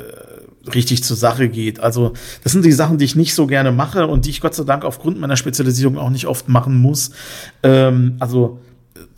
richtig 0.74 1.03
zur 1.03 1.18
Sache 1.18 1.49
geht. 1.49 1.80
Also 1.80 2.14
das 2.43 2.51
sind 2.51 2.66
die 2.66 2.72
Sachen, 2.72 2.97
die 2.97 3.05
ich 3.05 3.16
nicht 3.16 3.34
so 3.34 3.47
gerne 3.47 3.72
mache 3.72 4.07
und 4.07 4.26
die 4.26 4.30
ich 4.30 4.41
Gott 4.41 4.55
sei 4.55 4.64
Dank 4.64 4.84
aufgrund 4.84 5.20
meiner 5.20 5.38
Spezialisierung 5.38 5.97
auch 5.97 6.10
nicht 6.10 6.28
oft 6.28 6.49
machen 6.49 6.78
muss. 6.78 7.12
Ähm, 7.64 8.16
also 8.20 8.60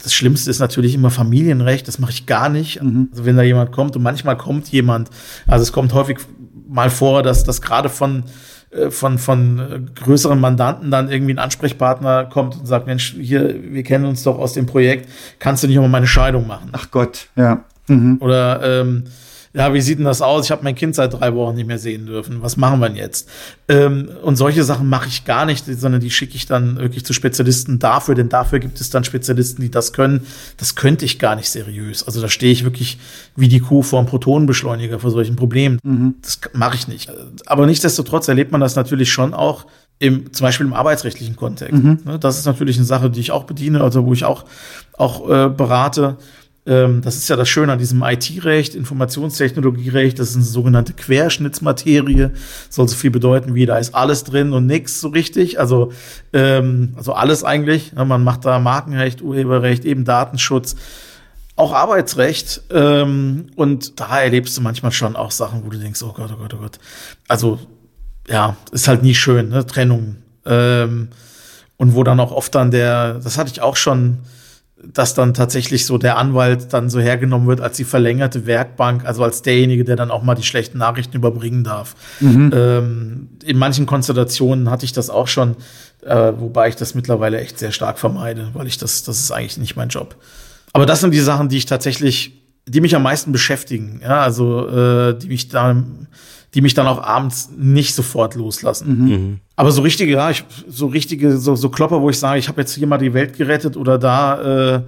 das 0.04 0.14
Schlimmste 0.14 0.50
ist 0.50 0.60
natürlich 0.60 0.94
immer 0.94 1.10
Familienrecht, 1.10 1.88
das 1.88 2.00
mache 2.00 2.12
ich 2.12 2.26
gar 2.26 2.50
nicht. 2.50 2.82
Mhm. 2.82 3.10
Also 3.12 3.26
wenn 3.26 3.38
da 3.38 3.44
jemand 3.44 3.72
kommt 3.72 3.96
und 3.96 4.04
manchmal 4.04 4.38
kommt 4.38 4.70
jemand, 4.70 5.10
also 5.48 5.64
es 5.64 5.72
kommt 5.72 5.94
häufig 5.94 6.20
mal 6.68 6.90
vor, 6.90 7.24
dass 7.24 7.44
das 7.44 7.62
gerade 7.62 7.90
von 7.90 8.24
äh, 8.72 8.90
von, 8.90 9.18
von 9.18 9.60
äh, 9.60 9.80
größeren 10.02 10.40
Mandanten 10.40 10.92
dann 10.92 11.12
irgendwie 11.12 11.34
ein 11.34 11.40
Ansprechpartner 11.40 12.26
kommt 12.26 12.58
und 12.58 12.66
sagt, 12.66 12.88
Mensch, 12.88 13.16
hier, 13.20 13.56
wir 13.62 13.84
kennen 13.84 14.06
uns 14.06 14.24
doch 14.24 14.38
aus 14.38 14.54
dem 14.54 14.66
Projekt, 14.66 15.10
kannst 15.40 15.64
du 15.64 15.68
nicht 15.68 15.78
auch 15.78 15.84
mal 15.84 15.90
meine 15.90 16.08
Scheidung 16.08 16.48
machen? 16.48 16.70
Ach 16.72 16.90
Gott, 16.92 17.28
ja. 17.36 17.66
Mhm. 17.88 18.18
Oder 18.22 18.82
ähm, 18.82 19.04
ja, 19.54 19.74
wie 19.74 19.82
sieht 19.82 19.98
denn 19.98 20.06
das 20.06 20.22
aus? 20.22 20.46
Ich 20.46 20.52
habe 20.52 20.64
mein 20.64 20.76
Kind 20.76 20.96
seit 20.96 21.14
drei 21.14 21.36
Wochen 21.36 21.56
nicht 21.56 21.68
mehr 21.68 21.78
sehen 21.78 22.06
dürfen. 22.06 22.42
Was 22.42 22.56
machen 22.56 22.80
wir 22.80 22.88
denn 22.88 22.98
jetzt? 22.98 23.30
Ähm, 23.68 24.10
und 24.24 24.38
solche 24.38 24.64
Sachen 24.64 24.88
mache 24.88 25.10
ich 25.10 25.26
gar 25.26 25.46
nicht, 25.46 25.66
sondern 25.66 26.00
die 26.00 26.10
schicke 26.10 26.36
ich 26.36 26.46
dann 26.46 26.78
wirklich 26.78 27.04
zu 27.04 27.12
Spezialisten 27.12 27.78
dafür, 27.78 28.16
denn 28.16 28.30
dafür 28.30 28.60
gibt 28.60 28.80
es 28.80 28.90
dann 28.90 29.04
Spezialisten, 29.04 29.62
die 29.62 29.70
das 29.70 29.92
können. 29.92 30.26
Das 30.58 30.76
könnte 30.76 31.04
ich 31.04 31.20
gar 31.20 31.36
nicht 31.36 31.50
seriös. 31.50 32.04
Also 32.04 32.22
da 32.22 32.30
stehe 32.30 32.54
ich 32.54 32.64
wirklich 32.64 32.98
wie 33.36 33.50
die 33.50 33.60
Kuh 33.60 33.82
vor 33.82 34.00
einem 34.00 34.08
Protonenbeschleuniger 34.08 35.00
vor 35.00 35.12
solchen 35.12 35.36
Problemen. 35.36 35.80
Mhm. 35.84 36.16
Das 36.22 36.40
mache 36.54 36.76
ich 36.76 36.88
nicht. 36.88 37.12
Aber 37.46 37.66
nichtsdestotrotz 37.66 38.30
erlebt 38.30 38.54
man 38.54 38.62
das 38.62 38.78
natürlich 38.78 39.12
schon 39.12 39.34
auch 39.34 39.66
im, 40.00 40.34
zum 40.34 40.46
Beispiel 40.46 40.66
im 40.66 40.74
arbeitsrechtlichen 40.74 41.36
Kontext. 41.36 41.74
Mhm. 41.74 42.00
Ne, 42.06 42.20
das 42.20 42.40
ist 42.40 42.46
natürlich 42.46 42.78
eine 42.78 42.86
Sache, 42.86 43.12
die 43.12 43.20
ich 43.20 43.32
auch 43.32 43.44
bediene, 43.44 43.82
also 43.82 44.06
wo 44.06 44.14
ich 44.14 44.24
auch, 44.26 44.46
auch 44.98 45.30
äh, 45.30 45.50
berate. 45.50 46.18
Ähm, 46.66 47.02
das 47.02 47.16
ist 47.16 47.28
ja 47.28 47.36
das 47.36 47.50
Schöne 47.50 47.74
an 47.74 47.80
diesem 47.80 48.04
IT-Recht, 48.04 48.76
Informationstechnologierecht, 48.76 50.20
das 50.20 50.30
ist 50.30 50.36
eine 50.36 50.46
sogenannte 50.46 50.94
Querschnittsmaterie, 50.94 52.30
soll 52.70 52.88
so 52.88 52.96
viel 52.96 53.10
bedeuten 53.10 53.56
wie, 53.56 53.66
da 53.66 53.78
ist 53.78 53.96
alles 53.96 54.24
drin 54.24 54.54
und 54.54 54.68
nichts 54.68 55.02
so 55.02 55.08
richtig, 55.08 55.60
also, 55.60 55.92
ähm, 56.34 56.94
also 56.98 57.14
alles 57.14 57.44
eigentlich, 57.44 57.94
ja, 57.96 58.06
man 58.06 58.24
macht 58.24 58.46
da 58.46 58.60
Markenrecht, 58.60 59.24
Urheberrecht, 59.24 59.86
eben 59.86 60.06
Datenschutz, 60.06 60.76
auch 61.56 61.74
Arbeitsrecht. 61.74 62.62
Ähm, 62.72 63.48
und 63.56 64.00
da 64.00 64.20
erlebst 64.22 64.58
du 64.58 64.62
manchmal 64.62 64.92
schon 64.92 65.16
auch 65.16 65.32
Sachen, 65.32 65.66
wo 65.66 65.70
du 65.70 65.78
denkst, 65.78 66.02
oh 66.04 66.14
Gott, 66.14 66.32
oh 66.34 66.38
Gott, 66.38 66.54
oh 66.54 66.58
Gott, 66.58 66.80
also 67.28 67.60
ja, 68.28 68.56
ist 68.72 68.88
halt 68.88 69.04
nie 69.04 69.16
schön, 69.16 69.50
ne? 69.50 69.66
Trennung. 69.66 70.18
Ähm, 70.46 71.10
und 71.78 71.96
wo 71.96 72.04
dann 72.04 72.20
auch 72.20 72.32
oft 72.32 72.54
dann 72.56 72.72
der, 72.72 73.16
das 73.16 73.38
hatte 73.38 73.52
ich 73.52 73.62
auch 73.62 73.76
schon, 73.76 74.20
dass 74.84 75.14
dann 75.14 75.34
tatsächlich 75.34 75.86
so 75.86 75.98
der 75.98 76.18
Anwalt 76.18 76.74
dann 76.74 76.90
so 76.90 77.00
hergenommen 77.00 77.48
wird 77.48 77.62
als 77.62 77.78
die 77.78 77.84
verlängerte 77.84 78.46
Werkbank, 78.46 79.06
also 79.06 79.24
als 79.24 79.42
derjenige, 79.42 79.84
der 79.84 79.96
dann 79.96 80.12
auch 80.12 80.24
mal 80.24 80.36
die 80.36 80.44
schlechten 80.44 80.78
Nachrichten 80.78 81.16
überbringen 81.16 81.64
darf. 81.64 81.96
Mhm. 82.20 82.52
Ähm, 82.54 83.30
in 83.44 83.58
manchen 83.58 83.86
Konstellationen 83.86 84.70
hatte 84.70 84.86
ich 84.86 84.94
das 84.94 85.10
auch 85.10 85.28
schon, 85.28 85.56
äh, 86.04 86.34
wobei 86.38 86.70
ich 86.70 86.76
das 86.76 86.96
mittlerweile 86.96 87.40
echt 87.40 87.60
sehr 87.60 87.72
stark 87.72 88.00
vermeide, 88.00 88.50
weil 88.54 88.68
ich 88.68 88.78
das, 88.78 89.04
das 89.04 89.20
ist 89.20 89.32
eigentlich 89.32 89.58
nicht 89.58 89.76
mein 89.76 89.90
Job. 89.90 90.16
Aber 90.74 90.86
das 90.86 91.02
sind 91.02 91.14
die 91.14 91.20
Sachen, 91.20 91.50
die 91.50 91.58
ich 91.58 91.66
tatsächlich, 91.66 92.41
die 92.68 92.82
mich 92.82 92.96
am 92.96 93.04
meisten 93.04 93.32
beschäftigen, 93.32 94.02
ja, 94.04 94.22
also 94.22 94.68
äh, 94.68 95.18
die 95.18 95.28
mich 95.28 95.50
da 95.50 95.76
die 96.54 96.62
mich 96.62 96.74
dann 96.74 96.88
auch 96.88 97.02
abends 97.02 97.50
nicht 97.58 97.96
sofort 97.96 98.36
loslassen. 98.36 99.00
Mhm. 99.00 99.10
mhm. 99.10 99.40
Aber 99.56 99.72
so 99.72 99.84
richtige, 99.84 100.14
ja, 100.14 100.32
ich, 100.32 100.44
so 100.68 100.88
richtige, 100.88 101.38
so, 101.38 101.56
so 101.56 101.70
Klopper, 101.70 102.02
wo 102.02 102.10
ich 102.10 102.18
sage, 102.18 102.40
ich 102.40 102.48
habe 102.48 102.62
jetzt 102.62 102.74
hier 102.74 102.88
mal 102.88 102.98
die 102.98 103.14
Welt 103.14 103.38
gerettet 103.38 103.78
oder 103.78 104.00
da, 104.00 104.76
äh, 104.76 104.82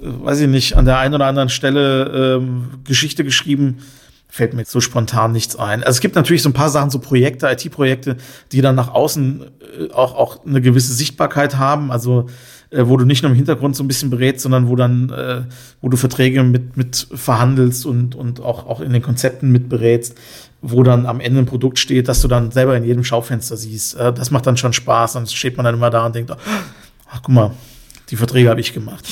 weiß 0.00 0.40
ich 0.40 0.48
nicht, 0.48 0.76
an 0.76 0.86
der 0.86 0.98
einen 0.98 1.14
oder 1.14 1.26
anderen 1.26 1.50
Stelle 1.50 2.38
ähm, 2.38 2.70
Geschichte 2.84 3.22
geschrieben, 3.22 3.80
fällt 4.28 4.54
mir 4.54 4.60
jetzt 4.60 4.72
so 4.72 4.80
spontan 4.80 5.32
nichts 5.32 5.56
ein. 5.56 5.84
Also 5.84 5.96
es 5.96 6.00
gibt 6.00 6.16
natürlich 6.16 6.42
so 6.42 6.48
ein 6.48 6.54
paar 6.54 6.70
Sachen, 6.70 6.90
so 6.90 6.98
Projekte, 6.98 7.48
IT-Projekte, 7.48 8.16
die 8.50 8.62
dann 8.62 8.74
nach 8.74 8.88
außen 8.88 9.42
äh, 9.42 9.92
auch, 9.92 10.14
auch 10.14 10.44
eine 10.46 10.62
gewisse 10.62 10.94
Sichtbarkeit 10.94 11.56
haben. 11.56 11.92
Also 11.92 12.26
äh, 12.74 12.88
wo 12.88 12.96
du 12.96 13.04
nicht 13.04 13.22
nur 13.22 13.30
im 13.30 13.36
Hintergrund 13.36 13.76
so 13.76 13.84
ein 13.84 13.88
bisschen 13.88 14.10
berätst, 14.10 14.42
sondern 14.42 14.68
wo 14.68 14.76
dann, 14.76 15.10
äh, 15.10 15.42
wo 15.80 15.88
du 15.88 15.96
Verträge 15.96 16.42
mit, 16.42 16.76
mit 16.76 17.06
verhandelst 17.14 17.86
und, 17.86 18.14
und 18.14 18.40
auch, 18.40 18.66
auch 18.66 18.80
in 18.80 18.92
den 18.92 19.02
Konzepten 19.02 19.50
mit 19.50 19.68
berätst 19.68 20.16
wo 20.66 20.82
dann 20.82 21.04
am 21.04 21.20
Ende 21.20 21.40
ein 21.40 21.46
Produkt 21.46 21.78
steht, 21.78 22.08
dass 22.08 22.22
du 22.22 22.28
dann 22.28 22.50
selber 22.50 22.76
in 22.76 22.84
jedem 22.84 23.04
Schaufenster 23.04 23.56
siehst. 23.56 23.96
Äh, 23.96 24.12
das 24.12 24.30
macht 24.30 24.46
dann 24.46 24.56
schon 24.56 24.72
Spaß. 24.72 25.12
Dann 25.12 25.26
steht 25.26 25.56
man 25.56 25.64
dann 25.64 25.74
immer 25.74 25.90
da 25.90 26.06
und 26.06 26.14
denkt, 26.14 26.30
ach 26.30 27.20
guck 27.22 27.28
mal, 27.28 27.50
die 28.10 28.16
Verträge 28.16 28.48
habe 28.48 28.60
ich 28.60 28.72
gemacht. 28.72 29.04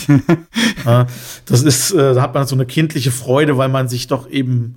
das 1.46 1.62
ist, 1.62 1.92
äh, 1.92 2.14
da 2.14 2.22
hat 2.22 2.34
man 2.34 2.46
so 2.46 2.54
eine 2.54 2.66
kindliche 2.66 3.10
Freude, 3.10 3.58
weil 3.58 3.68
man 3.68 3.88
sich 3.88 4.06
doch 4.06 4.28
eben 4.30 4.76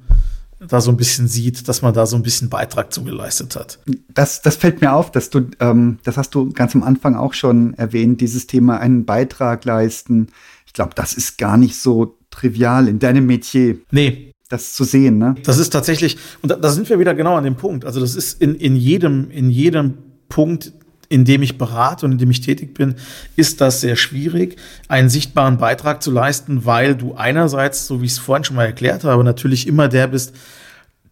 da 0.59 0.81
so 0.81 0.91
ein 0.91 0.97
bisschen 0.97 1.27
sieht, 1.27 1.67
dass 1.67 1.81
man 1.81 1.93
da 1.93 2.05
so 2.05 2.15
ein 2.15 2.23
bisschen 2.23 2.49
Beitrag 2.49 2.93
zugeleistet 2.93 3.55
hat. 3.55 3.79
Das, 4.13 4.41
das 4.41 4.55
fällt 4.55 4.81
mir 4.81 4.93
auf, 4.93 5.11
dass 5.11 5.29
du, 5.29 5.49
ähm, 5.59 5.99
das 6.03 6.17
hast 6.17 6.33
du 6.33 6.51
ganz 6.51 6.75
am 6.75 6.83
Anfang 6.83 7.15
auch 7.15 7.33
schon 7.33 7.73
erwähnt, 7.75 8.21
dieses 8.21 8.47
Thema 8.47 8.79
einen 8.79 9.05
Beitrag 9.05 9.65
leisten. 9.65 10.27
Ich 10.65 10.73
glaube, 10.73 10.91
das 10.95 11.13
ist 11.13 11.37
gar 11.37 11.57
nicht 11.57 11.77
so 11.77 12.17
trivial 12.31 12.87
in 12.87 12.99
deinem 12.99 13.25
Metier. 13.25 13.77
Nee, 13.91 14.31
das 14.49 14.73
zu 14.73 14.83
sehen, 14.83 15.17
ne? 15.17 15.35
Das 15.43 15.57
ist 15.57 15.71
tatsächlich, 15.71 16.17
und 16.41 16.51
da, 16.51 16.55
da, 16.55 16.69
sind 16.69 16.89
wir 16.89 16.99
wieder 16.99 17.15
genau 17.15 17.35
an 17.35 17.43
dem 17.43 17.55
Punkt. 17.55 17.85
Also 17.85 17.99
das 17.99 18.15
ist 18.15 18.41
in, 18.41 18.55
in 18.55 18.75
jedem, 18.75 19.29
in 19.31 19.49
jedem 19.49 19.95
Punkt, 20.29 20.73
in 21.09 21.25
dem 21.25 21.41
ich 21.41 21.57
berate 21.57 22.05
und 22.05 22.13
in 22.13 22.17
dem 22.17 22.31
ich 22.31 22.41
tätig 22.41 22.73
bin, 22.73 22.95
ist 23.35 23.61
das 23.61 23.81
sehr 23.81 23.95
schwierig, 23.95 24.57
einen 24.87 25.09
sichtbaren 25.09 25.57
Beitrag 25.57 26.01
zu 26.01 26.11
leisten, 26.11 26.65
weil 26.65 26.95
du 26.95 27.15
einerseits, 27.15 27.87
so 27.87 28.01
wie 28.01 28.05
ich 28.05 28.13
es 28.13 28.19
vorhin 28.19 28.43
schon 28.43 28.55
mal 28.55 28.65
erklärt 28.65 29.03
habe, 29.03 29.23
natürlich 29.23 29.67
immer 29.67 29.87
der 29.87 30.07
bist, 30.07 30.35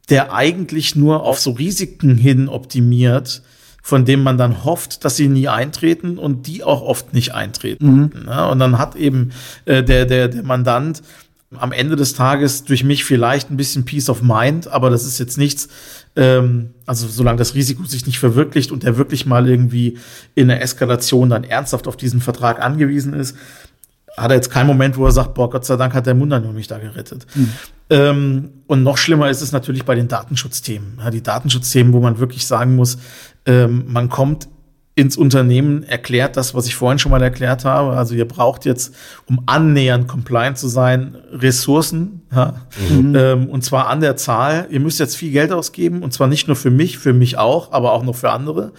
der 0.09 0.33
eigentlich 0.33 0.95
nur 0.95 1.23
auf 1.23 1.39
so 1.39 1.51
Risiken 1.51 2.17
hin 2.17 2.49
optimiert, 2.49 3.41
von 3.81 4.05
dem 4.05 4.23
man 4.23 4.37
dann 4.37 4.63
hofft, 4.63 5.03
dass 5.03 5.17
sie 5.17 5.27
nie 5.27 5.49
eintreten 5.49 6.17
und 6.17 6.47
die 6.47 6.63
auch 6.63 6.81
oft 6.81 7.13
nicht 7.13 7.33
eintreten. 7.33 7.85
Mhm. 7.85 8.11
Ja, 8.27 8.47
und 8.47 8.59
dann 8.59 8.77
hat 8.77 8.95
eben 8.95 9.31
äh, 9.65 9.83
der, 9.83 10.05
der, 10.05 10.29
der 10.29 10.43
Mandant 10.43 11.01
am 11.57 11.71
Ende 11.71 11.95
des 11.95 12.13
Tages 12.13 12.63
durch 12.63 12.83
mich 12.83 13.03
vielleicht 13.03 13.51
ein 13.51 13.57
bisschen 13.57 13.85
Peace 13.85 14.09
of 14.09 14.21
Mind, 14.21 14.67
aber 14.67 14.89
das 14.89 15.05
ist 15.05 15.19
jetzt 15.19 15.37
nichts, 15.37 15.67
ähm, 16.15 16.73
also 16.85 17.07
solange 17.07 17.37
das 17.37 17.55
Risiko 17.55 17.83
sich 17.85 18.05
nicht 18.05 18.19
verwirklicht 18.19 18.71
und 18.71 18.83
der 18.83 18.97
wirklich 18.97 19.25
mal 19.25 19.47
irgendwie 19.47 19.97
in 20.35 20.47
der 20.47 20.61
Eskalation 20.61 21.29
dann 21.29 21.43
ernsthaft 21.43 21.87
auf 21.87 21.97
diesen 21.97 22.21
Vertrag 22.21 22.61
angewiesen 22.61 23.13
ist, 23.13 23.35
hat 24.15 24.29
er 24.29 24.35
jetzt 24.35 24.51
keinen 24.51 24.67
Moment, 24.67 24.95
wo 24.97 25.05
er 25.05 25.11
sagt, 25.11 25.33
boah, 25.33 25.49
Gott 25.49 25.65
sei 25.65 25.75
Dank 25.75 25.93
hat 25.93 26.05
der 26.05 26.13
Mundan 26.13 26.53
mich 26.53 26.67
da 26.67 26.77
gerettet. 26.77 27.25
Mhm. 27.33 27.49
Ähm, 27.89 28.49
und 28.67 28.83
noch 28.83 28.97
schlimmer 28.97 29.29
ist 29.29 29.41
es 29.41 29.51
natürlich 29.51 29.85
bei 29.85 29.95
den 29.95 30.07
Datenschutzthemen. 30.07 30.99
Ja, 30.99 31.09
die 31.09 31.23
Datenschutzthemen, 31.23 31.93
wo 31.93 31.99
man 31.99 32.19
wirklich 32.19 32.45
sagen 32.45 32.75
muss, 32.75 32.99
ähm, 33.45 33.85
man 33.87 34.09
kommt 34.09 34.47
ins 34.95 35.17
Unternehmen 35.17 35.81
erklärt 35.83 36.37
das, 36.37 36.53
was 36.53 36.67
ich 36.67 36.75
vorhin 36.75 36.99
schon 36.99 37.11
mal 37.11 37.21
erklärt 37.21 37.65
habe. 37.65 37.97
Also 37.97 38.13
ihr 38.13 38.27
braucht 38.27 38.65
jetzt, 38.65 38.93
um 39.25 39.41
annähernd 39.47 40.07
compliant 40.07 40.57
zu 40.57 40.67
sein, 40.67 41.15
Ressourcen, 41.31 42.21
ja, 42.31 42.61
mhm. 42.89 43.15
ähm, 43.15 43.49
und 43.49 43.63
zwar 43.63 43.87
an 43.87 44.01
der 44.01 44.17
Zahl. 44.17 44.67
Ihr 44.69 44.79
müsst 44.79 44.99
jetzt 44.99 45.17
viel 45.17 45.31
Geld 45.31 45.51
ausgeben, 45.51 46.03
und 46.03 46.13
zwar 46.13 46.27
nicht 46.27 46.47
nur 46.47 46.55
für 46.55 46.69
mich, 46.69 46.99
für 46.99 47.13
mich 47.13 47.37
auch, 47.39 47.71
aber 47.71 47.93
auch 47.93 48.03
noch 48.03 48.15
für 48.15 48.29
andere. 48.29 48.71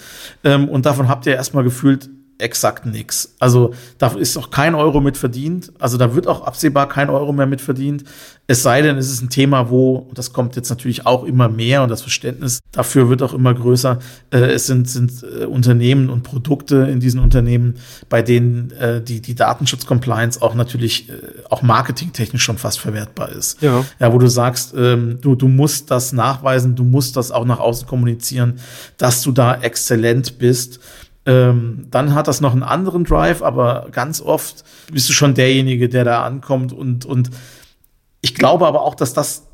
Ähm, 0.44 0.68
und 0.68 0.86
davon 0.86 1.08
habt 1.08 1.26
ihr 1.26 1.34
erstmal 1.34 1.64
gefühlt 1.64 2.08
exakt 2.38 2.84
nix. 2.84 3.34
Also 3.38 3.74
da 3.98 4.08
ist 4.08 4.36
auch 4.36 4.50
kein 4.50 4.74
Euro 4.74 5.00
mit 5.00 5.16
verdient. 5.16 5.72
Also 5.78 5.98
da 5.98 6.14
wird 6.14 6.26
auch 6.26 6.44
absehbar 6.44 6.88
kein 6.88 7.08
Euro 7.08 7.32
mehr 7.32 7.46
mit 7.46 7.60
verdient. 7.60 8.04
Es 8.46 8.62
sei 8.62 8.82
denn, 8.82 8.98
es 8.98 9.10
ist 9.10 9.22
ein 9.22 9.30
Thema, 9.30 9.70
wo, 9.70 9.96
und 9.96 10.18
das 10.18 10.32
kommt 10.32 10.56
jetzt 10.56 10.68
natürlich 10.68 11.06
auch 11.06 11.24
immer 11.24 11.48
mehr 11.48 11.82
und 11.82 11.88
das 11.88 12.02
Verständnis 12.02 12.60
dafür 12.72 13.08
wird 13.08 13.22
auch 13.22 13.32
immer 13.32 13.54
größer, 13.54 14.00
äh, 14.30 14.38
es 14.38 14.66
sind, 14.66 14.88
sind 14.88 15.12
äh, 15.22 15.46
Unternehmen 15.46 16.10
und 16.10 16.24
Produkte 16.24 16.76
in 16.90 17.00
diesen 17.00 17.20
Unternehmen, 17.20 17.76
bei 18.08 18.20
denen 18.20 18.70
äh, 18.72 19.00
die, 19.00 19.22
die 19.22 19.34
Datenschutz-Compliance 19.34 20.42
auch 20.42 20.54
natürlich 20.54 21.08
äh, 21.08 21.12
auch 21.48 21.62
marketingtechnisch 21.62 22.42
schon 22.42 22.58
fast 22.58 22.80
verwertbar 22.80 23.30
ist. 23.30 23.62
Ja, 23.62 23.84
ja 23.98 24.12
wo 24.12 24.18
du 24.18 24.26
sagst, 24.26 24.74
ähm, 24.76 25.18
du, 25.22 25.36
du 25.36 25.48
musst 25.48 25.90
das 25.90 26.12
nachweisen, 26.12 26.74
du 26.74 26.84
musst 26.84 27.16
das 27.16 27.30
auch 27.30 27.46
nach 27.46 27.60
außen 27.60 27.86
kommunizieren, 27.86 28.58
dass 28.98 29.22
du 29.22 29.32
da 29.32 29.54
exzellent 29.54 30.38
bist 30.38 30.80
ähm, 31.26 31.86
dann 31.90 32.14
hat 32.14 32.28
das 32.28 32.40
noch 32.40 32.52
einen 32.52 32.62
anderen 32.62 33.04
Drive, 33.04 33.42
aber 33.42 33.88
ganz 33.92 34.20
oft 34.20 34.64
bist 34.92 35.08
du 35.08 35.12
schon 35.12 35.34
derjenige, 35.34 35.88
der 35.88 36.04
da 36.04 36.22
ankommt 36.24 36.72
und, 36.72 37.06
und 37.06 37.30
ich 38.20 38.34
glaube 38.34 38.66
aber 38.66 38.82
auch, 38.82 38.94
dass 38.94 39.14
das 39.14 39.44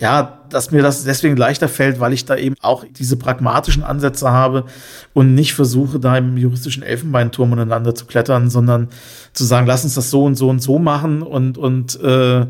ja, 0.00 0.40
dass 0.50 0.72
mir 0.72 0.82
das 0.82 1.04
deswegen 1.04 1.36
leichter 1.36 1.68
fällt, 1.68 2.00
weil 2.00 2.12
ich 2.12 2.24
da 2.24 2.36
eben 2.36 2.56
auch 2.60 2.84
diese 2.84 3.16
pragmatischen 3.16 3.84
Ansätze 3.84 4.30
habe 4.30 4.64
und 5.12 5.34
nicht 5.34 5.54
versuche, 5.54 6.00
da 6.00 6.16
im 6.16 6.36
juristischen 6.36 6.82
Elfenbeinturm 6.82 7.52
untereinander 7.52 7.94
zu 7.94 8.06
klettern, 8.06 8.50
sondern 8.50 8.88
zu 9.32 9.44
sagen, 9.44 9.68
lass 9.68 9.84
uns 9.84 9.94
das 9.94 10.10
so 10.10 10.24
und 10.24 10.34
so 10.34 10.48
und 10.48 10.60
so 10.60 10.80
machen 10.80 11.22
und, 11.22 11.58
und, 11.58 12.00
äh, 12.00 12.46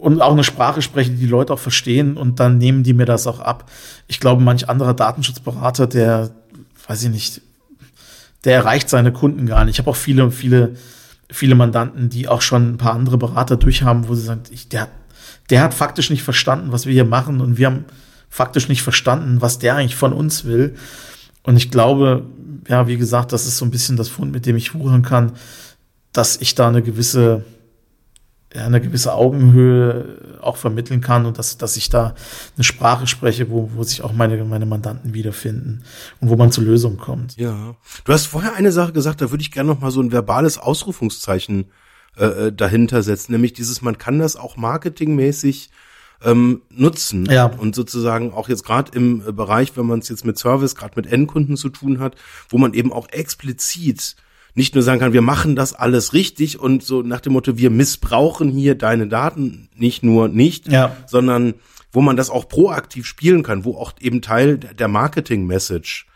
und 0.00 0.22
auch 0.22 0.32
eine 0.32 0.44
Sprache 0.44 0.80
sprechen, 0.80 1.16
die 1.16 1.22
die 1.22 1.26
Leute 1.26 1.52
auch 1.52 1.58
verstehen 1.58 2.16
und 2.16 2.40
dann 2.40 2.56
nehmen 2.56 2.84
die 2.84 2.94
mir 2.94 3.04
das 3.04 3.26
auch 3.26 3.40
ab. 3.40 3.70
Ich 4.06 4.18
glaube, 4.18 4.42
manch 4.42 4.66
anderer 4.70 4.94
Datenschutzberater, 4.94 5.86
der, 5.86 6.30
weiß 6.88 7.04
ich 7.04 7.10
nicht, 7.10 7.42
der 8.44 8.54
erreicht 8.54 8.88
seine 8.88 9.12
Kunden 9.12 9.46
gar 9.46 9.64
nicht. 9.64 9.76
Ich 9.76 9.78
habe 9.78 9.90
auch 9.90 9.96
viele, 9.96 10.30
viele, 10.30 10.74
viele 11.30 11.54
Mandanten, 11.54 12.08
die 12.08 12.26
auch 12.28 12.42
schon 12.42 12.72
ein 12.72 12.78
paar 12.78 12.94
andere 12.94 13.18
Berater 13.18 13.56
durchhaben, 13.56 14.08
wo 14.08 14.14
sie 14.14 14.22
sagen, 14.22 14.42
ich, 14.50 14.68
der 14.68 14.88
der 15.50 15.62
hat 15.62 15.74
faktisch 15.74 16.10
nicht 16.10 16.22
verstanden, 16.22 16.72
was 16.72 16.86
wir 16.86 16.92
hier 16.92 17.04
machen 17.04 17.40
und 17.40 17.58
wir 17.58 17.66
haben 17.66 17.84
faktisch 18.28 18.68
nicht 18.68 18.82
verstanden, 18.82 19.40
was 19.40 19.58
der 19.58 19.76
eigentlich 19.76 19.96
von 19.96 20.12
uns 20.12 20.44
will. 20.44 20.74
Und 21.42 21.56
ich 21.56 21.70
glaube, 21.70 22.24
ja, 22.68 22.86
wie 22.86 22.98
gesagt, 22.98 23.32
das 23.32 23.46
ist 23.46 23.56
so 23.56 23.64
ein 23.64 23.70
bisschen 23.70 23.96
das 23.96 24.08
Fund, 24.08 24.32
mit 24.32 24.44
dem 24.44 24.56
ich 24.56 24.74
wuchern 24.74 25.02
kann, 25.02 25.32
dass 26.12 26.36
ich 26.36 26.54
da 26.54 26.68
eine 26.68 26.82
gewisse, 26.82 27.44
eine 28.54 28.80
gewisse 28.80 29.12
Augenhöhe 29.12 30.38
auch 30.40 30.56
vermitteln 30.56 31.00
kann 31.00 31.26
und 31.26 31.38
dass, 31.38 31.58
dass 31.58 31.76
ich 31.76 31.90
da 31.90 32.14
eine 32.56 32.64
Sprache 32.64 33.06
spreche, 33.06 33.50
wo, 33.50 33.70
wo 33.74 33.82
sich 33.82 34.02
auch 34.02 34.12
meine, 34.12 34.42
meine 34.44 34.66
Mandanten 34.66 35.12
wiederfinden 35.12 35.84
und 36.20 36.30
wo 36.30 36.36
man 36.36 36.50
zur 36.50 36.64
Lösung 36.64 36.96
kommt. 36.96 37.36
Ja. 37.36 37.76
Du 38.04 38.12
hast 38.12 38.26
vorher 38.26 38.54
eine 38.54 38.72
Sache 38.72 38.92
gesagt, 38.92 39.20
da 39.20 39.30
würde 39.30 39.42
ich 39.42 39.52
gerne 39.52 39.68
noch 39.68 39.80
mal 39.80 39.90
so 39.90 40.00
ein 40.00 40.12
verbales 40.12 40.56
Ausrufungszeichen 40.56 41.66
äh, 42.16 42.46
äh, 42.46 42.52
dahinter 42.52 43.02
setzt, 43.02 43.30
nämlich 43.30 43.52
dieses, 43.52 43.82
man 43.82 43.98
kann 43.98 44.18
das 44.18 44.36
auch 44.36 44.56
marketingmäßig 44.56 45.70
ähm, 46.24 46.62
nutzen 46.70 47.26
ja. 47.26 47.46
und 47.46 47.74
sozusagen 47.74 48.32
auch 48.32 48.48
jetzt 48.48 48.64
gerade 48.64 48.90
im 48.96 49.22
äh, 49.26 49.32
Bereich, 49.32 49.76
wenn 49.76 49.86
man 49.86 50.00
es 50.00 50.08
jetzt 50.08 50.24
mit 50.24 50.38
Service, 50.38 50.74
gerade 50.74 50.94
mit 50.96 51.06
Endkunden 51.06 51.56
zu 51.56 51.68
tun 51.68 52.00
hat, 52.00 52.16
wo 52.48 52.58
man 52.58 52.74
eben 52.74 52.92
auch 52.92 53.08
explizit 53.10 54.16
nicht 54.54 54.74
nur 54.74 54.82
sagen 54.82 55.00
kann, 55.00 55.12
wir 55.12 55.22
machen 55.22 55.56
das 55.56 55.74
alles 55.74 56.12
richtig 56.12 56.58
und 56.58 56.82
so 56.82 57.02
nach 57.02 57.20
dem 57.20 57.32
Motto, 57.34 57.56
wir 57.56 57.70
missbrauchen 57.70 58.50
hier 58.50 58.74
deine 58.74 59.06
Daten 59.06 59.68
nicht 59.76 60.02
nur 60.02 60.28
nicht, 60.28 60.68
ja. 60.68 60.96
sondern 61.06 61.54
wo 61.92 62.00
man 62.00 62.16
das 62.16 62.30
auch 62.30 62.48
proaktiv 62.48 63.06
spielen 63.06 63.42
kann, 63.42 63.64
wo 63.64 63.76
auch 63.76 63.92
eben 64.00 64.20
Teil 64.20 64.58
der 64.58 64.88
Marketing-Message 64.88 66.06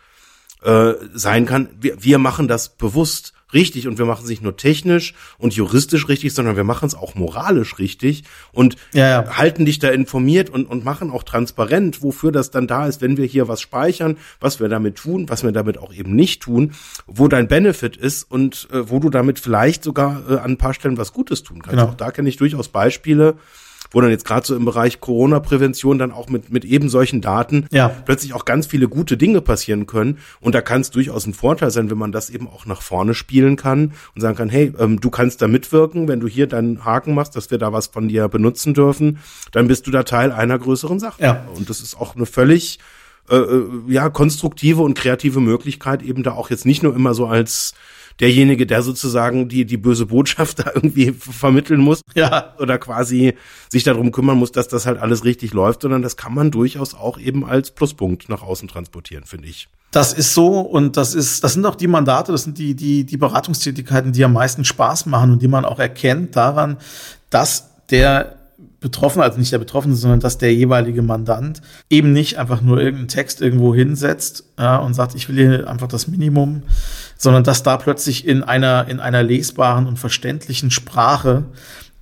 äh, 0.62 0.92
sein 1.14 1.46
kann. 1.46 1.68
Wir, 1.80 2.02
wir 2.02 2.18
machen 2.18 2.48
das 2.48 2.70
bewusst 2.70 3.32
richtig 3.54 3.86
und 3.88 3.98
wir 3.98 4.04
machen 4.04 4.22
es 4.24 4.30
nicht 4.30 4.42
nur 4.42 4.56
technisch 4.56 5.14
und 5.38 5.54
juristisch 5.54 6.08
richtig, 6.08 6.34
sondern 6.34 6.56
wir 6.56 6.64
machen 6.64 6.86
es 6.86 6.94
auch 6.94 7.14
moralisch 7.14 7.78
richtig 7.78 8.24
und 8.52 8.76
ja, 8.92 9.22
ja. 9.22 9.36
halten 9.36 9.64
dich 9.64 9.78
da 9.78 9.88
informiert 9.88 10.50
und, 10.50 10.66
und 10.66 10.84
machen 10.84 11.10
auch 11.10 11.22
transparent, 11.22 12.02
wofür 12.02 12.32
das 12.32 12.50
dann 12.50 12.66
da 12.66 12.86
ist, 12.86 13.00
wenn 13.00 13.16
wir 13.16 13.26
hier 13.26 13.48
was 13.48 13.60
speichern, 13.60 14.16
was 14.40 14.60
wir 14.60 14.68
damit 14.68 14.96
tun, 14.96 15.28
was 15.28 15.42
wir 15.42 15.52
damit 15.52 15.78
auch 15.78 15.92
eben 15.92 16.14
nicht 16.14 16.42
tun, 16.42 16.72
wo 17.06 17.28
dein 17.28 17.48
Benefit 17.48 17.96
ist 17.96 18.30
und 18.30 18.68
äh, 18.72 18.88
wo 18.90 18.98
du 18.98 19.10
damit 19.10 19.38
vielleicht 19.38 19.84
sogar 19.84 20.22
äh, 20.28 20.34
an 20.34 20.52
ein 20.52 20.58
paar 20.58 20.74
Stellen 20.74 20.98
was 20.98 21.12
Gutes 21.12 21.42
tun 21.42 21.62
kannst. 21.62 21.78
Genau. 21.78 21.90
Auch 21.90 21.94
da 21.94 22.10
kenne 22.10 22.28
ich 22.28 22.36
durchaus 22.36 22.68
Beispiele, 22.68 23.36
wo 23.92 24.00
dann 24.00 24.10
jetzt 24.10 24.24
gerade 24.24 24.46
so 24.46 24.56
im 24.56 24.64
Bereich 24.64 25.00
Corona-Prävention 25.00 25.98
dann 25.98 26.12
auch 26.12 26.28
mit, 26.28 26.50
mit 26.50 26.64
eben 26.64 26.88
solchen 26.88 27.20
Daten 27.20 27.66
ja. 27.70 27.88
plötzlich 27.88 28.34
auch 28.34 28.44
ganz 28.44 28.66
viele 28.66 28.88
gute 28.88 29.16
Dinge 29.16 29.40
passieren 29.40 29.86
können. 29.86 30.18
Und 30.40 30.54
da 30.54 30.60
kann 30.60 30.80
es 30.80 30.90
durchaus 30.90 31.26
ein 31.26 31.34
Vorteil 31.34 31.70
sein, 31.70 31.90
wenn 31.90 31.98
man 31.98 32.12
das 32.12 32.30
eben 32.30 32.48
auch 32.48 32.66
nach 32.66 32.82
vorne 32.82 33.14
spielen 33.14 33.56
kann 33.56 33.92
und 34.14 34.20
sagen 34.20 34.36
kann, 34.36 34.48
hey, 34.48 34.72
ähm, 34.78 35.00
du 35.00 35.10
kannst 35.10 35.42
da 35.42 35.48
mitwirken, 35.48 36.08
wenn 36.08 36.20
du 36.20 36.26
hier 36.26 36.46
deinen 36.46 36.84
Haken 36.84 37.14
machst, 37.14 37.36
dass 37.36 37.50
wir 37.50 37.58
da 37.58 37.72
was 37.72 37.88
von 37.88 38.08
dir 38.08 38.28
benutzen 38.28 38.74
dürfen, 38.74 39.18
dann 39.52 39.68
bist 39.68 39.86
du 39.86 39.90
da 39.90 40.02
Teil 40.02 40.32
einer 40.32 40.58
größeren 40.58 40.98
Sache. 40.98 41.22
Ja. 41.22 41.46
Und 41.54 41.70
das 41.70 41.80
ist 41.80 41.94
auch 41.94 42.16
eine 42.16 42.26
völlig 42.26 42.78
äh, 43.30 43.36
äh 43.36 43.68
ja 43.88 44.08
konstruktive 44.08 44.82
und 44.82 44.94
kreative 44.94 45.40
Möglichkeit, 45.40 46.02
eben 46.02 46.22
da 46.22 46.32
auch 46.32 46.50
jetzt 46.50 46.66
nicht 46.66 46.82
nur 46.82 46.94
immer 46.94 47.14
so 47.14 47.26
als 47.26 47.74
derjenige, 48.20 48.66
der 48.66 48.82
sozusagen 48.82 49.48
die, 49.48 49.64
die 49.64 49.76
böse 49.76 50.06
Botschaft 50.06 50.58
da 50.64 50.72
irgendwie 50.74 51.12
vermitteln 51.12 51.80
muss. 51.80 52.02
Ja. 52.14 52.54
Oder 52.58 52.78
quasi 52.78 53.34
sich 53.68 53.84
darum 53.84 54.12
kümmern 54.12 54.38
muss, 54.38 54.52
dass 54.52 54.68
das 54.68 54.86
halt 54.86 54.98
alles 54.98 55.24
richtig 55.24 55.52
läuft, 55.52 55.82
sondern 55.82 56.02
das 56.02 56.16
kann 56.16 56.34
man 56.34 56.50
durchaus 56.50 56.94
auch 56.94 57.18
eben 57.18 57.44
als 57.44 57.70
Pluspunkt 57.70 58.28
nach 58.28 58.42
außen 58.42 58.68
transportieren, 58.68 59.24
finde 59.24 59.48
ich. 59.48 59.68
Das 59.90 60.14
ist 60.14 60.32
so 60.32 60.60
und 60.60 60.96
das 60.96 61.14
ist, 61.14 61.44
das 61.44 61.52
sind 61.52 61.66
auch 61.66 61.74
die 61.74 61.86
Mandate, 61.86 62.32
das 62.32 62.44
sind 62.44 62.56
die, 62.56 62.74
die, 62.74 63.04
die 63.04 63.16
Beratungstätigkeiten, 63.18 64.12
die 64.12 64.24
am 64.24 64.32
meisten 64.32 64.64
Spaß 64.64 65.04
machen 65.06 65.32
und 65.32 65.42
die 65.42 65.48
man 65.48 65.66
auch 65.66 65.78
erkennt 65.78 66.34
daran, 66.34 66.78
dass 67.28 67.68
der 67.90 68.36
Betroffene, 68.82 69.24
also 69.24 69.38
nicht 69.38 69.52
der 69.52 69.58
Betroffene, 69.58 69.94
sondern 69.94 70.20
dass 70.20 70.36
der 70.36 70.54
jeweilige 70.54 71.00
Mandant 71.00 71.62
eben 71.88 72.12
nicht 72.12 72.38
einfach 72.38 72.60
nur 72.60 72.78
irgendeinen 72.78 73.08
Text 73.08 73.40
irgendwo 73.40 73.74
hinsetzt 73.74 74.44
ja, 74.58 74.76
und 74.76 74.92
sagt, 74.94 75.14
ich 75.14 75.28
will 75.28 75.36
hier 75.36 75.68
einfach 75.68 75.88
das 75.88 76.08
Minimum, 76.08 76.62
sondern 77.16 77.44
dass 77.44 77.62
da 77.62 77.78
plötzlich 77.78 78.26
in 78.26 78.42
einer, 78.42 78.88
in 78.88 79.00
einer 79.00 79.22
lesbaren 79.22 79.86
und 79.86 79.98
verständlichen 79.98 80.70
Sprache 80.70 81.44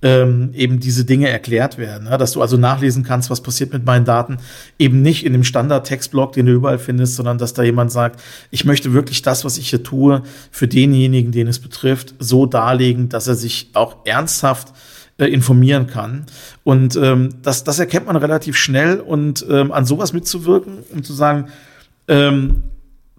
ähm, 0.01 0.49
eben 0.53 0.79
diese 0.79 1.05
Dinge 1.05 1.29
erklärt 1.29 1.77
werden, 1.77 2.07
ja, 2.09 2.17
dass 2.17 2.31
du 2.31 2.41
also 2.41 2.57
nachlesen 2.57 3.03
kannst, 3.03 3.29
was 3.29 3.41
passiert 3.41 3.71
mit 3.71 3.85
meinen 3.85 4.05
Daten, 4.05 4.37
eben 4.79 5.01
nicht 5.01 5.25
in 5.25 5.33
dem 5.33 5.43
Standard-Textblock, 5.43 6.33
den 6.33 6.47
du 6.47 6.53
überall 6.53 6.79
findest, 6.79 7.15
sondern 7.15 7.37
dass 7.37 7.53
da 7.53 7.63
jemand 7.63 7.91
sagt, 7.91 8.19
ich 8.49 8.65
möchte 8.65 8.93
wirklich 8.93 9.21
das, 9.21 9.45
was 9.45 9.57
ich 9.57 9.69
hier 9.69 9.83
tue, 9.83 10.23
für 10.49 10.67
denjenigen, 10.67 11.31
den 11.31 11.47
es 11.47 11.59
betrifft, 11.59 12.15
so 12.17 12.47
darlegen, 12.47 13.09
dass 13.09 13.27
er 13.27 13.35
sich 13.35 13.69
auch 13.73 13.97
ernsthaft 14.05 14.73
äh, 15.21 15.27
informieren 15.27 15.85
kann. 15.85 16.25
Und 16.63 16.95
ähm, 16.95 17.29
das, 17.43 17.63
das 17.63 17.77
erkennt 17.77 18.07
man 18.07 18.15
relativ 18.15 18.57
schnell 18.57 18.99
und 18.99 19.45
ähm, 19.47 19.71
an 19.71 19.85
sowas 19.85 20.13
mitzuwirken 20.13 20.79
und 20.91 21.05
zu 21.05 21.13
sagen, 21.13 21.49
ähm, 22.07 22.63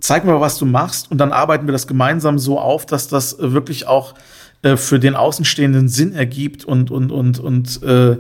zeig 0.00 0.24
mir, 0.24 0.40
was 0.40 0.58
du 0.58 0.66
machst 0.66 1.12
und 1.12 1.18
dann 1.18 1.30
arbeiten 1.30 1.68
wir 1.68 1.72
das 1.72 1.86
gemeinsam 1.86 2.40
so 2.40 2.58
auf, 2.58 2.86
dass 2.86 3.06
das 3.06 3.36
wirklich 3.38 3.86
auch 3.86 4.14
äh, 4.62 4.76
für 4.76 4.98
den 4.98 5.14
Außenstehenden 5.14 5.88
Sinn 5.88 6.12
ergibt 6.12 6.64
und, 6.64 6.90
und, 6.90 7.12
und, 7.12 7.38
und 7.38 7.80
äh, 7.84 8.16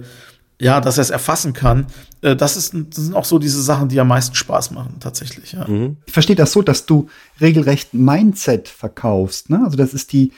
ja, 0.60 0.80
dass 0.80 0.98
er 0.98 1.02
es 1.02 1.10
erfassen 1.10 1.52
kann. 1.52 1.86
Äh, 2.20 2.36
das, 2.36 2.56
ist, 2.56 2.74
das 2.74 3.04
sind 3.04 3.16
auch 3.16 3.24
so 3.24 3.40
diese 3.40 3.60
Sachen, 3.60 3.88
die 3.88 3.98
am 3.98 4.06
meisten 4.06 4.36
Spaß 4.36 4.70
machen, 4.70 4.98
tatsächlich. 5.00 5.54
Ja. 5.54 5.66
Mhm. 5.66 5.96
Ich 6.06 6.12
verstehe 6.12 6.36
das 6.36 6.52
so, 6.52 6.62
dass 6.62 6.86
du 6.86 7.08
regelrecht 7.40 7.94
Mindset 7.94 8.68
verkaufst. 8.68 9.50
Ne? 9.50 9.60
Also 9.64 9.76
das 9.76 9.92
ist 9.92 10.12
die, 10.12 10.30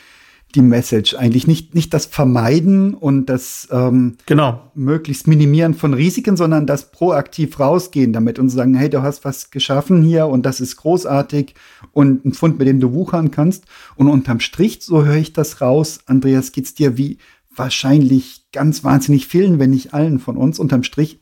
die 0.55 0.63
Message 0.63 1.15
eigentlich. 1.15 1.47
Nicht, 1.47 1.75
nicht 1.75 1.93
das 1.93 2.07
Vermeiden 2.07 2.95
und 2.95 3.27
das 3.27 3.69
ähm, 3.71 4.17
genau. 4.27 4.71
möglichst 4.75 5.27
Minimieren 5.27 5.75
von 5.75 5.95
Risiken, 5.95 6.37
sondern 6.37 6.67
das 6.67 6.91
proaktiv 6.91 7.59
rausgehen 7.59 8.13
damit 8.13 8.39
und 8.39 8.49
sagen, 8.49 8.75
hey, 8.75 8.89
du 8.89 9.03
hast 9.03 9.25
was 9.25 9.51
geschaffen 9.51 10.03
hier 10.03 10.27
und 10.27 10.47
das 10.47 10.61
ist 10.61 10.77
großartig 10.77 11.55
und 11.93 12.25
ein 12.25 12.33
Fund, 12.33 12.59
mit 12.59 12.69
dem 12.69 12.81
du 12.81 12.93
wuchern 12.93 13.31
kannst. 13.31 13.65
Und 13.97 14.09
unterm 14.09 14.41
Strich, 14.41 14.81
so 14.83 15.05
höre 15.05 15.17
ich 15.17 15.33
das 15.33 15.61
raus, 15.61 16.01
Andreas, 16.07 16.53
geht's 16.53 16.75
dir 16.75 16.97
wie 16.97 17.19
wahrscheinlich 17.57 18.47
ganz 18.53 18.85
wahnsinnig 18.85 19.27
vielen, 19.27 19.59
wenn 19.59 19.71
nicht 19.71 19.95
allen 19.95 20.19
von 20.19 20.37
uns. 20.37 20.59
Unterm 20.59 20.83
Strich 20.83 21.21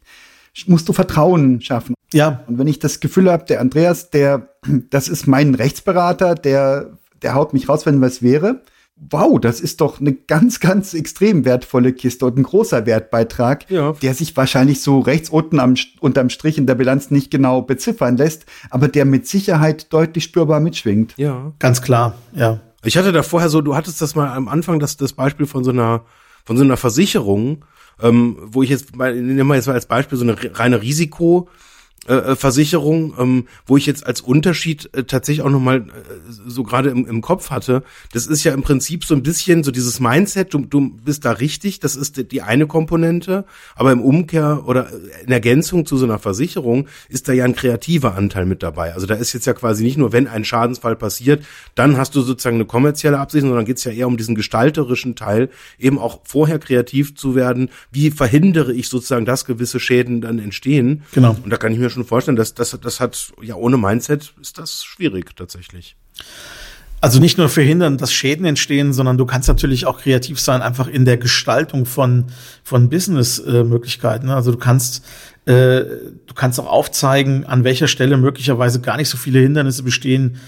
musst 0.66 0.88
du 0.88 0.92
Vertrauen 0.92 1.60
schaffen. 1.60 1.94
Ja. 2.12 2.44
Und 2.46 2.58
wenn 2.58 2.68
ich 2.68 2.78
das 2.78 3.00
Gefühl 3.00 3.30
habe, 3.30 3.44
der 3.44 3.60
Andreas, 3.60 4.10
der, 4.10 4.48
das 4.90 5.08
ist 5.08 5.26
mein 5.26 5.54
Rechtsberater, 5.54 6.34
der, 6.34 6.98
der 7.22 7.34
haut 7.34 7.52
mich 7.52 7.68
raus, 7.68 7.86
wenn 7.86 8.00
was 8.00 8.22
wäre, 8.22 8.62
wow, 8.96 9.38
das 9.40 9.60
ist 9.60 9.80
doch 9.80 10.00
eine 10.00 10.12
ganz, 10.12 10.60
ganz 10.60 10.94
extrem 10.94 11.44
wertvolle 11.44 11.92
Kiste 11.92 12.26
und 12.26 12.38
ein 12.38 12.42
großer 12.44 12.86
Wertbeitrag, 12.86 13.68
ja. 13.70 13.92
der 13.92 14.14
sich 14.14 14.36
wahrscheinlich 14.36 14.80
so 14.80 15.00
rechts 15.00 15.28
unten 15.28 15.60
am, 15.60 15.74
unterm 16.00 16.30
Strich 16.30 16.58
in 16.58 16.66
der 16.66 16.74
Bilanz 16.74 17.10
nicht 17.10 17.30
genau 17.30 17.62
beziffern 17.62 18.16
lässt, 18.16 18.46
aber 18.70 18.88
der 18.88 19.04
mit 19.04 19.26
Sicherheit 19.26 19.92
deutlich 19.92 20.24
spürbar 20.24 20.60
mitschwingt. 20.60 21.14
Ja. 21.16 21.52
Ganz 21.58 21.82
klar, 21.82 22.14
ja. 22.34 22.60
Ich 22.84 22.96
hatte 22.96 23.12
da 23.12 23.22
vorher 23.22 23.48
so, 23.48 23.60
du 23.60 23.76
hattest 23.76 24.00
das 24.00 24.14
mal 24.14 24.32
am 24.32 24.48
Anfang, 24.48 24.80
das, 24.80 24.96
das 24.96 25.12
Beispiel 25.12 25.46
von 25.46 25.62
so 25.62 25.70
einer, 25.70 26.04
von 26.44 26.56
so 26.56 26.64
einer 26.64 26.76
Versicherung, 26.76 27.64
ähm, 28.00 28.36
wo 28.42 28.62
ich 28.62 28.70
jetzt 28.70 28.96
mal, 28.96 29.14
nehmen 29.14 29.46
wir 29.46 29.54
jetzt 29.54 29.66
mal 29.66 29.74
als 29.74 29.86
Beispiel 29.86 30.18
so 30.18 30.24
eine 30.24 30.36
reine 30.58 30.82
Risiko, 30.82 31.48
äh, 32.08 32.14
äh, 32.14 32.36
Versicherung, 32.36 33.14
ähm, 33.16 33.46
wo 33.64 33.76
ich 33.76 33.86
jetzt 33.86 34.04
als 34.04 34.20
Unterschied 34.20 34.90
äh, 34.92 35.04
tatsächlich 35.04 35.46
auch 35.46 35.50
nochmal 35.50 35.82
äh, 35.82 35.82
so 36.48 36.64
gerade 36.64 36.90
im, 36.90 37.06
im 37.06 37.20
Kopf 37.20 37.50
hatte, 37.50 37.84
das 38.12 38.26
ist 38.26 38.42
ja 38.42 38.52
im 38.52 38.62
Prinzip 38.62 39.04
so 39.04 39.14
ein 39.14 39.22
bisschen 39.22 39.62
so 39.62 39.70
dieses 39.70 40.00
Mindset, 40.00 40.52
du, 40.52 40.66
du 40.66 40.90
bist 40.90 41.24
da 41.24 41.30
richtig, 41.30 41.78
das 41.78 41.94
ist 41.94 42.16
die, 42.16 42.24
die 42.26 42.42
eine 42.42 42.66
Komponente, 42.66 43.44
aber 43.76 43.92
im 43.92 44.00
Umkehr 44.00 44.64
oder 44.66 44.88
in 45.24 45.30
Ergänzung 45.30 45.86
zu 45.86 45.96
so 45.96 46.04
einer 46.04 46.18
Versicherung 46.18 46.88
ist 47.08 47.28
da 47.28 47.32
ja 47.34 47.44
ein 47.44 47.54
kreativer 47.54 48.16
Anteil 48.16 48.46
mit 48.46 48.64
dabei. 48.64 48.94
Also 48.94 49.06
da 49.06 49.14
ist 49.14 49.32
jetzt 49.32 49.46
ja 49.46 49.52
quasi 49.52 49.84
nicht 49.84 49.96
nur, 49.96 50.12
wenn 50.12 50.26
ein 50.26 50.44
Schadensfall 50.44 50.96
passiert, 50.96 51.44
dann 51.76 51.98
hast 51.98 52.16
du 52.16 52.22
sozusagen 52.22 52.56
eine 52.56 52.64
kommerzielle 52.64 53.20
Absicht, 53.20 53.42
sondern 53.42 53.64
geht 53.64 53.76
es 53.76 53.84
ja 53.84 53.92
eher 53.92 54.08
um 54.08 54.16
diesen 54.16 54.34
gestalterischen 54.34 55.14
Teil, 55.14 55.50
eben 55.78 56.00
auch 56.00 56.22
vorher 56.24 56.58
kreativ 56.58 57.14
zu 57.14 57.36
werden, 57.36 57.70
wie 57.92 58.10
verhindere 58.10 58.72
ich 58.72 58.88
sozusagen, 58.88 59.24
dass 59.24 59.44
gewisse 59.44 59.78
Schäden 59.78 60.20
dann 60.20 60.40
entstehen. 60.40 61.04
Genau. 61.12 61.36
Und 61.44 61.50
da 61.50 61.56
kann 61.58 61.72
ich 61.72 61.78
mir 61.78 61.91
schon 61.92 62.04
vorstellen, 62.04 62.36
dass 62.36 62.54
das, 62.54 62.78
das 62.80 63.00
hat, 63.00 63.32
ja, 63.40 63.54
ohne 63.54 63.76
Mindset 63.76 64.34
ist 64.40 64.58
das 64.58 64.84
schwierig 64.84 65.36
tatsächlich. 65.36 65.96
Also 67.00 67.18
nicht 67.18 67.36
nur 67.36 67.48
verhindern, 67.48 67.98
dass 67.98 68.12
Schäden 68.12 68.46
entstehen, 68.46 68.92
sondern 68.92 69.18
du 69.18 69.26
kannst 69.26 69.48
natürlich 69.48 69.86
auch 69.86 70.00
kreativ 70.00 70.38
sein, 70.38 70.62
einfach 70.62 70.86
in 70.86 71.04
der 71.04 71.16
Gestaltung 71.16 71.84
von, 71.84 72.26
von 72.62 72.88
Business-Möglichkeiten. 72.88 74.30
Also 74.30 74.52
du 74.52 74.58
kannst, 74.58 75.04
äh, 75.46 75.82
du 75.82 76.34
kannst 76.36 76.60
auch 76.60 76.68
aufzeigen, 76.68 77.44
an 77.44 77.64
welcher 77.64 77.88
Stelle 77.88 78.16
möglicherweise 78.18 78.80
gar 78.80 78.96
nicht 78.98 79.08
so 79.08 79.16
viele 79.16 79.40
Hindernisse 79.40 79.82
bestehen, 79.82 80.38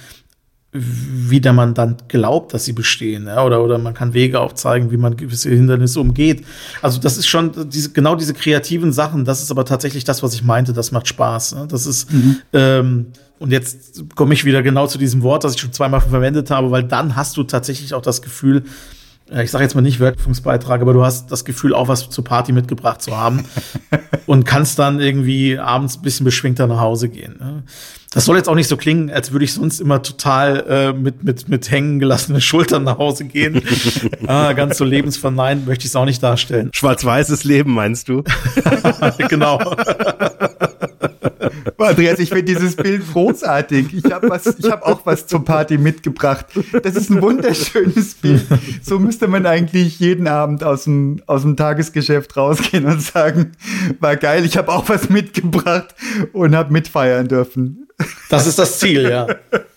wie 0.76 1.40
der 1.40 1.52
Mandant 1.52 2.08
glaubt, 2.08 2.52
dass 2.52 2.64
sie 2.64 2.72
bestehen. 2.72 3.26
Ja? 3.26 3.44
Oder, 3.44 3.62
oder 3.62 3.78
man 3.78 3.94
kann 3.94 4.12
Wege 4.12 4.40
aufzeigen, 4.40 4.90
wie 4.90 4.96
man 4.96 5.16
gewisse 5.16 5.50
Hindernisse 5.50 6.00
umgeht. 6.00 6.44
Also 6.82 7.00
das 7.00 7.16
ist 7.16 7.28
schon 7.28 7.70
diese, 7.70 7.92
genau 7.92 8.16
diese 8.16 8.34
kreativen 8.34 8.92
Sachen, 8.92 9.24
das 9.24 9.40
ist 9.40 9.52
aber 9.52 9.64
tatsächlich 9.64 10.02
das, 10.02 10.24
was 10.24 10.34
ich 10.34 10.42
meinte, 10.42 10.72
das 10.72 10.90
macht 10.90 11.06
Spaß. 11.06 11.54
Ne? 11.54 11.68
Das 11.68 11.86
ist, 11.86 12.12
mhm. 12.12 12.38
ähm, 12.52 13.06
und 13.38 13.52
jetzt 13.52 14.02
komme 14.16 14.34
ich 14.34 14.44
wieder 14.44 14.62
genau 14.62 14.88
zu 14.88 14.98
diesem 14.98 15.22
Wort, 15.22 15.44
das 15.44 15.54
ich 15.54 15.60
schon 15.60 15.72
zweimal 15.72 16.00
verwendet 16.00 16.50
habe, 16.50 16.72
weil 16.72 16.82
dann 16.82 17.14
hast 17.14 17.36
du 17.36 17.44
tatsächlich 17.44 17.94
auch 17.94 18.02
das 18.02 18.20
Gefühl, 18.20 18.64
ich 19.30 19.50
sage 19.50 19.64
jetzt 19.64 19.74
mal 19.74 19.80
nicht 19.80 20.00
Wirkungsbeitrag, 20.00 20.82
aber 20.82 20.92
du 20.92 21.04
hast 21.04 21.32
das 21.32 21.44
Gefühl, 21.44 21.74
auch 21.74 21.88
was 21.88 22.10
zur 22.10 22.24
Party 22.24 22.52
mitgebracht 22.52 23.00
zu 23.00 23.16
haben 23.16 23.44
und 24.26 24.44
kannst 24.44 24.78
dann 24.78 25.00
irgendwie 25.00 25.58
abends 25.58 25.96
ein 25.96 26.02
bisschen 26.02 26.24
beschwingter 26.24 26.66
nach 26.66 26.80
Hause 26.80 27.08
gehen. 27.08 27.36
Ne? 27.38 27.62
Das 28.12 28.26
soll 28.26 28.36
jetzt 28.36 28.48
auch 28.48 28.54
nicht 28.54 28.68
so 28.68 28.76
klingen, 28.76 29.10
als 29.10 29.32
würde 29.32 29.44
ich 29.44 29.54
sonst 29.54 29.80
immer 29.80 30.02
total 30.02 30.64
äh, 30.68 30.92
mit, 30.92 31.24
mit, 31.24 31.48
mit 31.48 31.70
hängen 31.70 31.98
gelassenen 31.98 32.40
Schultern 32.42 32.84
nach 32.84 32.98
Hause 32.98 33.24
gehen. 33.24 33.62
ah, 34.26 34.52
ganz 34.52 34.76
so 34.76 34.84
lebensverneint 34.84 35.66
möchte 35.66 35.84
ich 35.84 35.90
es 35.90 35.96
auch 35.96 36.04
nicht 36.04 36.22
darstellen. 36.22 36.70
Schwarz-weißes 36.74 37.44
Leben 37.44 37.72
meinst 37.72 38.08
du? 38.08 38.22
genau. 39.28 39.58
Andreas, 41.78 42.18
ich 42.18 42.28
finde 42.28 42.44
dieses 42.44 42.76
Bild 42.76 43.02
großartig. 43.12 43.94
Ich 43.94 44.12
habe 44.12 44.28
was, 44.28 44.46
ich 44.58 44.70
habe 44.70 44.84
auch 44.86 45.04
was 45.04 45.26
zur 45.26 45.44
Party 45.44 45.78
mitgebracht. 45.78 46.46
Das 46.82 46.96
ist 46.96 47.10
ein 47.10 47.22
wunderschönes 47.22 48.14
Bild. 48.14 48.42
So 48.82 48.98
müsste 48.98 49.28
man 49.28 49.46
eigentlich 49.46 49.98
jeden 50.00 50.28
Abend 50.28 50.64
aus 50.64 50.84
dem, 50.84 51.22
aus 51.26 51.42
dem 51.42 51.56
Tagesgeschäft 51.56 52.36
rausgehen 52.36 52.86
und 52.86 53.00
sagen, 53.00 53.52
war 54.00 54.16
geil, 54.16 54.44
ich 54.44 54.56
habe 54.56 54.72
auch 54.72 54.88
was 54.88 55.08
mitgebracht 55.08 55.94
und 56.32 56.54
habe 56.54 56.72
mitfeiern 56.72 57.28
dürfen. 57.28 57.86
Das 58.28 58.46
ist 58.46 58.58
das 58.58 58.78
Ziel, 58.78 59.08
ja. 59.08 59.26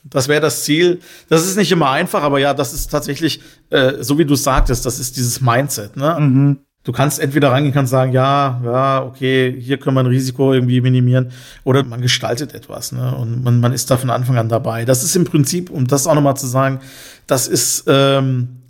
Das 0.03 0.27
wäre 0.27 0.41
das 0.41 0.63
Ziel. 0.63 0.99
Das 1.29 1.45
ist 1.45 1.57
nicht 1.57 1.71
immer 1.71 1.91
einfach, 1.91 2.23
aber 2.23 2.39
ja, 2.39 2.53
das 2.53 2.73
ist 2.73 2.87
tatsächlich, 2.87 3.41
äh, 3.69 4.01
so 4.01 4.17
wie 4.17 4.25
du 4.25 4.35
sagtest, 4.35 4.85
das 4.85 4.99
ist 4.99 5.17
dieses 5.17 5.41
Mindset. 5.41 5.95
Ne? 5.95 6.17
Mhm 6.19 6.59
du 6.87 6.93
kannst 6.93 7.19
entweder 7.19 7.51
reingehen, 7.51 7.73
kannst 7.73 7.91
sagen, 7.91 8.13
ja, 8.13 8.61
ja, 8.63 9.03
okay, 9.03 9.53
hier 9.59 9.77
können 9.77 9.97
wir 9.97 9.99
ein 9.99 10.05
Risiko 10.05 10.53
irgendwie 10.53 10.79
minimieren, 10.79 11.31
oder 11.65 11.83
man 11.83 12.01
gestaltet 12.01 12.53
etwas, 12.53 12.93
ne? 12.93 13.13
Und 13.13 13.43
man, 13.43 13.59
man 13.59 13.73
ist 13.73 13.91
da 13.91 13.97
von 13.97 14.09
Anfang 14.09 14.37
an 14.37 14.47
dabei. 14.47 14.85
Das 14.85 15.03
ist 15.03 15.13
im 15.17 15.25
Prinzip, 15.25 15.69
um 15.69 15.85
das 15.87 16.07
auch 16.07 16.15
nochmal 16.15 16.37
zu 16.37 16.47
sagen, 16.47 16.79
das 17.27 17.49
ist, 17.49 17.83
ähm, 17.87 18.61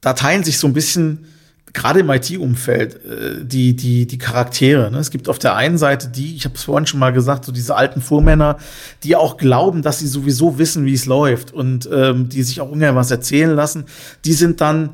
da 0.00 0.12
teilen 0.12 0.44
sich 0.44 0.58
so 0.60 0.68
ein 0.68 0.72
bisschen 0.72 1.26
gerade 1.72 1.98
im 1.98 2.10
IT-Umfeld 2.10 3.04
äh, 3.04 3.44
die 3.44 3.74
die 3.74 4.06
die 4.06 4.18
Charaktere. 4.18 4.92
Ne? 4.92 4.98
Es 4.98 5.10
gibt 5.10 5.28
auf 5.28 5.40
der 5.40 5.56
einen 5.56 5.76
Seite 5.76 6.06
die, 6.06 6.36
ich 6.36 6.44
habe 6.44 6.54
es 6.54 6.62
vorhin 6.62 6.86
schon 6.86 7.00
mal 7.00 7.12
gesagt, 7.12 7.44
so 7.44 7.50
diese 7.50 7.74
alten 7.74 8.00
Vormänner, 8.00 8.58
die 9.02 9.16
auch 9.16 9.36
glauben, 9.36 9.82
dass 9.82 9.98
sie 9.98 10.06
sowieso 10.06 10.58
wissen, 10.58 10.86
wie 10.86 10.94
es 10.94 11.06
läuft 11.06 11.52
und 11.52 11.88
ähm, 11.92 12.28
die 12.28 12.44
sich 12.44 12.60
auch 12.60 12.70
ungern 12.70 12.94
was 12.94 13.10
erzählen 13.10 13.52
lassen. 13.56 13.86
Die 14.24 14.34
sind 14.34 14.60
dann 14.60 14.90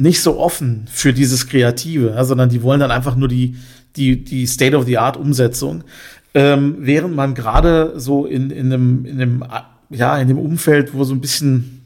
nicht 0.00 0.22
so 0.22 0.38
offen 0.38 0.86
für 0.90 1.12
dieses 1.12 1.46
Kreative, 1.46 2.12
ja, 2.14 2.24
sondern 2.24 2.48
die 2.48 2.62
wollen 2.62 2.80
dann 2.80 2.90
einfach 2.90 3.16
nur 3.16 3.28
die, 3.28 3.56
die, 3.96 4.24
die 4.24 4.46
State-of-the-Art-Umsetzung. 4.46 5.84
Ähm, 6.32 6.76
während 6.78 7.14
man 7.14 7.34
gerade 7.34 7.94
so 7.96 8.24
in, 8.24 8.50
in, 8.50 8.72
einem, 8.72 9.04
in, 9.04 9.20
einem, 9.20 9.44
ja, 9.90 10.16
in 10.18 10.28
dem 10.28 10.38
Umfeld, 10.38 10.94
wo 10.94 11.04
so 11.04 11.12
ein 11.12 11.20
bisschen, 11.20 11.82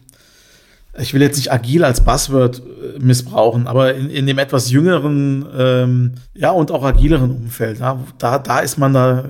ich 0.99 1.15
will 1.15 1.23
jetzt 1.23 1.37
nicht 1.37 1.51
agil 1.51 1.83
als 1.83 2.05
Buzzword 2.05 2.61
äh, 2.61 2.99
missbrauchen, 2.99 3.67
aber 3.67 3.95
in, 3.95 4.11
in 4.11 4.27
dem 4.27 4.39
etwas 4.39 4.71
jüngeren, 4.71 5.47
ähm, 5.57 6.12
ja, 6.35 6.51
und 6.51 6.71
auch 6.71 6.85
agileren 6.85 7.31
Umfeld, 7.31 7.81
ja, 7.81 7.99
da, 8.19 8.39
da 8.39 8.61
ist 8.61 8.79
man 8.79 8.93
da 8.93 9.25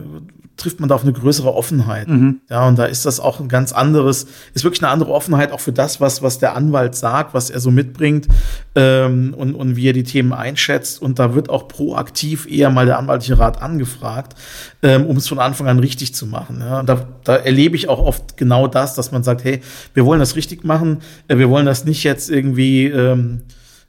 trifft 0.57 0.79
man 0.79 0.89
da 0.89 0.95
auf 0.95 1.03
eine 1.03 1.13
größere 1.13 1.53
Offenheit. 1.53 2.09
Mhm. 2.09 2.41
Ja, 2.49 2.69
und 2.69 2.79
da 2.79 2.85
ist 2.85 3.05
das 3.07 3.19
auch 3.19 3.41
ein 3.41 3.49
ganz 3.49 3.73
anderes, 3.73 4.27
ist 4.55 4.65
wirklich 4.65 4.83
eine 4.83 4.93
andere 4.93 5.13
Offenheit 5.13 5.51
auch 5.51 5.61
für 5.61 5.73
das, 5.73 6.01
was, 6.01 6.23
was 6.23 6.39
der 6.39 6.55
Anwalt 6.55 6.95
sagt, 6.95 7.35
was 7.35 7.51
er 7.51 7.59
so 7.61 7.71
mitbringt 7.71 8.29
ähm, 8.75 9.35
und, 9.37 9.55
und 9.55 9.77
wie 9.77 9.89
er 9.89 9.93
die 9.93 10.05
Themen 10.05 10.33
einschätzt. 10.33 11.03
Und 11.03 11.19
da 11.19 11.35
wird 11.35 11.51
auch 11.51 11.67
proaktiv 11.67 12.47
eher 12.51 12.71
mal 12.71 12.87
der 12.87 12.99
anwaltliche 12.99 13.39
Rat 13.39 13.63
angefragt, 13.63 14.35
ähm, 14.83 15.07
um 15.07 15.17
es 15.17 15.27
von 15.27 15.41
Anfang 15.41 15.67
an 15.67 15.81
richtig 15.81 16.15
zu 16.15 16.27
machen. 16.27 16.61
Ja, 16.61 16.81
und 16.81 16.89
da, 16.89 17.09
da 17.25 17.37
erlebe 17.37 17.75
ich 17.77 17.89
auch 17.89 17.99
oft 17.99 18.37
genau 18.37 18.69
das, 18.69 18.95
dass 18.95 19.11
man 19.11 19.25
sagt, 19.25 19.43
hey, 19.45 19.61
wir 19.93 20.05
wollen 20.05 20.21
das 20.21 20.37
richtig 20.37 20.65
machen, 20.65 20.99
äh, 21.27 21.39
wir 21.39 21.51
wollen 21.51 21.67
das 21.67 21.85
nicht 21.85 22.05
jetzt 22.05 22.31
irgendwie 22.31 22.87
ähm, 22.87 23.43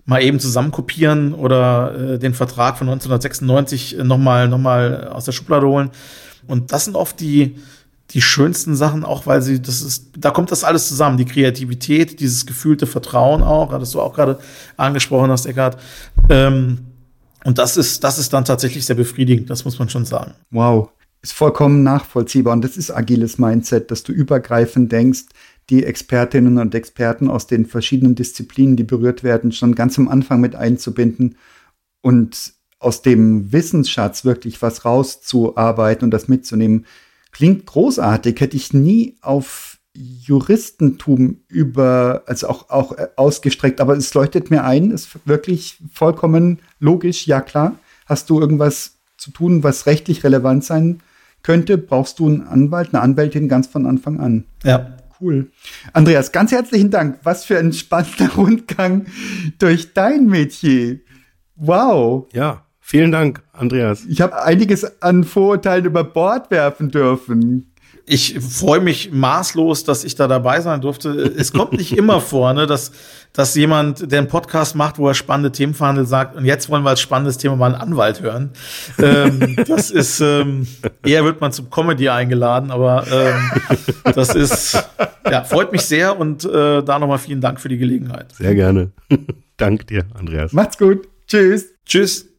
mal 0.05 0.21
eben 0.21 0.39
zusammenkopieren 0.39 1.33
oder 1.33 2.13
äh, 2.13 2.19
den 2.19 2.33
Vertrag 2.33 2.77
von 2.77 2.87
1996 2.87 3.97
nochmal 4.03 4.47
noch 4.47 4.59
mal 4.59 5.07
aus 5.07 5.25
der 5.25 5.31
Schublade 5.31 5.67
holen, 5.67 5.89
und 6.47 6.71
das 6.71 6.85
sind 6.85 6.95
oft 6.95 7.19
die, 7.19 7.57
die 8.11 8.21
schönsten 8.21 8.75
Sachen, 8.75 9.03
auch 9.03 9.25
weil 9.25 9.41
sie, 9.41 9.61
das 9.61 9.81
ist, 9.81 10.11
da 10.17 10.31
kommt 10.31 10.51
das 10.51 10.63
alles 10.63 10.87
zusammen. 10.87 11.17
Die 11.17 11.25
Kreativität, 11.25 12.19
dieses 12.19 12.45
gefühlte 12.45 12.87
Vertrauen 12.87 13.41
auch, 13.41 13.77
das 13.77 13.91
du 13.91 14.01
auch 14.01 14.13
gerade 14.13 14.39
angesprochen 14.77 15.31
hast, 15.31 15.45
Eckhard. 15.45 15.77
Ähm, 16.29 16.79
und 17.43 17.57
das 17.57 17.77
ist, 17.77 18.03
das 18.03 18.17
ist 18.17 18.33
dann 18.33 18.45
tatsächlich 18.45 18.85
sehr 18.85 18.95
befriedigend, 18.95 19.49
das 19.49 19.65
muss 19.65 19.79
man 19.79 19.89
schon 19.89 20.05
sagen. 20.05 20.33
Wow. 20.51 20.89
Ist 21.21 21.33
vollkommen 21.33 21.83
nachvollziehbar. 21.83 22.53
Und 22.53 22.63
das 22.63 22.77
ist 22.77 22.91
agiles 22.91 23.37
Mindset, 23.37 23.89
dass 23.89 24.03
du 24.03 24.11
übergreifend 24.11 24.91
denkst, 24.91 25.25
die 25.69 25.83
Expertinnen 25.83 26.59
und 26.59 26.75
Experten 26.75 27.29
aus 27.29 27.47
den 27.47 27.65
verschiedenen 27.65 28.13
Disziplinen, 28.15 28.75
die 28.75 28.83
berührt 28.83 29.23
werden, 29.23 29.51
schon 29.51 29.73
ganz 29.73 29.97
am 29.97 30.07
Anfang 30.07 30.39
mit 30.39 30.55
einzubinden 30.55 31.37
und 32.01 32.54
aus 32.79 33.01
dem 33.01 33.51
Wissensschatz 33.51 34.25
wirklich 34.25 34.61
was 34.61 34.85
rauszuarbeiten 34.85 36.05
und 36.05 36.11
das 36.11 36.27
mitzunehmen, 36.27 36.85
klingt 37.31 37.65
großartig. 37.65 38.39
Hätte 38.39 38.57
ich 38.57 38.73
nie 38.73 39.17
auf 39.21 39.77
Juristentum 39.95 41.41
über, 41.47 42.23
also 42.25 42.49
auch, 42.49 42.69
auch 42.69 42.95
ausgestreckt, 43.15 43.79
aber 43.79 43.95
es 43.95 44.13
leuchtet 44.13 44.51
mir 44.51 44.63
ein, 44.63 44.91
ist 44.91 45.09
wirklich 45.25 45.77
vollkommen 45.93 46.59
logisch, 46.79 47.27
ja 47.27 47.41
klar. 47.41 47.79
Hast 48.05 48.29
du 48.29 48.39
irgendwas 48.39 48.97
zu 49.17 49.31
tun, 49.31 49.63
was 49.63 49.85
rechtlich 49.85 50.23
relevant 50.23 50.63
sein 50.63 50.99
könnte, 51.43 51.77
brauchst 51.77 52.19
du 52.19 52.27
einen 52.27 52.41
Anwalt, 52.41 52.89
eine 52.93 53.01
Anwältin 53.01 53.47
ganz 53.47 53.67
von 53.67 53.85
Anfang 53.85 54.19
an. 54.19 54.45
Ja. 54.63 54.97
Cool. 55.21 55.49
Andreas, 55.93 56.33
ganz 56.33 56.51
herzlichen 56.51 56.91
Dank. 56.91 57.19
Was 57.23 57.45
für 57.45 57.57
ein 57.57 57.71
spannender 57.71 58.29
Rundgang 58.35 59.05
durch 59.59 59.93
dein 59.93 60.25
Metier. 60.25 60.99
Wow. 61.55 62.27
Ja, 62.33 62.64
Vielen 62.87 63.11
Dank, 63.11 63.41
Andreas. 63.51 64.05
Ich 64.07 64.21
habe 64.21 64.43
einiges 64.43 65.01
an 65.01 65.23
Vorurteilen 65.23 65.85
über 65.85 66.03
Bord 66.03 66.51
werfen 66.51 66.91
dürfen. 66.91 67.73
Ich 68.05 68.39
freue 68.39 68.79
mich 68.79 69.11
maßlos, 69.11 69.85
dass 69.85 70.03
ich 70.03 70.13
da 70.13 70.27
dabei 70.27 70.61
sein 70.61 70.81
durfte. 70.81 71.09
Es 71.09 71.51
kommt 71.51 71.73
nicht 71.73 71.97
immer 71.97 72.21
vor, 72.21 72.53
ne, 72.53 72.67
dass, 72.67 72.91
dass 73.33 73.55
jemand, 73.55 74.11
der 74.11 74.19
einen 74.19 74.27
Podcast 74.27 74.75
macht, 74.75 74.99
wo 74.99 75.07
er 75.07 75.15
spannende 75.15 75.51
Themen 75.51 75.73
verhandelt, 75.73 76.07
sagt, 76.07 76.35
und 76.35 76.45
jetzt 76.45 76.69
wollen 76.69 76.83
wir 76.83 76.91
als 76.91 77.01
spannendes 77.01 77.39
Thema 77.39 77.55
mal 77.55 77.73
einen 77.73 77.81
Anwalt 77.81 78.21
hören. 78.21 78.51
Ähm, 78.99 79.55
das 79.67 79.89
ist, 79.89 80.19
ähm, 80.19 80.67
eher 81.03 81.25
wird 81.25 81.41
man 81.41 81.51
zum 81.51 81.71
Comedy 81.71 82.09
eingeladen, 82.09 82.69
aber 82.69 83.07
ähm, 83.11 83.81
das 84.13 84.35
ist, 84.35 84.77
ja, 85.27 85.43
freut 85.43 85.71
mich 85.71 85.81
sehr 85.81 86.19
und 86.19 86.45
äh, 86.45 86.83
da 86.83 86.99
nochmal 86.99 87.17
vielen 87.17 87.41
Dank 87.41 87.59
für 87.59 87.69
die 87.69 87.79
Gelegenheit. 87.79 88.31
Sehr 88.33 88.53
gerne. 88.53 88.91
Dank 89.57 89.87
dir, 89.87 90.05
Andreas. 90.13 90.53
Macht's 90.53 90.77
gut. 90.77 91.07
Tschüss. 91.25 91.73
Tschüss. 91.83 92.34